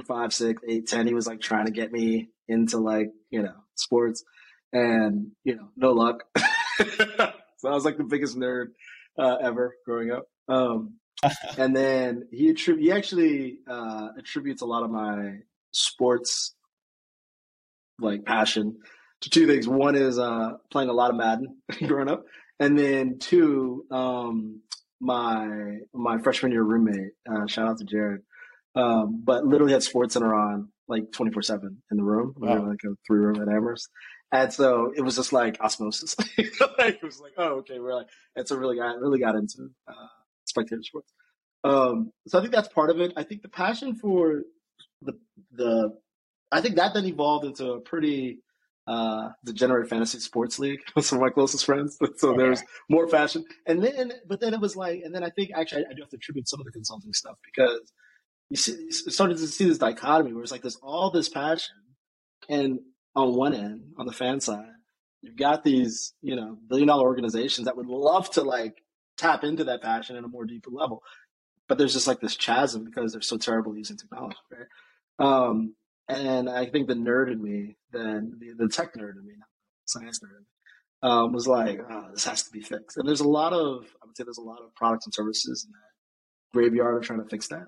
five, 0.06 0.34
six, 0.34 0.62
eight, 0.68 0.88
ten. 0.88 1.08
He 1.08 1.14
was 1.14 1.28
like 1.28 1.42
trying 1.42 1.66
to 1.66 1.72
get 1.72 1.92
me 1.92 2.30
into 2.48 2.78
like, 2.78 3.12
you 3.30 3.42
know, 3.42 3.56
sports 3.76 4.24
and, 4.72 5.32
you 5.44 5.56
know, 5.56 5.70
no 5.76 5.92
luck. 5.92 6.24
so 6.38 7.70
I 7.70 7.72
was 7.72 7.86
like 7.86 7.98
the 7.98 8.04
biggest 8.04 8.38
nerd 8.38 8.68
uh, 9.18 9.38
ever 9.42 9.76
growing 9.86 10.12
up. 10.12 10.28
Um, 10.48 10.96
and 11.58 11.76
then 11.76 12.28
he 12.32 12.54
attrib- 12.54 12.80
he 12.80 12.92
actually 12.92 13.60
uh, 13.68 14.10
attributes 14.18 14.62
a 14.62 14.66
lot 14.66 14.84
of 14.84 14.92
my 14.92 15.40
sports 15.72 16.54
like 18.00 18.24
passion 18.26 18.78
to 19.22 19.30
two 19.30 19.48
things. 19.48 19.68
One 19.68 19.96
is 19.96 20.20
uh, 20.20 20.54
playing 20.72 20.90
a 20.90 20.94
lot 20.94 21.10
of 21.10 21.18
Madden 21.18 21.58
growing 21.88 22.10
up, 22.10 22.26
and 22.60 22.78
then 22.78 23.20
two, 23.20 23.86
um, 23.92 24.62
my 25.00 25.80
my 25.94 26.18
freshman 26.20 26.52
year 26.52 26.64
roommate. 26.64 27.14
Uh, 27.30 27.48
shout 27.48 27.68
out 27.68 27.78
to 27.80 27.86
Jared. 27.86 28.22
Um, 28.76 29.22
but 29.24 29.44
literally 29.44 29.74
had 29.74 29.82
Sports 29.82 30.14
Center 30.14 30.36
on 30.36 30.70
like 30.88 31.12
24 31.12 31.42
7 31.42 31.82
in 31.92 31.98
the 31.98 32.04
room. 32.04 32.34
We 32.38 32.48
were 32.48 32.60
like 32.60 32.84
a 32.86 32.96
three 33.08 33.20
room 33.20 33.42
at 33.42 33.50
Amherst. 33.50 33.90
And 34.32 34.52
so 34.52 34.92
it 34.96 35.02
was 35.02 35.16
just 35.16 35.34
like 35.34 35.58
osmosis. 35.62 36.16
like, 36.18 36.28
it 36.80 37.04
was 37.04 37.20
like, 37.20 37.34
oh, 37.38 37.60
okay. 37.60 37.80
We're 37.80 37.96
like, 37.96 38.08
and 38.36 38.48
so 38.48 38.56
really 38.56 38.78
got, 38.78 39.00
really 39.00 39.20
got 39.20 39.36
into 39.36 39.70
uh, 39.88 40.08
spectator 40.46 40.84
sports. 40.84 41.12
Um, 41.64 42.12
so 42.28 42.38
I 42.38 42.42
think 42.42 42.54
that's 42.54 42.68
part 42.68 42.90
of 42.90 43.00
it. 43.00 43.14
I 43.16 43.24
think 43.24 43.42
the 43.42 43.50
passion 43.50 43.96
for 43.96 44.44
the, 45.02 45.14
the, 45.52 45.98
I 46.52 46.62
think 46.62 46.76
that 46.76 46.94
then 46.94 47.06
evolved 47.06 47.46
into 47.46 47.72
a 47.72 47.80
pretty, 47.80 48.40
uh, 48.88 49.30
degenerate 49.44 49.90
fantasy 49.90 50.20
sports 50.20 50.58
league 50.60 50.80
with 50.96 51.06
some 51.06 51.18
of 51.18 51.22
my 51.22 51.30
closest 51.30 51.66
friends. 51.66 51.98
So 52.18 52.30
okay. 52.30 52.38
there's 52.38 52.64
more 52.90 53.08
fashion. 53.08 53.46
And 53.68 53.84
then, 53.84 54.14
but 54.28 54.40
then 54.40 54.54
it 54.54 54.60
was 54.60 54.76
like, 54.76 55.02
and 55.04 55.14
then 55.14 55.24
I 55.24 55.30
think 55.30 55.52
actually 55.54 55.86
I, 55.86 55.92
I 55.92 55.94
do 55.94 56.02
have 56.02 56.10
to 56.10 56.16
attribute 56.16 56.48
some 56.48 56.60
of 56.60 56.66
the 56.66 56.72
consulting 56.72 57.14
stuff 57.14 57.36
because 57.44 57.92
you, 58.50 58.56
see, 58.56 58.72
you 58.72 58.92
started 58.92 59.38
to 59.38 59.48
see 59.48 59.66
this 59.66 59.78
dichotomy 59.78 60.34
where 60.34 60.42
it's 60.42 60.52
like 60.52 60.62
there's 60.62 60.80
all 60.82 61.12
this 61.12 61.30
passion, 61.30 61.76
and 62.50 62.80
on 63.16 63.36
one 63.36 63.54
end, 63.54 63.82
on 63.98 64.06
the 64.06 64.14
fan 64.14 64.40
side, 64.40 64.72
you've 65.22 65.36
got 65.36 65.64
these 65.64 66.14
you 66.22 66.36
know 66.36 66.58
billion 66.70 66.88
dollar 66.88 67.04
organizations 67.04 67.66
that 67.66 67.76
would 67.76 67.88
love 67.88 68.30
to 68.32 68.42
like 68.42 68.78
tap 69.18 69.44
into 69.44 69.66
that 69.66 69.82
passion 69.82 70.16
in 70.16 70.24
a 70.24 70.30
more 70.30 70.46
deeper 70.46 70.72
level, 70.72 71.04
but 71.68 71.78
there's 71.78 71.94
just 71.94 72.08
like 72.08 72.22
this 72.22 72.38
chasm 72.38 72.86
because 72.86 73.12
they're 73.12 73.22
so 73.22 73.38
terrible 73.38 73.78
using 73.78 73.98
technology, 73.98 74.38
right? 74.50 74.68
Um, 75.20 75.76
and 76.08 76.50
I 76.50 76.66
think 76.66 76.88
the 76.88 76.94
nerd 76.94 77.32
in 77.32 77.42
me, 77.42 77.78
then 77.92 78.34
the, 78.40 78.66
the 78.66 78.70
tech 78.70 78.94
nerd 78.96 79.18
in 79.18 79.26
me, 79.26 79.34
not 79.38 79.48
science 79.86 80.20
nerd 80.20 81.08
um, 81.08 81.32
was 81.32 81.48
like, 81.48 81.80
oh, 81.90 82.08
this 82.14 82.26
has 82.26 82.44
to 82.44 82.52
be 82.52 82.62
fixed. 82.62 82.98
And 82.98 83.08
there's 83.08 83.20
a 83.20 83.28
lot 83.28 83.54
of, 83.54 83.86
I 84.02 84.06
would 84.06 84.16
say, 84.18 84.24
there's 84.24 84.38
a 84.38 84.42
lot 84.42 84.62
of 84.62 84.74
products 84.76 85.06
and 85.06 85.14
services 85.14 85.66
in 85.66 85.72
that 85.72 86.58
graveyard 86.58 86.98
of 86.98 87.04
trying 87.04 87.24
to 87.24 87.30
fix 87.30 87.48
that 87.50 87.68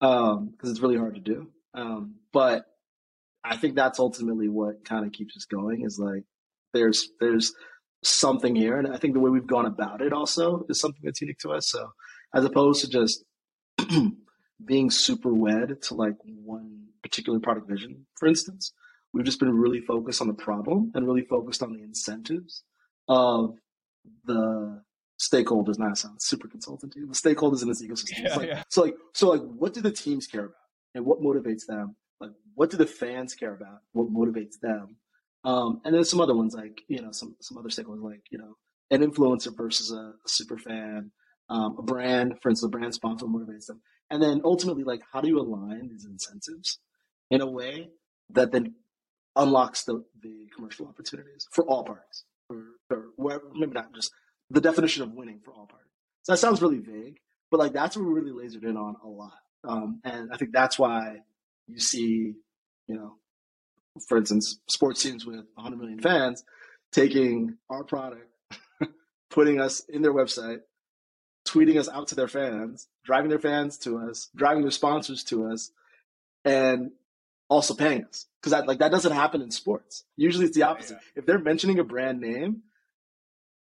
because 0.00 0.36
um, 0.36 0.54
it's 0.62 0.80
really 0.80 0.96
hard 0.96 1.14
to 1.14 1.20
do. 1.20 1.48
Um, 1.74 2.16
but 2.32 2.64
I 3.44 3.56
think 3.56 3.74
that's 3.74 3.98
ultimately 3.98 4.48
what 4.48 4.84
kind 4.84 5.06
of 5.06 5.12
keeps 5.12 5.36
us 5.36 5.44
going. 5.44 5.82
Is 5.82 5.98
like 5.98 6.24
there's 6.72 7.08
there's 7.20 7.52
something 8.02 8.54
here, 8.54 8.78
and 8.78 8.92
I 8.92 8.98
think 8.98 9.14
the 9.14 9.20
way 9.20 9.30
we've 9.30 9.46
gone 9.46 9.66
about 9.66 10.02
it 10.02 10.12
also 10.12 10.64
is 10.68 10.80
something 10.80 11.00
that's 11.02 11.20
unique 11.20 11.38
to 11.40 11.52
us. 11.52 11.68
So 11.68 11.92
as 12.34 12.44
opposed 12.44 12.82
to 12.82 12.90
just 12.90 13.24
being 14.64 14.90
super 14.90 15.32
wed 15.32 15.82
to 15.82 15.94
like 15.94 16.16
particular 17.10 17.40
product 17.40 17.68
vision, 17.68 18.06
for 18.18 18.28
instance, 18.28 18.72
we've 19.12 19.24
just 19.24 19.40
been 19.40 19.52
really 19.52 19.80
focused 19.80 20.20
on 20.20 20.28
the 20.28 20.34
problem 20.34 20.92
and 20.94 21.06
really 21.06 21.24
focused 21.24 21.62
on 21.62 21.72
the 21.72 21.82
incentives 21.82 22.62
of 23.08 23.56
the 24.24 24.82
stakeholders 25.20 25.78
not 25.78 25.98
sound 25.98 26.20
super 26.20 26.48
consultant 26.48 26.92
to 26.92 27.06
the 27.06 27.14
stakeholders 27.14 27.62
in 27.62 27.68
this 27.68 27.82
ecosystem. 27.82 28.24
Yeah, 28.24 28.36
like, 28.36 28.48
yeah. 28.48 28.62
so 28.68 28.82
like 28.82 28.94
so 29.12 29.28
like 29.28 29.42
what 29.42 29.74
do 29.74 29.80
the 29.80 29.92
teams 29.92 30.26
care 30.26 30.46
about? 30.46 30.54
And 30.94 31.04
what 31.04 31.20
motivates 31.20 31.66
them? 31.68 31.96
Like 32.20 32.30
what 32.54 32.70
do 32.70 32.76
the 32.76 32.86
fans 32.86 33.34
care 33.34 33.54
about? 33.54 33.80
What 33.92 34.12
motivates 34.12 34.58
them? 34.60 34.96
Um, 35.44 35.80
and 35.84 35.94
then 35.94 36.04
some 36.04 36.20
other 36.20 36.34
ones 36.34 36.54
like 36.54 36.82
you 36.88 37.02
know 37.02 37.12
some 37.12 37.36
some 37.40 37.58
other 37.58 37.68
stakeholders 37.68 38.02
like 38.02 38.22
you 38.30 38.38
know 38.38 38.56
an 38.90 39.02
influencer 39.02 39.56
versus 39.56 39.92
a, 39.92 39.96
a 39.96 40.28
super 40.28 40.58
fan, 40.58 41.12
um, 41.48 41.76
a 41.78 41.82
brand, 41.82 42.34
for 42.42 42.50
instance, 42.50 42.68
a 42.68 42.76
brand 42.76 42.94
sponsor 42.94 43.26
motivates 43.26 43.66
them, 43.66 43.80
and 44.10 44.22
then 44.22 44.40
ultimately 44.44 44.84
like 44.84 45.02
how 45.12 45.20
do 45.20 45.28
you 45.28 45.38
align 45.38 45.88
these 45.88 46.06
incentives 46.06 46.78
in 47.30 47.40
a 47.40 47.46
way 47.46 47.88
that 48.30 48.52
then 48.52 48.74
unlocks 49.36 49.84
the, 49.84 50.04
the 50.22 50.48
commercial 50.54 50.86
opportunities 50.86 51.46
for 51.52 51.64
all 51.64 51.84
parties, 51.84 52.24
or, 52.48 52.64
or 53.18 53.42
maybe 53.54 53.72
not 53.72 53.94
just 53.94 54.10
the 54.50 54.60
definition 54.60 55.02
of 55.02 55.12
winning 55.12 55.40
for 55.44 55.52
all 55.52 55.66
parties. 55.66 55.86
So 56.22 56.32
that 56.32 56.38
sounds 56.38 56.60
really 56.60 56.80
vague, 56.80 57.18
but 57.50 57.60
like 57.60 57.72
that's 57.72 57.96
what 57.96 58.06
we 58.06 58.12
really 58.12 58.32
lasered 58.32 58.64
in 58.64 58.76
on 58.76 58.96
a 59.02 59.08
lot, 59.08 59.38
um, 59.64 60.00
and 60.04 60.30
I 60.32 60.36
think 60.36 60.52
that's 60.52 60.78
why 60.78 61.18
you 61.66 61.78
see, 61.78 62.34
you 62.88 62.94
know, 62.94 63.16
for 64.08 64.18
instance, 64.18 64.58
sports 64.68 65.02
teams 65.02 65.26
with 65.26 65.44
100 65.54 65.76
million 65.76 66.00
fans 66.00 66.44
taking 66.92 67.56
our 67.68 67.84
product, 67.84 68.26
putting 69.30 69.60
us 69.60 69.84
in 69.88 70.02
their 70.02 70.12
website, 70.12 70.58
tweeting 71.46 71.78
us 71.78 71.88
out 71.88 72.08
to 72.08 72.14
their 72.14 72.28
fans, 72.28 72.88
driving 73.04 73.30
their 73.30 73.38
fans 73.38 73.78
to 73.78 73.98
us, 73.98 74.28
driving 74.36 74.62
their 74.62 74.70
sponsors 74.70 75.24
to 75.24 75.46
us, 75.46 75.70
and 76.44 76.90
also 77.50 77.74
paying 77.74 78.04
us 78.04 78.26
because 78.40 78.52
that 78.52 78.66
like 78.66 78.78
that 78.78 78.92
doesn't 78.92 79.12
happen 79.12 79.42
in 79.42 79.50
sports. 79.50 80.04
Usually 80.16 80.46
it's 80.46 80.56
the 80.56 80.62
opposite. 80.62 80.94
Yeah. 80.94 81.20
If 81.20 81.26
they're 81.26 81.38
mentioning 81.38 81.78
a 81.80 81.84
brand 81.84 82.20
name, 82.20 82.62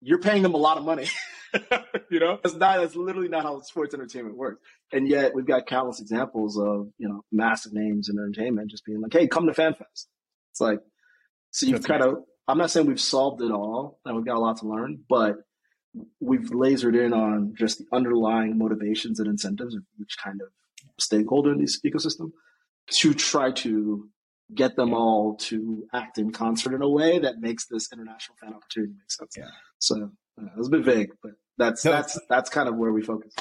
you're 0.00 0.20
paying 0.20 0.42
them 0.42 0.54
a 0.54 0.58
lot 0.58 0.78
of 0.78 0.84
money. 0.84 1.06
you 2.10 2.18
know, 2.18 2.40
that's 2.42 2.56
not 2.56 2.80
that's 2.80 2.96
literally 2.96 3.28
not 3.28 3.44
how 3.44 3.60
sports 3.60 3.94
entertainment 3.94 4.36
works. 4.36 4.60
And 4.90 5.06
yet 5.06 5.34
we've 5.34 5.46
got 5.46 5.66
countless 5.66 6.00
examples 6.00 6.58
of 6.58 6.88
you 6.98 7.08
know 7.08 7.24
massive 7.30 7.72
names 7.72 8.08
in 8.08 8.18
entertainment 8.18 8.70
just 8.70 8.84
being 8.84 9.00
like, 9.00 9.12
"Hey, 9.12 9.28
come 9.28 9.46
to 9.46 9.52
FanFest." 9.52 10.06
It's 10.52 10.60
like 10.60 10.80
so 11.50 11.66
you've 11.66 11.84
kind 11.84 12.02
of. 12.02 12.24
I'm 12.48 12.58
not 12.58 12.70
saying 12.70 12.86
we've 12.86 13.00
solved 13.00 13.40
it 13.40 13.50
all, 13.50 14.00
and 14.04 14.16
we've 14.16 14.26
got 14.26 14.36
a 14.36 14.40
lot 14.40 14.58
to 14.58 14.68
learn, 14.68 15.02
but 15.08 15.36
we've 16.20 16.50
lasered 16.50 16.94
in 16.94 17.14
on 17.14 17.54
just 17.56 17.78
the 17.78 17.86
underlying 17.92 18.58
motivations 18.58 19.18
and 19.18 19.28
incentives 19.28 19.74
of 19.74 19.82
each 19.98 20.16
kind 20.22 20.42
of 20.42 20.48
stakeholder 20.98 21.52
in 21.52 21.60
this 21.60 21.80
ecosystem 21.80 22.32
to 22.90 23.14
try 23.14 23.50
to 23.50 24.08
get 24.54 24.76
them 24.76 24.92
all 24.92 25.36
to 25.36 25.86
act 25.92 26.18
in 26.18 26.30
concert 26.30 26.74
in 26.74 26.82
a 26.82 26.88
way 26.88 27.18
that 27.18 27.40
makes 27.40 27.66
this 27.66 27.88
international 27.92 28.36
fan 28.40 28.54
opportunity 28.54 28.92
make 28.92 29.10
sense. 29.10 29.34
Yeah. 29.36 29.44
So 29.78 30.10
uh, 30.40 30.46
it 30.46 30.58
was 30.58 30.68
a 30.68 30.70
bit 30.70 30.84
vague, 30.84 31.10
but 31.22 31.32
that's 31.56 31.84
no, 31.84 31.92
that's 31.92 32.18
that's 32.28 32.50
kind 32.50 32.68
of 32.68 32.76
where 32.76 32.92
we 32.92 33.02
focus. 33.02 33.34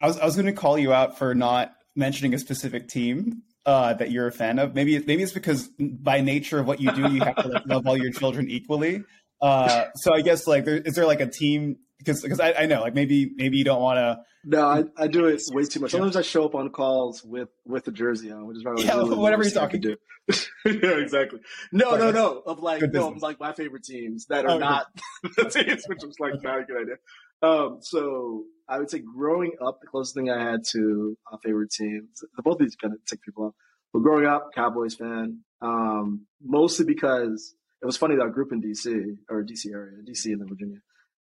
I 0.00 0.06
was 0.06 0.18
I 0.18 0.24
was 0.24 0.34
going 0.34 0.46
to 0.46 0.52
call 0.52 0.78
you 0.78 0.92
out 0.92 1.18
for 1.18 1.34
not 1.34 1.72
mentioning 1.96 2.34
a 2.34 2.38
specific 2.38 2.88
team 2.88 3.42
uh, 3.64 3.94
that 3.94 4.10
you're 4.10 4.26
a 4.26 4.32
fan 4.32 4.58
of. 4.58 4.74
Maybe 4.74 4.98
maybe 4.98 5.22
it's 5.22 5.32
because 5.32 5.68
by 5.78 6.20
nature 6.20 6.58
of 6.58 6.66
what 6.66 6.80
you 6.80 6.90
do, 6.92 7.12
you 7.12 7.22
have 7.22 7.36
to 7.36 7.48
like, 7.48 7.66
love 7.66 7.86
all 7.86 7.96
your 7.96 8.12
children 8.12 8.50
equally. 8.50 9.04
Uh, 9.40 9.86
so 9.96 10.14
I 10.14 10.20
guess 10.20 10.46
like, 10.46 10.64
there, 10.64 10.76
is 10.76 10.94
there 10.94 11.06
like 11.06 11.20
a 11.20 11.26
team 11.26 11.78
because 12.02 12.22
because 12.22 12.40
I, 12.40 12.52
I, 12.52 12.66
know 12.66 12.80
like 12.80 12.94
maybe 12.94 13.30
maybe 13.36 13.56
you 13.56 13.64
don't 13.64 13.80
want 13.80 13.98
to. 13.98 14.20
No, 14.44 14.66
I, 14.66 14.84
I 14.96 15.06
do 15.06 15.26
it 15.26 15.40
way 15.52 15.64
too 15.64 15.80
much. 15.80 15.92
Sometimes 15.92 16.16
I 16.16 16.22
show 16.22 16.44
up 16.44 16.54
on 16.54 16.70
calls 16.70 17.22
with 17.22 17.48
with 17.64 17.84
the 17.84 17.92
jersey 17.92 18.30
on, 18.32 18.46
which 18.46 18.56
is 18.56 18.62
probably 18.62 18.84
yeah, 18.84 18.96
really 18.96 19.16
whatever 19.16 19.42
you're 19.42 19.52
talking 19.52 19.82
to. 19.82 19.96
yeah, 20.66 20.98
exactly. 20.98 21.40
No, 21.70 21.96
no, 21.96 22.10
no. 22.10 22.42
Of 22.44 22.60
like 22.60 22.82
no, 22.92 23.12
of 23.12 23.22
like 23.22 23.38
my 23.38 23.52
favorite 23.52 23.84
teams 23.84 24.26
that 24.26 24.44
are 24.44 24.52
oh, 24.52 24.58
not 24.58 24.86
the 25.36 25.44
teams, 25.44 25.84
which 25.86 26.02
was 26.02 26.18
like 26.18 26.42
not 26.42 26.60
a 26.60 26.64
good 26.64 26.82
idea. 26.82 26.96
Um, 27.42 27.78
so 27.80 28.44
I 28.68 28.78
would 28.78 28.90
say 28.90 29.00
growing 29.00 29.52
up, 29.64 29.80
the 29.80 29.86
closest 29.86 30.14
thing 30.14 30.30
I 30.30 30.42
had 30.42 30.60
to 30.72 31.16
a 31.32 31.38
favorite 31.38 31.70
teams, 31.70 32.24
both 32.42 32.54
of 32.54 32.60
these 32.60 32.76
kind 32.76 32.94
of 32.94 33.04
tick 33.04 33.22
people 33.22 33.46
off. 33.46 33.54
But 33.92 34.00
growing 34.00 34.26
up, 34.26 34.50
Cowboys 34.54 34.94
fan, 34.94 35.40
um, 35.60 36.26
mostly 36.42 36.86
because 36.86 37.54
it 37.82 37.86
was 37.86 37.96
funny 37.96 38.16
that 38.16 38.24
I 38.24 38.28
grew 38.30 38.46
up 38.46 38.52
in 38.52 38.62
DC 38.62 39.16
or 39.28 39.44
DC 39.44 39.72
area, 39.72 39.98
DC 40.08 40.26
and 40.26 40.40
then 40.40 40.48
Virginia. 40.48 40.78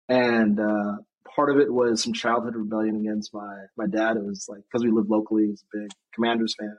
And 0.10 0.60
uh, 0.60 0.98
part 1.36 1.50
of 1.50 1.60
it 1.60 1.72
was 1.72 2.02
some 2.02 2.14
childhood 2.14 2.56
rebellion 2.56 2.96
against 2.96 3.34
my 3.34 3.66
my 3.78 3.88
dad. 3.88 4.18
It 4.18 4.24
was 4.24 4.48
like 4.50 4.62
because 4.64 4.84
we 4.84 4.92
lived 4.92 5.10
locally, 5.10 5.44
he 5.44 5.50
was 5.50 5.64
a 5.64 5.78
big 5.78 5.92
Commanders 6.14 6.56
fan. 6.60 6.76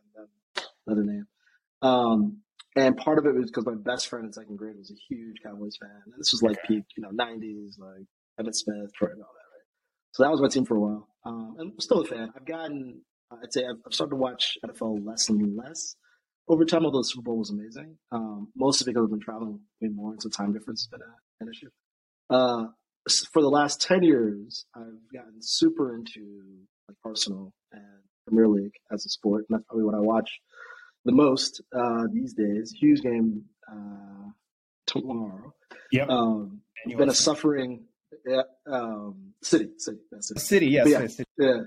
Another 0.86 1.04
name. 1.04 1.26
Um, 1.82 2.38
and 2.76 2.96
part 2.96 3.18
of 3.18 3.26
it 3.26 3.34
was 3.34 3.50
because 3.50 3.66
my 3.66 3.74
best 3.74 4.08
friend 4.08 4.24
in 4.24 4.32
second 4.32 4.56
grade 4.56 4.76
was 4.76 4.90
a 4.90 4.94
huge 5.08 5.36
Cowboys 5.44 5.76
fan. 5.80 5.90
And 6.06 6.14
this 6.18 6.32
was 6.32 6.42
like 6.42 6.56
peak, 6.66 6.84
you 6.96 7.02
know, 7.02 7.10
'90s, 7.10 7.78
like 7.78 8.06
Emmitt 8.40 8.54
Smith, 8.54 8.92
Troy, 8.94 9.10
and 9.10 9.20
all 9.20 9.28
that, 9.28 9.48
right? 9.52 9.66
So 10.12 10.22
that 10.22 10.30
was 10.30 10.40
my 10.40 10.48
team 10.48 10.64
for 10.64 10.76
a 10.76 10.80
while. 10.80 11.08
Um, 11.24 11.56
and 11.58 11.72
I'm 11.72 11.80
still 11.80 12.00
a 12.00 12.04
fan. 12.04 12.30
I've 12.34 12.46
gotten, 12.46 13.02
I'd 13.30 13.52
say, 13.52 13.64
I've, 13.64 13.76
I've 13.86 13.92
started 13.92 14.10
to 14.10 14.16
watch 14.16 14.56
NFL 14.64 15.04
less 15.04 15.28
and 15.28 15.56
less 15.56 15.96
over 16.48 16.64
time. 16.64 16.84
Although 16.84 17.00
the 17.00 17.04
Super 17.04 17.22
Bowl 17.22 17.38
was 17.38 17.50
amazing, 17.50 17.96
um, 18.12 18.48
mostly 18.56 18.92
because 18.92 19.04
I've 19.04 19.10
been 19.10 19.20
traveling 19.20 19.60
way 19.80 19.88
more, 19.88 20.12
and 20.12 20.22
so 20.22 20.28
time 20.28 20.52
difference 20.52 20.82
has 20.82 20.88
been 20.88 21.02
a, 21.02 21.44
an 21.44 21.50
issue. 21.52 21.70
Uh, 22.30 22.66
for 23.09 23.42
the 23.42 23.48
last 23.48 23.80
10 23.82 24.02
years, 24.02 24.64
I've 24.74 25.12
gotten 25.12 25.40
super 25.40 25.94
into 25.94 26.46
like 26.88 26.96
Arsenal 27.04 27.52
and 27.72 27.82
Premier 28.26 28.48
League 28.48 28.74
as 28.92 29.04
a 29.04 29.09
sport. 29.09 29.44
And 29.48 29.59
that's 29.59 29.66
probably 29.66 29.84
what 29.84 29.94
I 29.94 30.00
watch 30.00 30.30
the 31.04 31.12
most 31.12 31.62
uh, 31.74 32.04
these 32.12 32.34
days. 32.34 32.74
Huge 32.78 33.02
game 33.02 33.44
uh, 33.70 34.30
tomorrow. 34.86 35.54
Yep. 35.92 36.09
Um, 36.09 36.62
been 36.96 37.09
a 37.09 37.14
suffering 37.14 37.84
yeah, 38.26 38.42
um, 38.66 39.32
city, 39.42 39.70
city, 39.78 39.98
city. 40.20 40.40
City, 40.40 40.66
yes, 40.66 40.88
yeah, 40.88 41.06
city. 41.06 41.24
yeah. 41.38 41.61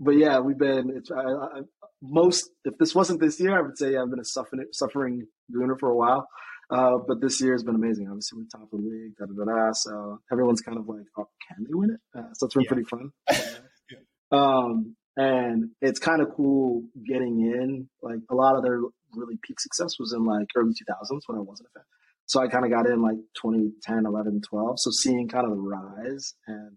But 0.00 0.12
yeah, 0.12 0.40
we've 0.40 0.58
been. 0.58 0.90
It's 0.96 1.10
I, 1.10 1.20
I, 1.20 1.60
most. 2.02 2.50
If 2.64 2.76
this 2.78 2.94
wasn't 2.94 3.20
this 3.20 3.38
year, 3.40 3.56
I 3.56 3.62
would 3.62 3.78
say 3.78 3.96
I've 3.96 4.10
been 4.10 4.20
a 4.20 4.24
suffering 4.24 4.66
suffering 4.72 5.26
gooner 5.54 5.78
for 5.78 5.90
a 5.90 5.96
while. 5.96 6.28
Uh, 6.72 6.98
but 7.06 7.20
this 7.20 7.40
year 7.40 7.52
has 7.52 7.62
been 7.62 7.74
amazing. 7.74 8.08
Obviously, 8.08 8.38
we're 8.38 8.46
top 8.46 8.72
of 8.72 8.80
the 8.80 8.88
league. 8.88 9.14
Da, 9.18 9.26
da, 9.26 9.44
da, 9.44 9.66
da. 9.66 9.72
So 9.72 10.20
everyone's 10.32 10.62
kind 10.62 10.78
of 10.78 10.88
like, 10.88 11.04
oh, 11.18 11.28
can 11.46 11.64
they 11.64 11.74
win 11.74 11.90
it? 11.90 12.00
Uh, 12.18 12.32
so 12.34 12.46
it's 12.46 12.54
been 12.54 12.64
yeah. 12.64 12.68
pretty 12.68 12.84
fun. 12.84 13.10
yeah. 13.30 13.98
um, 14.30 14.96
and 15.16 15.70
it's 15.82 15.98
kind 15.98 16.22
of 16.22 16.28
cool 16.34 16.84
getting 17.06 17.40
in. 17.40 17.88
Like 18.00 18.20
a 18.30 18.34
lot 18.34 18.56
of 18.56 18.62
their 18.62 18.80
really 19.14 19.38
peak 19.42 19.60
success 19.60 19.98
was 19.98 20.14
in 20.14 20.24
like 20.24 20.48
early 20.56 20.72
2000s 20.72 21.20
when 21.26 21.38
I 21.38 21.42
wasn't 21.42 21.68
a 21.74 21.78
fan. 21.78 21.84
So 22.24 22.40
I 22.40 22.48
kind 22.48 22.64
of 22.64 22.70
got 22.70 22.86
in 22.86 23.02
like 23.02 23.18
2010, 23.42 24.06
11, 24.06 24.40
12. 24.48 24.80
So 24.80 24.90
seeing 24.90 25.28
kind 25.28 25.44
of 25.44 25.50
the 25.50 25.60
rise 25.60 26.34
and 26.46 26.76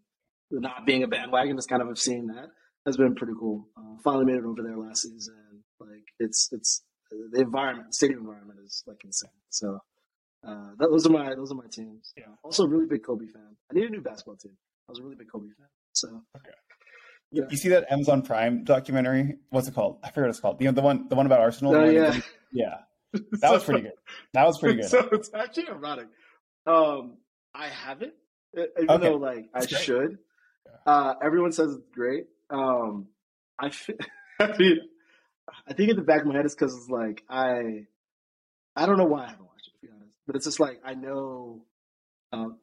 not 0.51 0.85
being 0.85 1.03
a 1.03 1.07
bandwagon, 1.07 1.55
just 1.55 1.69
kind 1.69 1.81
of 1.81 1.97
seeing 1.97 2.27
that 2.27 2.49
has 2.85 2.97
been 2.97 3.15
pretty 3.15 3.33
cool. 3.39 3.67
Uh, 3.77 3.95
finally 4.03 4.25
made 4.25 4.35
it 4.35 4.45
over 4.45 4.61
there 4.61 4.77
last 4.77 5.03
season. 5.03 5.63
Like 5.79 6.03
it's 6.19 6.49
it's 6.51 6.83
the 7.31 7.41
environment, 7.41 7.89
the 7.89 7.93
stadium 7.93 8.19
environment 8.19 8.59
is 8.65 8.83
like 8.87 9.03
insane. 9.03 9.29
So 9.49 9.79
uh, 10.47 10.69
that, 10.77 10.89
those 10.89 11.05
are 11.05 11.09
my 11.09 11.35
those 11.35 11.51
are 11.51 11.55
my 11.55 11.67
teams. 11.71 12.13
Yeah. 12.17 12.25
Also, 12.43 12.63
a 12.63 12.67
really 12.67 12.85
big 12.85 13.03
Kobe 13.03 13.27
fan. 13.27 13.55
I 13.71 13.75
need 13.75 13.85
a 13.85 13.89
new 13.89 14.01
basketball 14.01 14.37
team. 14.37 14.57
I 14.87 14.91
was 14.91 14.99
a 14.99 15.03
really 15.03 15.15
big 15.15 15.31
Kobe 15.31 15.47
fan. 15.57 15.67
So. 15.93 16.07
Okay. 16.35 16.51
Yeah. 17.31 17.45
You 17.49 17.57
see 17.57 17.69
that 17.69 17.91
Amazon 17.91 18.21
Prime 18.21 18.63
documentary? 18.63 19.37
What's 19.49 19.67
it 19.67 19.73
called? 19.73 19.99
I 20.03 20.09
forget 20.09 20.23
what 20.23 20.29
it's 20.29 20.39
called. 20.39 20.61
You 20.61 20.67
know 20.67 20.73
the 20.73 20.81
one, 20.81 21.07
the 21.09 21.15
one 21.15 21.25
about 21.25 21.41
Arsenal. 21.41 21.75
Oh, 21.75 21.83
yeah, 21.85 22.19
yeah. 22.51 22.77
That 23.41 23.51
was 23.51 23.63
pretty 23.63 23.81
good. 23.81 23.93
That 24.33 24.45
was 24.45 24.59
pretty 24.59 24.75
good. 24.81 24.89
So 24.89 25.07
it's 25.11 25.29
actually 25.33 25.67
erotic. 25.67 26.07
Um, 26.65 27.17
I 27.53 27.67
haven't, 27.67 28.13
even 28.55 28.89
okay. 28.89 29.07
though 29.07 29.15
like 29.15 29.45
I 29.53 29.65
should. 29.65 30.17
Uh, 30.85 31.13
everyone 31.23 31.51
says 31.51 31.73
it's 31.73 31.87
great. 31.93 32.25
Um, 32.49 33.07
I, 33.59 33.71
I 34.39 34.57
mean, 34.57 34.79
I 35.67 35.73
think 35.73 35.89
in 35.89 35.95
the 35.95 36.01
back 36.01 36.21
of 36.21 36.27
my 36.27 36.35
head 36.35 36.45
is 36.45 36.55
because 36.55 36.75
it's 36.75 36.89
like 36.89 37.23
I, 37.29 37.85
I 38.75 38.85
don't 38.85 38.97
know 38.97 39.05
why 39.05 39.25
I 39.25 39.29
haven't 39.29 39.45
watched 39.45 39.67
it 39.67 39.79
to 39.79 39.87
be 39.87 39.93
honest, 39.93 40.15
but 40.25 40.35
it's 40.35 40.45
just 40.45 40.59
like 40.59 40.81
I 40.83 40.93
know, 40.93 41.63
um, 42.31 42.57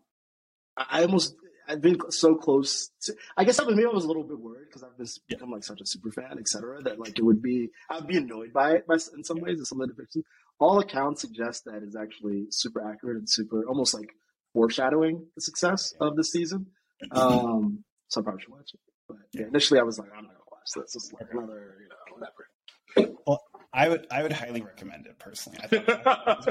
I 0.76 1.02
almost 1.02 1.34
I've 1.68 1.80
been 1.80 1.98
so 2.10 2.34
close. 2.34 2.90
To, 3.02 3.14
I 3.36 3.44
guess 3.44 3.58
I 3.60 3.64
maybe 3.64 3.84
I 3.84 3.88
was 3.88 4.04
a 4.04 4.08
little 4.08 4.24
bit 4.24 4.38
worried 4.38 4.66
because 4.66 4.82
I've 4.82 4.96
just 4.98 5.26
become 5.28 5.50
like 5.50 5.64
such 5.64 5.80
a 5.80 5.86
super 5.86 6.10
fan, 6.10 6.38
etc. 6.38 6.82
That 6.82 6.98
like 6.98 7.18
it 7.18 7.24
would 7.24 7.42
be 7.42 7.70
I'd 7.90 8.06
be 8.06 8.16
annoyed 8.16 8.52
by 8.52 8.72
it 8.72 8.86
by, 8.86 8.94
in 8.94 9.24
some 9.24 9.40
ways 9.40 9.58
in 9.58 9.64
some 9.64 9.80
of 9.80 9.88
the 9.88 9.94
depictions. 9.94 10.24
All 10.58 10.78
accounts 10.80 11.22
suggest 11.22 11.64
that 11.64 11.82
is 11.82 11.96
actually 11.96 12.46
super 12.50 12.86
accurate 12.88 13.16
and 13.16 13.28
super 13.28 13.66
almost 13.66 13.94
like 13.94 14.10
foreshadowing 14.52 15.26
the 15.34 15.40
success 15.40 15.94
of 16.00 16.16
the 16.16 16.24
season. 16.24 16.66
Um, 17.10 17.84
so 18.08 18.20
I 18.20 18.24
probably 18.24 18.42
should 18.42 18.52
watch 18.52 18.70
it. 18.74 18.80
But 19.08 19.16
yeah, 19.32 19.46
initially 19.46 19.80
I 19.80 19.82
was 19.82 19.98
like, 19.98 20.10
I'm 20.10 20.24
not 20.24 20.34
gonna 20.34 20.50
watch 20.50 20.70
this. 20.76 20.94
It's 20.94 21.12
like 21.12 21.26
another, 21.32 21.76
you 21.80 21.88
know, 21.88 22.14
whatever. 22.14 22.48
Well, 22.96 23.42
I 23.72 23.88
would 23.88 24.06
I 24.10 24.22
would 24.22 24.32
highly 24.32 24.60
recommend 24.60 25.06
it 25.06 25.18
personally. 25.18 25.58
I 25.62 25.66
think 25.66 25.86
that 25.86 26.04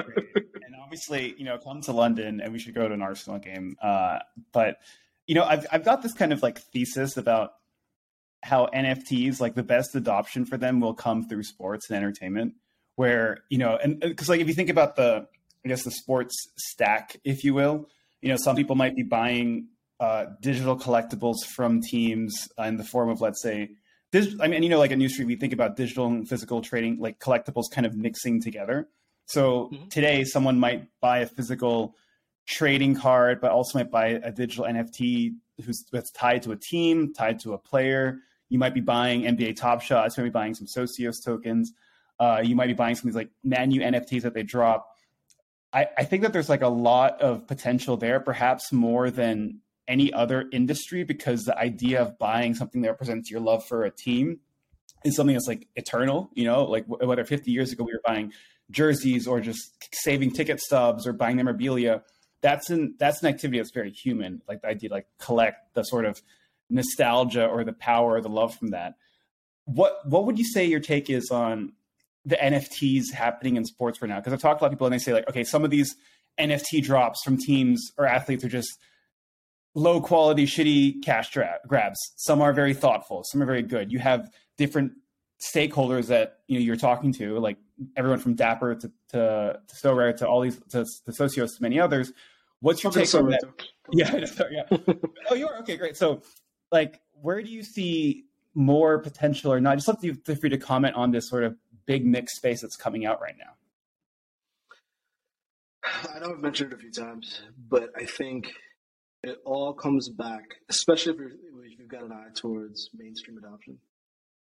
great. 0.06 0.28
and 0.36 0.76
obviously, 0.82 1.36
you 1.38 1.46
know, 1.46 1.58
come 1.58 1.82
to 1.82 1.92
London 1.92 2.42
and 2.42 2.52
we 2.52 2.60
should 2.60 2.74
go 2.74 2.88
to 2.88 2.94
an 2.94 3.02
Arsenal 3.02 3.39
game. 3.39 3.76
Uh, 3.82 4.20
but 4.52 4.78
you 5.28 5.36
know, 5.36 5.44
I've 5.44 5.66
I've 5.72 5.86
got 5.86 6.02
this 6.02 6.14
kind 6.14 6.34
of 6.34 6.42
like 6.42 6.60
thesis 6.60 7.18
about 7.18 7.54
how 8.44 8.68
NFTs, 8.74 9.39
like 9.39 9.54
the 9.54 9.64
best 9.64 9.96
adoption 9.96 10.46
for 10.46 10.58
them, 10.58 10.80
will 10.80 10.96
come 10.96 11.28
through 11.28 11.44
sports 11.44 11.89
and 11.89 11.98
entertainment. 11.98 12.56
Where 12.96 13.39
you 13.50 13.58
know, 13.58 13.78
and 13.82 14.00
because 14.00 14.28
like 14.28 14.42
if 14.42 14.48
you 14.48 14.54
think 14.54 14.70
about 14.70 14.96
the, 14.96 15.28
I 15.64 15.68
guess 15.68 15.84
the 15.84 15.92
sports 15.92 16.36
stack, 16.58 17.18
if 17.24 17.44
you 17.44 17.54
will, 17.54 17.88
you 18.22 18.30
know, 18.30 18.38
some 18.38 18.56
people 18.56 18.76
might 18.76 18.96
be 18.96 19.04
buying 19.04 19.68
uh, 20.00 20.26
digital 20.42 20.76
collectibles 20.76 21.38
from 21.56 21.82
teams 21.82 22.50
in 22.58 22.78
the 22.78 22.84
form 22.84 23.10
of, 23.10 23.22
let's 23.22 23.42
say, 23.42 23.70
this, 24.12 24.36
I 24.39 24.47
mean, 24.47 24.64
you 24.64 24.70
know, 24.70 24.80
like 24.80 24.91
a 24.91 24.95
New 24.95 25.09
Street, 25.09 25.26
we 25.26 25.36
think 25.36 25.53
about 25.53 25.78
digital 25.78 26.05
and 26.07 26.28
physical 26.28 26.62
trading, 26.62 26.99
like 26.99 27.20
collectibles 27.20 27.72
kind 27.72 27.86
of 27.86 27.95
mixing 27.95 28.41
together. 28.41 28.89
So 29.26 29.70
mm-hmm. 29.74 29.88
today, 29.88 30.24
someone 30.26 30.59
might 30.59 30.88
buy 30.99 31.20
a 31.20 31.26
physical 31.26 31.95
trading 32.45 32.95
card, 32.95 33.39
but 33.39 33.51
also 33.51 33.80
might 33.80 33.91
buy 33.91 34.07
a 34.07 34.32
digital 34.32 34.66
NFT 34.66 35.36
who's 35.66 35.86
that's 35.91 36.12
tied 36.12 36.43
to 36.43 36.51
a 36.51 36.57
team, 36.57 37.14
tied 37.14 37.39
to 37.41 37.53
a 37.53 37.57
player. 37.57 38.20
You 38.49 38.59
might 38.59 38.74
be 38.74 38.82
buying 38.82 39.22
NBA 39.22 39.55
Top 39.55 39.82
Shots. 39.82 40.18
You 40.18 40.24
might 40.24 40.30
be 40.30 40.34
buying 40.34 40.55
some 40.55 40.68
Socios 40.68 41.24
tokens. 41.24 41.72
Uh, 42.20 42.41
you 42.43 42.55
might 42.55 42.68
be 42.68 42.74
buying 42.74 42.95
some 42.95 43.07
of 43.07 43.14
these 43.14 43.16
like 43.16 43.30
Man 43.43 43.72
U 43.72 43.82
NFTs 43.82 44.24
that 44.24 44.34
they 44.34 44.43
drop. 44.43 44.88
I, 45.74 45.88
I 45.97 46.03
think 46.03 46.24
that 46.24 46.34
there's 46.34 46.49
like 46.49 46.62
a 46.62 46.68
lot 46.68 47.22
of 47.22 47.47
potential 47.47 47.95
there, 47.95 48.20
perhaps 48.20 48.74
more 48.74 49.09
than 49.09 49.62
any 49.88 50.14
other 50.14 50.46
industry, 50.52 51.04
because 51.04 51.44
the 51.44 51.58
idea 51.58 52.02
of 52.02 52.18
buying 52.18 52.56
something 52.56 52.82
that 52.82 52.90
represents 52.90 53.30
your 53.30 53.42
love 53.42 53.66
for 53.66 53.84
a 53.84 53.92
team 53.92 54.40
is 55.04 55.16
something 55.16 55.36
that's 55.36 55.48
like 55.48 55.68
eternal. 55.76 56.30
You 56.34 56.46
know, 56.46 56.64
like 56.64 56.86
whether 56.88 57.26
50 57.26 57.52
years 57.52 57.72
ago 57.72 57.84
we 57.84 57.94
were 57.94 58.02
buying 58.06 58.32
jerseys 58.72 59.28
or 59.28 59.42
just 59.42 59.62
saving 59.94 60.32
ticket 60.32 60.60
stubs 60.60 61.06
or 61.06 61.14
buying 61.14 61.38
memorabilia. 61.38 62.04
That's 62.42 62.70
an 62.70 62.96
that's 62.98 63.22
an 63.22 63.30
activity 63.30 63.60
that's 63.60 63.72
very 63.72 63.92
human. 63.92 64.42
Like 64.48 64.62
the 64.62 64.70
idea, 64.70 64.90
like 64.90 65.08
collect 65.20 65.74
the 65.76 65.84
sort 65.84 66.06
of 66.06 66.22
nostalgia 66.70 67.46
or 67.46 67.64
the 67.64 67.74
power 67.74 68.14
or 68.14 68.22
the 68.22 68.30
love 68.30 68.56
from 68.56 68.70
that. 68.70 68.96
What 69.66 70.08
what 70.08 70.26
would 70.26 70.40
you 70.40 70.46
say 70.46 70.66
your 70.66 70.80
take 70.80 71.10
is 71.10 71.30
on 71.30 71.74
the 72.26 72.36
NFTs 72.36 73.12
happening 73.14 73.58
in 73.58 73.66
sports 73.66 74.02
right 74.02 74.10
now? 74.10 74.18
Because 74.20 74.34
I've 74.34 74.42
talked 74.42 74.60
to 74.60 74.64
a 74.64 74.66
lot 74.66 74.74
of 74.74 74.78
people 74.78 74.88
and 74.88 74.94
they 74.94 75.00
say 75.00 75.14
like, 75.14 75.30
okay, 75.30 75.44
some 75.44 75.64
of 75.64 75.70
these 75.70 75.96
NFT 76.40 76.82
drops 76.82 77.24
from 77.24 77.38
teams 77.38 77.92
or 77.98 78.08
athletes 78.08 78.44
are 78.44 78.50
just 78.50 78.80
low 79.74 80.01
quality, 80.01 80.45
shitty 80.45 81.03
cash 81.03 81.32
dra- 81.32 81.59
grabs. 81.67 81.99
Some 82.17 82.41
are 82.41 82.53
very 82.53 82.74
thoughtful. 82.74 83.24
Some 83.26 83.41
are 83.41 83.45
very 83.45 83.61
good. 83.61 83.91
You 83.91 83.99
have 83.99 84.30
different 84.57 84.93
stakeholders 85.41 86.07
that 86.07 86.39
you 86.47 86.59
know 86.59 86.63
you're 86.63 86.76
talking 86.76 87.13
to, 87.13 87.39
like 87.39 87.57
everyone 87.95 88.19
from 88.19 88.36
Dapper 88.36 88.76
to 88.76 88.91
to, 89.09 89.59
to 89.67 89.76
Sorare 89.76 90.15
to 90.17 90.28
all 90.28 90.41
these 90.41 90.57
to, 90.69 90.86
to 91.05 91.11
Socios 91.11 91.55
to 91.57 91.61
many 91.61 91.80
others. 91.80 92.11
What's 92.59 92.84
your 92.84 92.91
take 92.91 93.13
on 93.15 93.30
that? 93.30 93.41
Yeah, 93.93 94.24
sorry, 94.24 94.55
yeah. 94.55 94.78
oh, 95.30 95.36
you 95.36 95.49
are 95.49 95.57
okay, 95.59 95.76
great. 95.76 95.97
So, 95.97 96.22
like, 96.72 97.01
where 97.11 97.41
do 97.41 97.49
you 97.49 97.61
see 97.61 98.26
more 98.53 98.99
potential 98.99 99.51
or 99.51 99.59
not? 99.59 99.76
Just 99.76 99.89
let 99.89 100.01
you 100.01 100.13
feel 100.13 100.38
free 100.38 100.49
to 100.51 100.57
comment 100.57 100.95
on 100.95 101.11
this 101.11 101.28
sort 101.28 101.43
of 101.43 101.57
big 101.86 102.05
mix 102.05 102.38
space 102.38 102.61
that's 102.61 102.78
coming 102.78 103.05
out 103.05 103.19
right 103.19 103.36
now. 103.38 103.51
I 105.84 106.19
know 106.19 106.34
I've 106.34 106.39
mentioned 106.39 106.72
it 106.72 106.76
a 106.76 106.80
few 106.80 106.91
times, 106.91 107.41
but 107.67 107.89
I 107.97 108.05
think 108.05 108.53
it 109.24 109.38
all 109.45 109.74
comes 109.74 110.09
back, 110.09 110.55
especially 110.69 111.13
if, 111.13 111.19
if 111.19 111.80
you've 111.80 111.89
got 111.89 112.03
an 112.03 112.11
eye 112.11 112.30
towards 112.34 112.89
mainstream 112.93 113.38
adoption. 113.38 113.78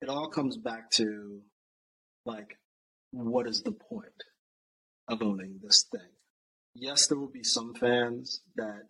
It 0.02 0.10
all 0.10 0.28
comes 0.28 0.58
back 0.58 0.90
to 0.92 1.42
like, 2.26 2.58
what 3.12 3.48
is 3.48 3.62
the 3.62 3.72
point 3.72 4.24
of 5.08 5.22
owning 5.22 5.60
this 5.62 5.86
thing? 5.92 6.10
Yes, 6.76 7.08
there 7.08 7.18
will 7.18 7.32
be 7.32 7.44
some 7.44 7.74
fans 7.76 8.42
that 8.56 8.84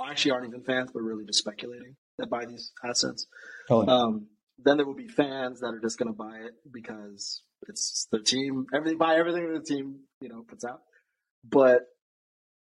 actually 0.00 0.30
aren't 0.30 0.46
even 0.46 0.62
fans, 0.62 0.90
but 0.92 1.02
really 1.02 1.24
just 1.24 1.40
speculating 1.40 1.96
that 2.18 2.30
buy 2.30 2.46
these 2.46 2.72
assets. 2.84 3.26
Totally. 3.68 3.92
Um, 3.92 4.26
then 4.58 4.76
there 4.76 4.86
will 4.86 4.94
be 4.94 5.08
fans 5.08 5.60
that 5.60 5.74
are 5.74 5.80
just 5.80 5.98
going 5.98 6.08
to 6.10 6.16
buy 6.16 6.36
it 6.46 6.54
because 6.72 7.42
it's 7.68 8.06
the 8.10 8.20
team. 8.20 8.66
Everything 8.74 8.98
buy 8.98 9.16
everything 9.16 9.52
the 9.52 9.60
team 9.60 10.00
you 10.20 10.28
know 10.28 10.42
puts 10.48 10.64
out. 10.64 10.80
But 11.44 11.82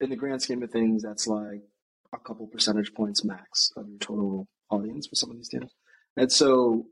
in 0.00 0.10
the 0.10 0.16
grand 0.16 0.42
scheme 0.42 0.62
of 0.62 0.70
things, 0.70 1.02
that's 1.02 1.26
like 1.26 1.62
a 2.12 2.18
couple 2.18 2.46
percentage 2.46 2.94
points 2.94 3.24
max 3.24 3.70
of 3.76 3.88
your 3.88 3.98
total 3.98 4.48
audience 4.70 5.06
for 5.06 5.14
some 5.14 5.30
of 5.30 5.36
these 5.36 5.48
deals. 5.48 5.72
And 6.16 6.30
so, 6.30 6.86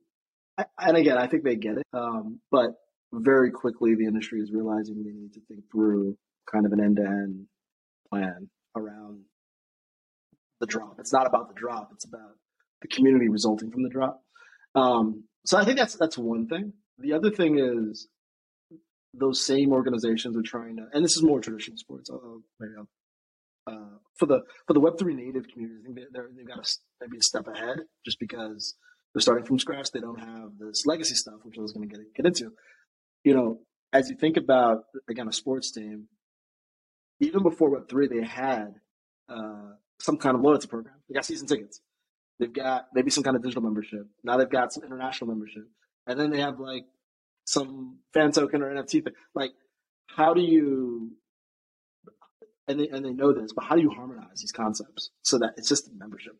and 0.78 0.96
again, 0.96 1.18
I 1.18 1.26
think 1.26 1.44
they 1.44 1.56
get 1.56 1.78
it. 1.78 1.86
Um, 1.92 2.40
but 2.50 2.70
very 3.12 3.50
quickly, 3.50 3.94
the 3.94 4.06
industry 4.06 4.40
is 4.40 4.52
realizing 4.52 5.02
they 5.02 5.12
need 5.12 5.34
to 5.34 5.40
think 5.48 5.64
through 5.70 6.16
kind 6.50 6.66
of 6.66 6.72
an 6.72 6.80
end 6.80 6.96
to 6.96 7.02
end 7.02 7.46
plan 8.10 8.50
around 8.76 9.22
the 10.60 10.66
drop. 10.66 10.96
It's 10.98 11.12
not 11.12 11.26
about 11.26 11.48
the 11.48 11.54
drop, 11.54 11.90
it's 11.92 12.04
about 12.04 12.36
the 12.82 12.88
community 12.88 13.28
resulting 13.28 13.70
from 13.70 13.82
the 13.82 13.88
drop. 13.88 14.20
Um, 14.74 15.24
so 15.44 15.58
I 15.58 15.64
think 15.64 15.78
that's 15.78 15.94
that's 15.94 16.18
one 16.18 16.46
thing. 16.46 16.72
The 16.98 17.12
other 17.12 17.30
thing 17.30 17.58
is 17.58 18.08
those 19.18 19.44
same 19.44 19.72
organizations 19.72 20.36
are 20.36 20.42
trying 20.42 20.76
to, 20.76 20.86
and 20.92 21.04
this 21.04 21.16
is 21.16 21.22
more 21.22 21.40
traditional 21.40 21.76
sports. 21.76 22.10
Uh, 22.10 22.84
uh, 23.66 23.98
for 24.18 24.26
the 24.26 24.40
for 24.66 24.74
the 24.74 24.80
Web 24.80 24.98
three 24.98 25.14
native 25.14 25.48
community, 25.48 25.80
I 25.80 25.84
think 25.84 25.98
they're, 26.12 26.28
they've 26.36 26.46
got 26.46 26.62
to 26.62 26.70
maybe 27.00 27.18
a 27.18 27.22
step 27.22 27.46
ahead, 27.48 27.78
just 28.04 28.18
because 28.20 28.74
they're 29.12 29.22
starting 29.22 29.44
from 29.44 29.58
scratch. 29.58 29.90
They 29.90 30.00
don't 30.00 30.20
have 30.20 30.58
this 30.58 30.84
legacy 30.86 31.14
stuff, 31.14 31.40
which 31.44 31.56
I 31.58 31.62
was 31.62 31.72
going 31.72 31.88
to 31.88 31.96
get 31.96 32.14
get 32.14 32.26
into. 32.26 32.50
You 33.24 33.34
know, 33.34 33.60
as 33.92 34.10
you 34.10 34.16
think 34.16 34.36
about 34.36 34.84
again 35.08 35.28
a 35.28 35.32
sports 35.32 35.72
team, 35.72 36.08
even 37.20 37.42
before 37.42 37.70
Web 37.70 37.88
three, 37.88 38.08
they 38.08 38.26
had 38.26 38.74
uh, 39.28 39.72
some 40.00 40.18
kind 40.18 40.36
of 40.36 40.42
loyalty 40.42 40.68
program. 40.68 40.96
They 41.08 41.14
got 41.14 41.24
season 41.24 41.46
tickets. 41.46 41.80
They've 42.38 42.52
got 42.52 42.86
maybe 42.92 43.10
some 43.10 43.24
kind 43.24 43.36
of 43.36 43.42
digital 43.42 43.62
membership. 43.62 44.06
Now 44.22 44.36
they've 44.36 44.50
got 44.50 44.72
some 44.72 44.84
international 44.84 45.28
membership, 45.28 45.64
and 46.06 46.18
then 46.18 46.30
they 46.30 46.40
have 46.40 46.58
like 46.58 46.84
some 47.44 47.98
fan 48.12 48.32
token 48.32 48.62
or 48.62 48.74
NFT 48.74 49.04
thing. 49.04 49.12
Like, 49.34 49.52
how 50.06 50.34
do 50.34 50.40
you? 50.40 51.12
And 52.66 52.80
they 52.80 52.88
and 52.88 53.04
they 53.04 53.12
know 53.12 53.32
this, 53.32 53.52
but 53.52 53.64
how 53.64 53.74
do 53.74 53.82
you 53.82 53.90
harmonize 53.90 54.40
these 54.40 54.52
concepts 54.52 55.10
so 55.22 55.38
that 55.38 55.52
it's 55.58 55.68
just 55.68 55.88
a 55.88 55.90
membership? 55.98 56.34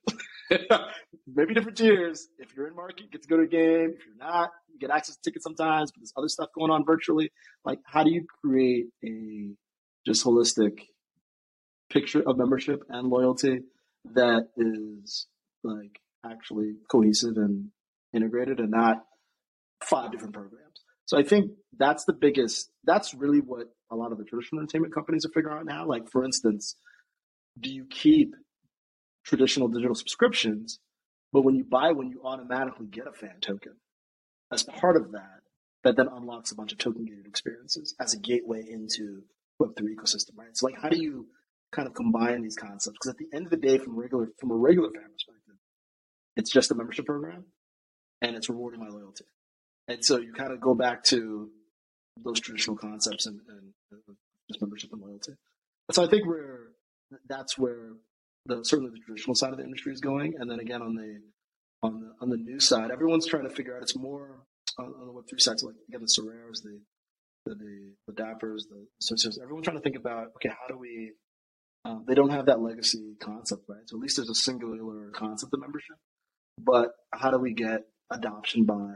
maybe 1.27 1.53
different 1.53 1.77
tiers. 1.77 2.29
If 2.39 2.57
you're 2.57 2.67
in 2.67 2.75
market, 2.75 3.01
you 3.01 3.11
get 3.11 3.23
to 3.23 3.29
go 3.29 3.37
to 3.37 3.43
a 3.43 3.47
game. 3.47 3.95
If 3.99 4.07
you're 4.07 4.17
not, 4.19 4.51
you 4.73 4.79
get 4.79 4.91
access 4.91 5.17
to 5.17 5.23
tickets 5.23 5.45
sometimes. 5.45 5.93
But 5.93 6.01
there's 6.01 6.15
other 6.17 6.29
stuff 6.29 6.49
going 6.55 6.71
on 6.71 6.85
virtually. 6.87 7.31
Like, 7.65 7.81
how 7.85 8.05
do 8.05 8.11
you 8.11 8.25
create 8.43 8.87
a 9.05 9.55
just 10.07 10.25
holistic 10.25 10.81
picture 11.91 12.23
of 12.27 12.37
membership 12.37 12.83
and 12.89 13.09
loyalty 13.09 13.61
that 14.15 14.49
is 14.57 15.27
like 15.63 16.01
actually 16.25 16.75
cohesive 16.91 17.37
and 17.37 17.71
integrated 18.13 18.61
and 18.61 18.71
not 18.71 19.05
five 19.83 20.13
different 20.13 20.35
programs. 20.35 20.64
So 21.07 21.19
I 21.19 21.23
think 21.23 21.51
that's 21.77 22.05
the 22.05 22.13
biggest, 22.13 22.71
that's 22.85 23.15
really 23.15 23.41
what 23.41 23.67
a 23.91 23.97
lot 23.97 24.13
of 24.13 24.19
the 24.19 24.25
traditional 24.25 24.63
entertainment 24.63 24.95
companies 24.95 25.25
are 25.25 25.33
figuring 25.35 25.59
out 25.59 25.67
now. 25.67 25.87
Like, 25.87 26.11
for 26.11 26.25
instance, 26.25 26.77
do 27.61 27.71
you 27.71 27.85
keep 27.91 28.35
traditional 29.25 29.69
digital 29.69 29.95
subscriptions, 29.95 30.79
but 31.33 31.43
when 31.43 31.55
you 31.55 31.65
buy 31.65 31.93
one, 31.93 32.11
you 32.11 32.23
automatically 32.25 32.87
get 32.87 33.07
a 33.07 33.13
fan 33.13 33.41
token 33.41 33.73
as 34.53 34.63
part 34.63 34.97
of 34.97 35.13
that, 35.13 35.41
that 35.83 35.97
then 35.97 36.09
unlocks 36.09 36.53
a 36.53 36.55
bunch 36.55 36.73
of 36.73 36.79
token 36.79 37.05
gated 37.05 37.27
experiences 37.27 37.95
as 38.01 38.15
a 38.15 38.19
gateway 38.19 38.65
into 38.69 39.23
Web3 39.61 39.81
ecosystem, 39.97 40.37
right? 40.37 40.57
So 40.57 40.67
like, 40.67 40.81
how 40.81 40.89
do 40.89 41.01
you 41.01 41.27
kind 41.73 41.89
of 41.89 41.95
combine 41.95 42.43
these 42.43 42.57
concepts? 42.57 42.97
Because 42.99 43.11
at 43.11 43.19
the 43.19 43.37
end 43.37 43.47
of 43.47 43.51
the 43.51 43.57
day, 43.57 43.79
from 43.79 43.99
regular, 43.99 44.29
from 44.39 44.51
a 44.51 44.57
regular 44.57 44.91
fan 44.91 45.11
perspective, 45.13 45.57
it's 46.37 46.51
just 46.51 46.71
a 46.71 46.75
membership 46.75 47.07
program 47.07 47.45
and 48.23 48.37
it's 48.37 48.49
rewarding 48.49 48.81
my 48.81 48.89
loyalty. 48.89 49.25
And 49.89 50.05
so 50.05 50.19
you 50.19 50.33
kind 50.33 50.53
of 50.53 50.61
go 50.61 50.75
back 50.75 51.05
to 51.05 51.51
those 52.23 52.41
traditional 52.41 52.77
concepts 52.77 53.27
and, 53.27 53.41
and, 53.49 53.73
just 54.49 54.61
membership 54.61 54.93
and 54.93 55.01
loyalty. 55.01 55.33
so 55.91 56.05
I 56.05 56.07
think 56.07 56.27
we're 56.27 56.69
that's 57.29 57.57
where 57.57 57.93
the 58.45 58.63
certainly 58.63 58.91
the 58.91 59.01
traditional 59.07 59.35
side 59.35 59.53
of 59.53 59.57
the 59.57 59.65
industry 59.65 59.93
is 59.93 60.01
going. 60.01 60.35
And 60.39 60.51
then 60.51 60.61
again 60.61 60.83
on 60.83 60.95
the 60.95 61.21
on 61.83 62.01
the 62.01 62.13
on 62.21 62.29
the 62.29 62.37
new 62.37 62.61
side, 62.61 62.91
everyone's 62.91 63.27
trying 63.27 63.49
to 63.49 63.55
figure 63.55 63.75
out 63.75 63.83
it's 63.83 63.97
more 63.97 64.43
on, 64.79 64.87
on 65.01 65.07
the 65.07 65.13
web 65.13 65.25
three 65.31 65.39
side, 65.39 65.57
like 65.63 65.77
again 65.89 66.03
the 66.03 66.21
Sorares, 66.21 66.63
the 66.63 66.79
the, 67.47 67.55
the, 68.07 68.13
Dappers, 68.15 68.63
the 68.71 68.87
Socios, 69.03 69.39
everyone's 69.43 69.65
trying 69.65 69.77
to 69.77 69.83
think 69.83 69.97
about 69.97 70.29
okay, 70.37 70.49
how 70.49 70.67
do 70.69 70.79
we 70.79 71.13
um, 71.85 72.05
they 72.07 72.15
don't 72.15 72.31
have 72.31 72.47
that 72.47 72.61
legacy 72.61 73.15
concept, 73.21 73.63
right? 73.69 73.83
So 73.87 73.97
at 73.97 74.01
least 74.01 74.17
there's 74.17 74.31
a 74.31 74.35
singular 74.35 75.11
concept 75.11 75.53
of 75.53 75.61
membership. 75.61 75.97
But 76.59 76.93
how 77.13 77.31
do 77.31 77.39
we 77.39 77.53
get 77.53 77.83
adoption 78.11 78.65
by 78.65 78.93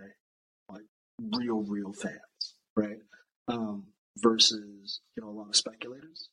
real, 1.18 1.62
real 1.62 1.92
fans, 1.92 2.54
right? 2.76 2.98
Um, 3.48 3.86
versus 4.16 5.00
you 5.16 5.22
know 5.22 5.30
a 5.30 5.36
lot 5.38 5.48
of 5.48 5.56
speculators. 5.56 6.28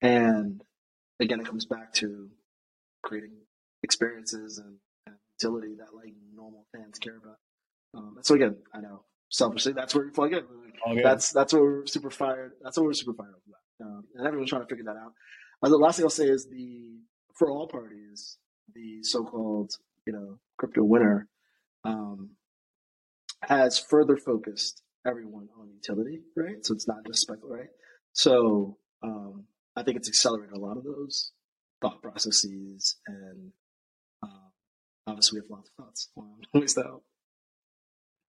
And 0.00 0.62
again, 1.20 1.40
it 1.40 1.46
comes 1.46 1.66
back 1.66 1.92
to 1.94 2.28
creating 3.02 3.32
experiences 3.82 4.58
and, 4.58 4.76
and 5.06 5.16
utility 5.40 5.74
that 5.78 5.94
like 5.94 6.14
normal 6.34 6.66
fans 6.72 6.98
care 6.98 7.16
about. 7.16 7.36
Um, 7.94 8.16
so 8.22 8.34
again, 8.34 8.56
I 8.74 8.80
know 8.80 9.04
selfishly 9.30 9.72
that's 9.72 9.94
where 9.94 10.04
we 10.04 10.10
plug 10.10 10.32
in. 10.32 10.44
that's 11.02 11.32
that's 11.32 11.52
what 11.52 11.62
we're 11.62 11.86
super 11.86 12.10
fired. 12.10 12.52
That's 12.62 12.76
what 12.76 12.86
we're 12.86 12.94
super 12.94 13.14
fired 13.14 13.34
about. 13.46 13.86
Um, 13.86 14.04
and 14.14 14.26
everyone's 14.26 14.50
trying 14.50 14.62
to 14.62 14.68
figure 14.68 14.84
that 14.84 14.96
out. 14.96 15.12
Uh, 15.62 15.68
the 15.68 15.76
last 15.76 15.96
thing 15.96 16.04
I'll 16.04 16.10
say 16.10 16.26
is 16.26 16.46
the 16.48 16.98
for 17.34 17.50
all 17.50 17.66
parties, 17.66 18.38
the 18.74 19.02
so-called 19.02 19.72
you 20.06 20.12
know 20.12 20.38
crypto 20.58 20.82
winter 20.82 21.28
um, 21.84 22.30
has 23.48 23.78
further 23.78 24.16
focused 24.16 24.82
everyone 25.06 25.48
on 25.58 25.68
utility, 25.72 26.20
right? 26.36 26.64
So 26.64 26.74
it's 26.74 26.88
not 26.88 27.04
just 27.06 27.20
spec, 27.20 27.38
right? 27.42 27.68
So 28.12 28.78
um, 29.02 29.44
I 29.76 29.82
think 29.82 29.96
it's 29.96 30.08
accelerated 30.08 30.56
a 30.56 30.60
lot 30.60 30.76
of 30.76 30.84
those 30.84 31.32
thought 31.80 32.02
processes, 32.02 32.96
and 33.06 33.52
um, 34.22 34.50
obviously 35.06 35.40
we 35.40 35.44
have 35.44 35.50
lots 35.50 35.70
of 35.70 35.84
thoughts 35.84 36.08
on 36.16 36.36
ways 36.52 36.74
that 36.74 36.86
help. 36.86 37.04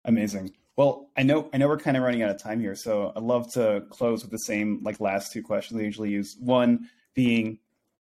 Amazing. 0.04 0.54
Well, 0.78 1.10
I 1.16 1.24
know 1.24 1.50
I 1.54 1.58
know 1.58 1.68
we're 1.68 1.78
kind 1.78 1.96
of 1.96 2.04
running 2.04 2.22
out 2.22 2.30
of 2.30 2.42
time 2.42 2.60
here, 2.60 2.76
so 2.76 3.14
I'd 3.16 3.24
love 3.24 3.52
to 3.54 3.86
close 3.90 4.24
with 4.24 4.32
the 4.32 4.40
same 4.40 4.82
like 4.84 5.00
last 5.00 5.32
two 5.32 5.42
questions 5.42 5.80
I 5.80 5.84
usually 5.84 6.10
use. 6.10 6.36
One 6.40 6.90
being 7.14 7.60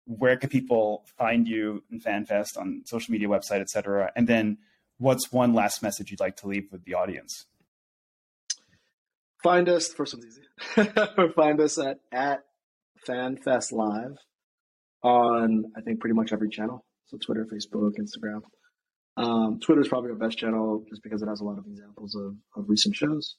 where 0.06 0.38
can 0.38 0.50
people 0.50 1.06
find 1.18 1.48
you 1.48 1.84
in 1.92 2.00
FanFest 2.00 2.58
on 2.58 2.82
social 2.86 3.12
media, 3.12 3.28
website, 3.28 3.62
etc. 3.62 4.12
And 4.16 4.28
then 4.28 4.58
what's 5.04 5.32
one 5.32 5.54
last 5.54 5.84
message 5.84 6.10
you'd 6.12 6.22
like 6.22 6.38
to 6.38 6.48
leave 6.48 6.70
with 6.72 6.86
the 6.86 6.94
audience? 6.94 7.46
Find 9.44 9.68
us, 9.68 9.90
first 9.90 10.16
one's 10.16 10.26
easy. 10.26 10.90
find 11.36 11.60
us 11.60 11.78
at, 11.78 11.98
at 12.14 12.44
FanFest 13.06 13.74
Live 13.74 14.16
on, 15.04 15.66
I 15.76 15.82
think, 15.82 16.00
pretty 16.00 16.16
much 16.16 16.32
every 16.32 16.50
channel. 16.50 16.86
So 17.08 17.18
Twitter, 17.18 17.46
Facebook, 17.46 17.92
Instagram. 18.00 18.42
Um, 19.18 19.60
Twitter 19.60 19.82
is 19.82 19.90
probably 19.90 20.12
our 20.12 20.16
best 20.16 20.38
channel 20.38 20.86
just 20.90 21.04
because 21.04 21.22
it 21.22 21.28
has 21.28 21.42
a 21.42 21.44
lot 21.44 21.58
of 21.58 21.66
examples 21.68 22.16
of, 22.16 22.36
of 22.56 22.70
recent 22.70 22.96
shows. 22.96 23.36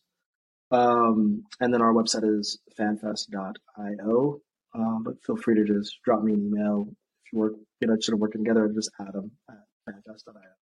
Um, 0.70 1.44
and 1.60 1.72
then 1.72 1.80
our 1.80 1.94
website 1.94 2.38
is 2.38 2.58
fanfest.io. 2.78 4.40
Um, 4.74 5.02
but 5.02 5.14
feel 5.24 5.36
free 5.36 5.54
to 5.54 5.64
just 5.64 5.98
drop 6.04 6.22
me 6.22 6.34
an 6.34 6.46
email 6.46 6.86
if 6.88 7.32
you 7.32 7.38
work, 7.38 7.54
you 7.80 7.88
know, 7.88 7.96
sort 8.00 8.14
of 8.14 8.20
working 8.20 8.44
together. 8.44 8.70
Just 8.74 8.90
add 9.00 9.08
Adam 9.08 9.30
at 9.48 9.56
fanfest.io. 9.88 10.63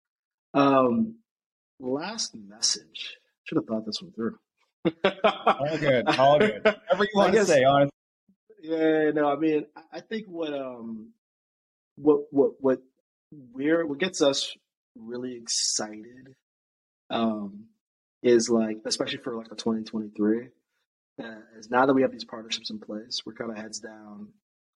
Um, 0.55 1.17
last 1.81 2.35
message. 2.35 3.17
Should 3.45 3.57
have 3.57 3.67
thought 3.67 3.87
this 3.87 4.01
one 4.01 4.13
through. 4.13 4.39
all 5.25 5.79
good, 5.79 6.09
all 6.09 6.39
good. 6.39 6.63
Whatever 6.65 7.05
you 7.05 7.11
want 7.15 7.33
guess, 7.33 7.47
to 7.47 7.53
say, 7.53 7.65
honestly. 7.65 7.91
Yeah, 8.63 9.11
no, 9.11 9.29
I 9.29 9.37
mean, 9.37 9.67
I 9.93 10.01
think 10.01 10.27
what 10.27 10.55
um, 10.55 11.13
what 11.97 12.23
what 12.31 12.53
what 12.61 12.79
we're 13.31 13.87
what 13.87 13.99
gets 13.99 14.23
us 14.23 14.55
really 14.97 15.35
excited, 15.37 16.35
um, 17.11 17.67
is 18.23 18.49
like 18.49 18.79
especially 18.85 19.19
for 19.19 19.37
like 19.37 19.47
a 19.51 19.57
2023 19.57 20.49
uh, 21.21 21.25
is 21.59 21.71
now 21.71 21.87
that 21.87 21.95
we 21.95 22.03
have 22.03 22.13
these 22.13 22.25
partnerships 22.25 22.71
in 22.71 22.79
place, 22.79 23.23
we're 23.25 23.35
kind 23.35 23.51
of 23.51 23.57
heads 23.57 23.81
down. 23.81 24.29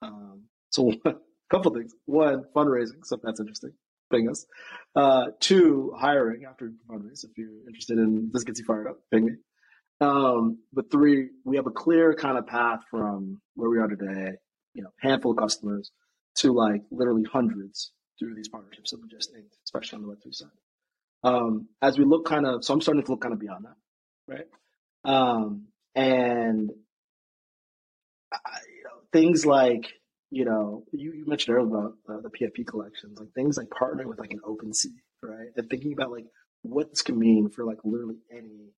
Um, 0.02 0.42
so 0.70 0.92
a 1.04 1.14
couple 1.50 1.72
things: 1.74 1.94
one, 2.04 2.44
fundraising, 2.54 3.04
so 3.04 3.18
that's 3.22 3.40
interesting. 3.40 3.72
Us. 4.12 4.46
Uh, 4.94 5.26
two, 5.40 5.92
hiring 5.98 6.44
after 6.48 6.72
fundraise. 6.88 7.24
If 7.24 7.36
you're 7.36 7.66
interested 7.66 7.98
in 7.98 8.30
this, 8.32 8.44
gets 8.44 8.60
you 8.60 8.64
fired 8.64 8.88
up. 8.88 8.98
Ping 9.10 9.26
me. 9.26 9.32
Um, 10.00 10.58
but 10.72 10.90
three, 10.90 11.28
we 11.44 11.56
have 11.56 11.66
a 11.66 11.70
clear 11.70 12.14
kind 12.14 12.38
of 12.38 12.46
path 12.46 12.80
from 12.90 13.40
where 13.54 13.70
we 13.70 13.78
are 13.78 13.88
today, 13.88 14.32
you 14.74 14.82
know, 14.82 14.90
handful 15.00 15.32
of 15.32 15.38
customers 15.38 15.90
to 16.36 16.52
like 16.52 16.82
literally 16.90 17.24
hundreds 17.24 17.92
through 18.18 18.34
these 18.34 18.48
partnerships 18.48 18.90
that 18.90 19.00
we 19.00 19.08
just 19.08 19.32
named, 19.32 19.50
especially 19.64 19.96
on 19.96 20.02
the 20.02 20.08
Web3 20.08 20.34
side. 20.34 20.48
Um, 21.24 21.68
as 21.82 21.98
we 21.98 22.04
look 22.04 22.26
kind 22.26 22.46
of, 22.46 22.64
so 22.64 22.74
I'm 22.74 22.80
starting 22.80 23.02
to 23.02 23.10
look 23.10 23.22
kind 23.22 23.34
of 23.34 23.40
beyond 23.40 23.64
that, 23.64 24.34
right? 24.34 24.46
Um, 25.04 25.66
and 25.94 26.70
I, 28.32 28.58
you 28.76 28.84
know, 28.84 29.00
things 29.12 29.46
like, 29.46 29.92
you 30.30 30.44
know, 30.44 30.84
you, 30.92 31.12
you 31.12 31.24
mentioned 31.26 31.56
earlier 31.56 31.68
about 31.68 31.94
uh, 32.08 32.20
the 32.20 32.30
PFP 32.30 32.66
collections, 32.66 33.18
like 33.18 33.32
things 33.32 33.56
like 33.56 33.68
partnering 33.68 34.06
with 34.06 34.18
like 34.18 34.32
an 34.32 34.40
OpenSea, 34.44 34.92
right? 35.22 35.48
And 35.56 35.70
thinking 35.70 35.92
about 35.92 36.10
like 36.10 36.26
what 36.62 36.90
this 36.90 37.02
can 37.02 37.18
mean 37.18 37.48
for 37.48 37.64
like 37.64 37.78
literally 37.84 38.18
any 38.30 38.72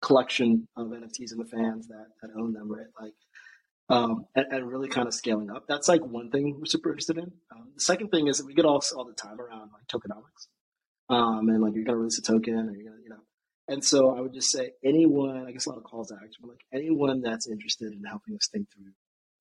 collection 0.00 0.68
of 0.76 0.88
NFTs 0.88 1.32
and 1.32 1.40
the 1.40 1.50
fans 1.50 1.88
that, 1.88 2.06
that 2.22 2.30
own 2.38 2.52
them, 2.52 2.70
right? 2.70 2.86
Like, 3.00 3.14
um, 3.88 4.26
and, 4.34 4.46
and, 4.50 4.68
really 4.68 4.88
kind 4.88 5.06
of 5.06 5.12
scaling 5.12 5.50
up. 5.50 5.64
That's 5.68 5.88
like 5.88 6.00
one 6.00 6.30
thing 6.30 6.56
we're 6.58 6.64
super 6.64 6.90
interested 6.90 7.18
in. 7.18 7.32
Um, 7.54 7.72
the 7.74 7.82
second 7.82 8.08
thing 8.08 8.28
is 8.28 8.38
that 8.38 8.46
we 8.46 8.54
get 8.54 8.64
all 8.64 8.82
all 8.96 9.04
the 9.04 9.12
time 9.12 9.38
around 9.38 9.72
like 9.72 9.86
tokenomics, 9.92 10.46
um, 11.10 11.50
and 11.50 11.60
like 11.60 11.74
you're 11.74 11.84
gonna 11.84 11.98
release 11.98 12.18
a 12.18 12.22
token, 12.22 12.54
or 12.54 12.72
you're 12.72 12.90
gonna, 12.90 13.02
you 13.02 13.10
know. 13.10 13.20
And 13.68 13.84
so 13.84 14.16
I 14.16 14.22
would 14.22 14.32
just 14.32 14.50
say 14.50 14.72
anyone, 14.82 15.46
I 15.46 15.52
guess 15.52 15.66
a 15.66 15.70
lot 15.70 15.78
of 15.78 15.84
calls 15.84 16.08
to 16.08 16.14
action, 16.14 16.40
but 16.40 16.50
like 16.50 16.64
anyone 16.72 17.20
that's 17.20 17.46
interested 17.46 17.92
in 17.92 18.04
helping 18.04 18.36
us 18.36 18.48
think 18.50 18.68
through 18.72 18.92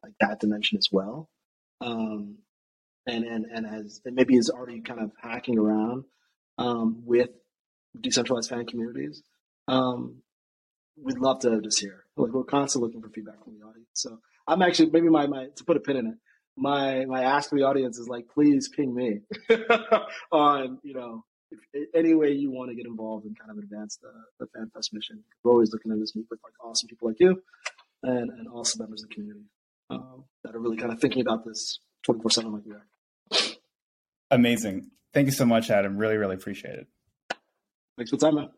like 0.04 0.14
that 0.20 0.42
dimension 0.42 0.78
as 0.78 0.90
well, 0.92 1.30
um, 1.84 2.38
and 3.06 3.26
and 3.26 3.46
and 3.46 3.66
as 3.66 4.02
and 4.06 4.16
maybe 4.16 4.36
is 4.36 4.50
already 4.50 4.82
kind 4.82 5.02
of 5.02 5.12
hacking 5.22 5.60
around 5.60 6.06
um, 6.58 7.04
with 7.06 7.30
decentralized 8.00 8.50
fan 8.50 8.66
communities. 8.66 9.22
Um, 9.68 10.22
we'd 11.02 11.18
love 11.18 11.40
to 11.40 11.62
just 11.62 11.80
hear. 11.80 12.06
Like 12.16 12.32
we're 12.32 12.44
constantly 12.44 12.88
looking 12.88 13.02
for 13.02 13.10
feedback 13.10 13.44
from 13.44 13.56
the 13.60 13.66
audience. 13.66 13.88
So 13.94 14.20
I'm 14.48 14.62
actually 14.62 14.92
maybe 14.92 15.10
my, 15.10 15.28
my 15.28 15.48
to 15.56 15.64
put 15.66 15.78
a 15.78 15.80
pin 15.80 15.98
in 15.98 16.08
it. 16.08 16.16
My 16.56 17.06
my 17.06 17.24
ask 17.24 17.50
the 17.50 17.64
audience 17.64 17.98
is 17.98 18.08
like, 18.08 18.26
please 18.34 18.70
ping 18.70 18.94
me 18.94 19.20
on 20.32 20.80
you 20.84 20.94
know 20.94 21.26
if, 21.52 21.90
any 21.94 22.14
way 22.14 22.32
you 22.32 22.52
want 22.52 22.70
to 22.70 22.76
get 22.76 22.86
involved 22.86 23.26
and 23.26 23.38
kind 23.38 23.52
of 23.52 23.58
advance 23.58 23.98
the 24.02 24.12
the 24.40 24.46
FanFest 24.58 24.94
mission. 24.94 25.24
We're 25.44 25.52
always 25.52 25.74
looking 25.74 25.92
to 25.92 26.00
just 26.00 26.16
meet 26.16 26.28
with 26.30 26.40
like 26.44 26.54
awesome 26.64 26.88
people 26.88 27.10
like 27.10 27.20
you 27.20 27.42
and 28.04 28.30
and 28.30 28.48
awesome 28.48 28.80
members 28.80 29.04
of 29.04 29.10
the 29.10 29.16
community 29.16 29.46
um, 29.96 30.26
that 30.44 30.56
are 30.56 30.60
really 30.60 30.78
kind 30.78 30.92
of 30.92 31.00
thinking 31.00 31.22
about 31.22 31.46
this 31.46 31.80
24 32.06 32.32
seven 32.32 32.54
like 32.54 32.64
we 32.66 32.74
are. 32.74 33.56
Amazing. 34.32 34.90
Thank 35.14 35.28
you 35.28 35.32
so 35.32 35.46
much, 35.46 35.70
Adam. 35.70 35.98
Really, 35.98 36.18
really 36.18 36.36
appreciate 36.36 36.76
it. 36.76 36.88
Thanks 37.98 38.10
for 38.10 38.18
the 38.18 38.26
time, 38.26 38.36
man. 38.36 38.50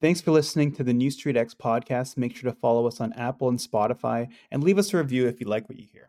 Thanks 0.00 0.22
for 0.22 0.30
listening 0.30 0.72
to 0.72 0.82
the 0.82 0.94
New 0.94 1.10
Street 1.10 1.36
X 1.36 1.54
podcast. 1.54 2.16
Make 2.16 2.34
sure 2.34 2.50
to 2.50 2.56
follow 2.56 2.86
us 2.86 3.00
on 3.02 3.12
Apple 3.12 3.50
and 3.50 3.58
Spotify 3.58 4.28
and 4.50 4.64
leave 4.64 4.78
us 4.78 4.94
a 4.94 4.96
review 4.96 5.26
if 5.26 5.40
you 5.40 5.46
like 5.46 5.68
what 5.68 5.78
you 5.78 5.86
hear. 5.92 6.08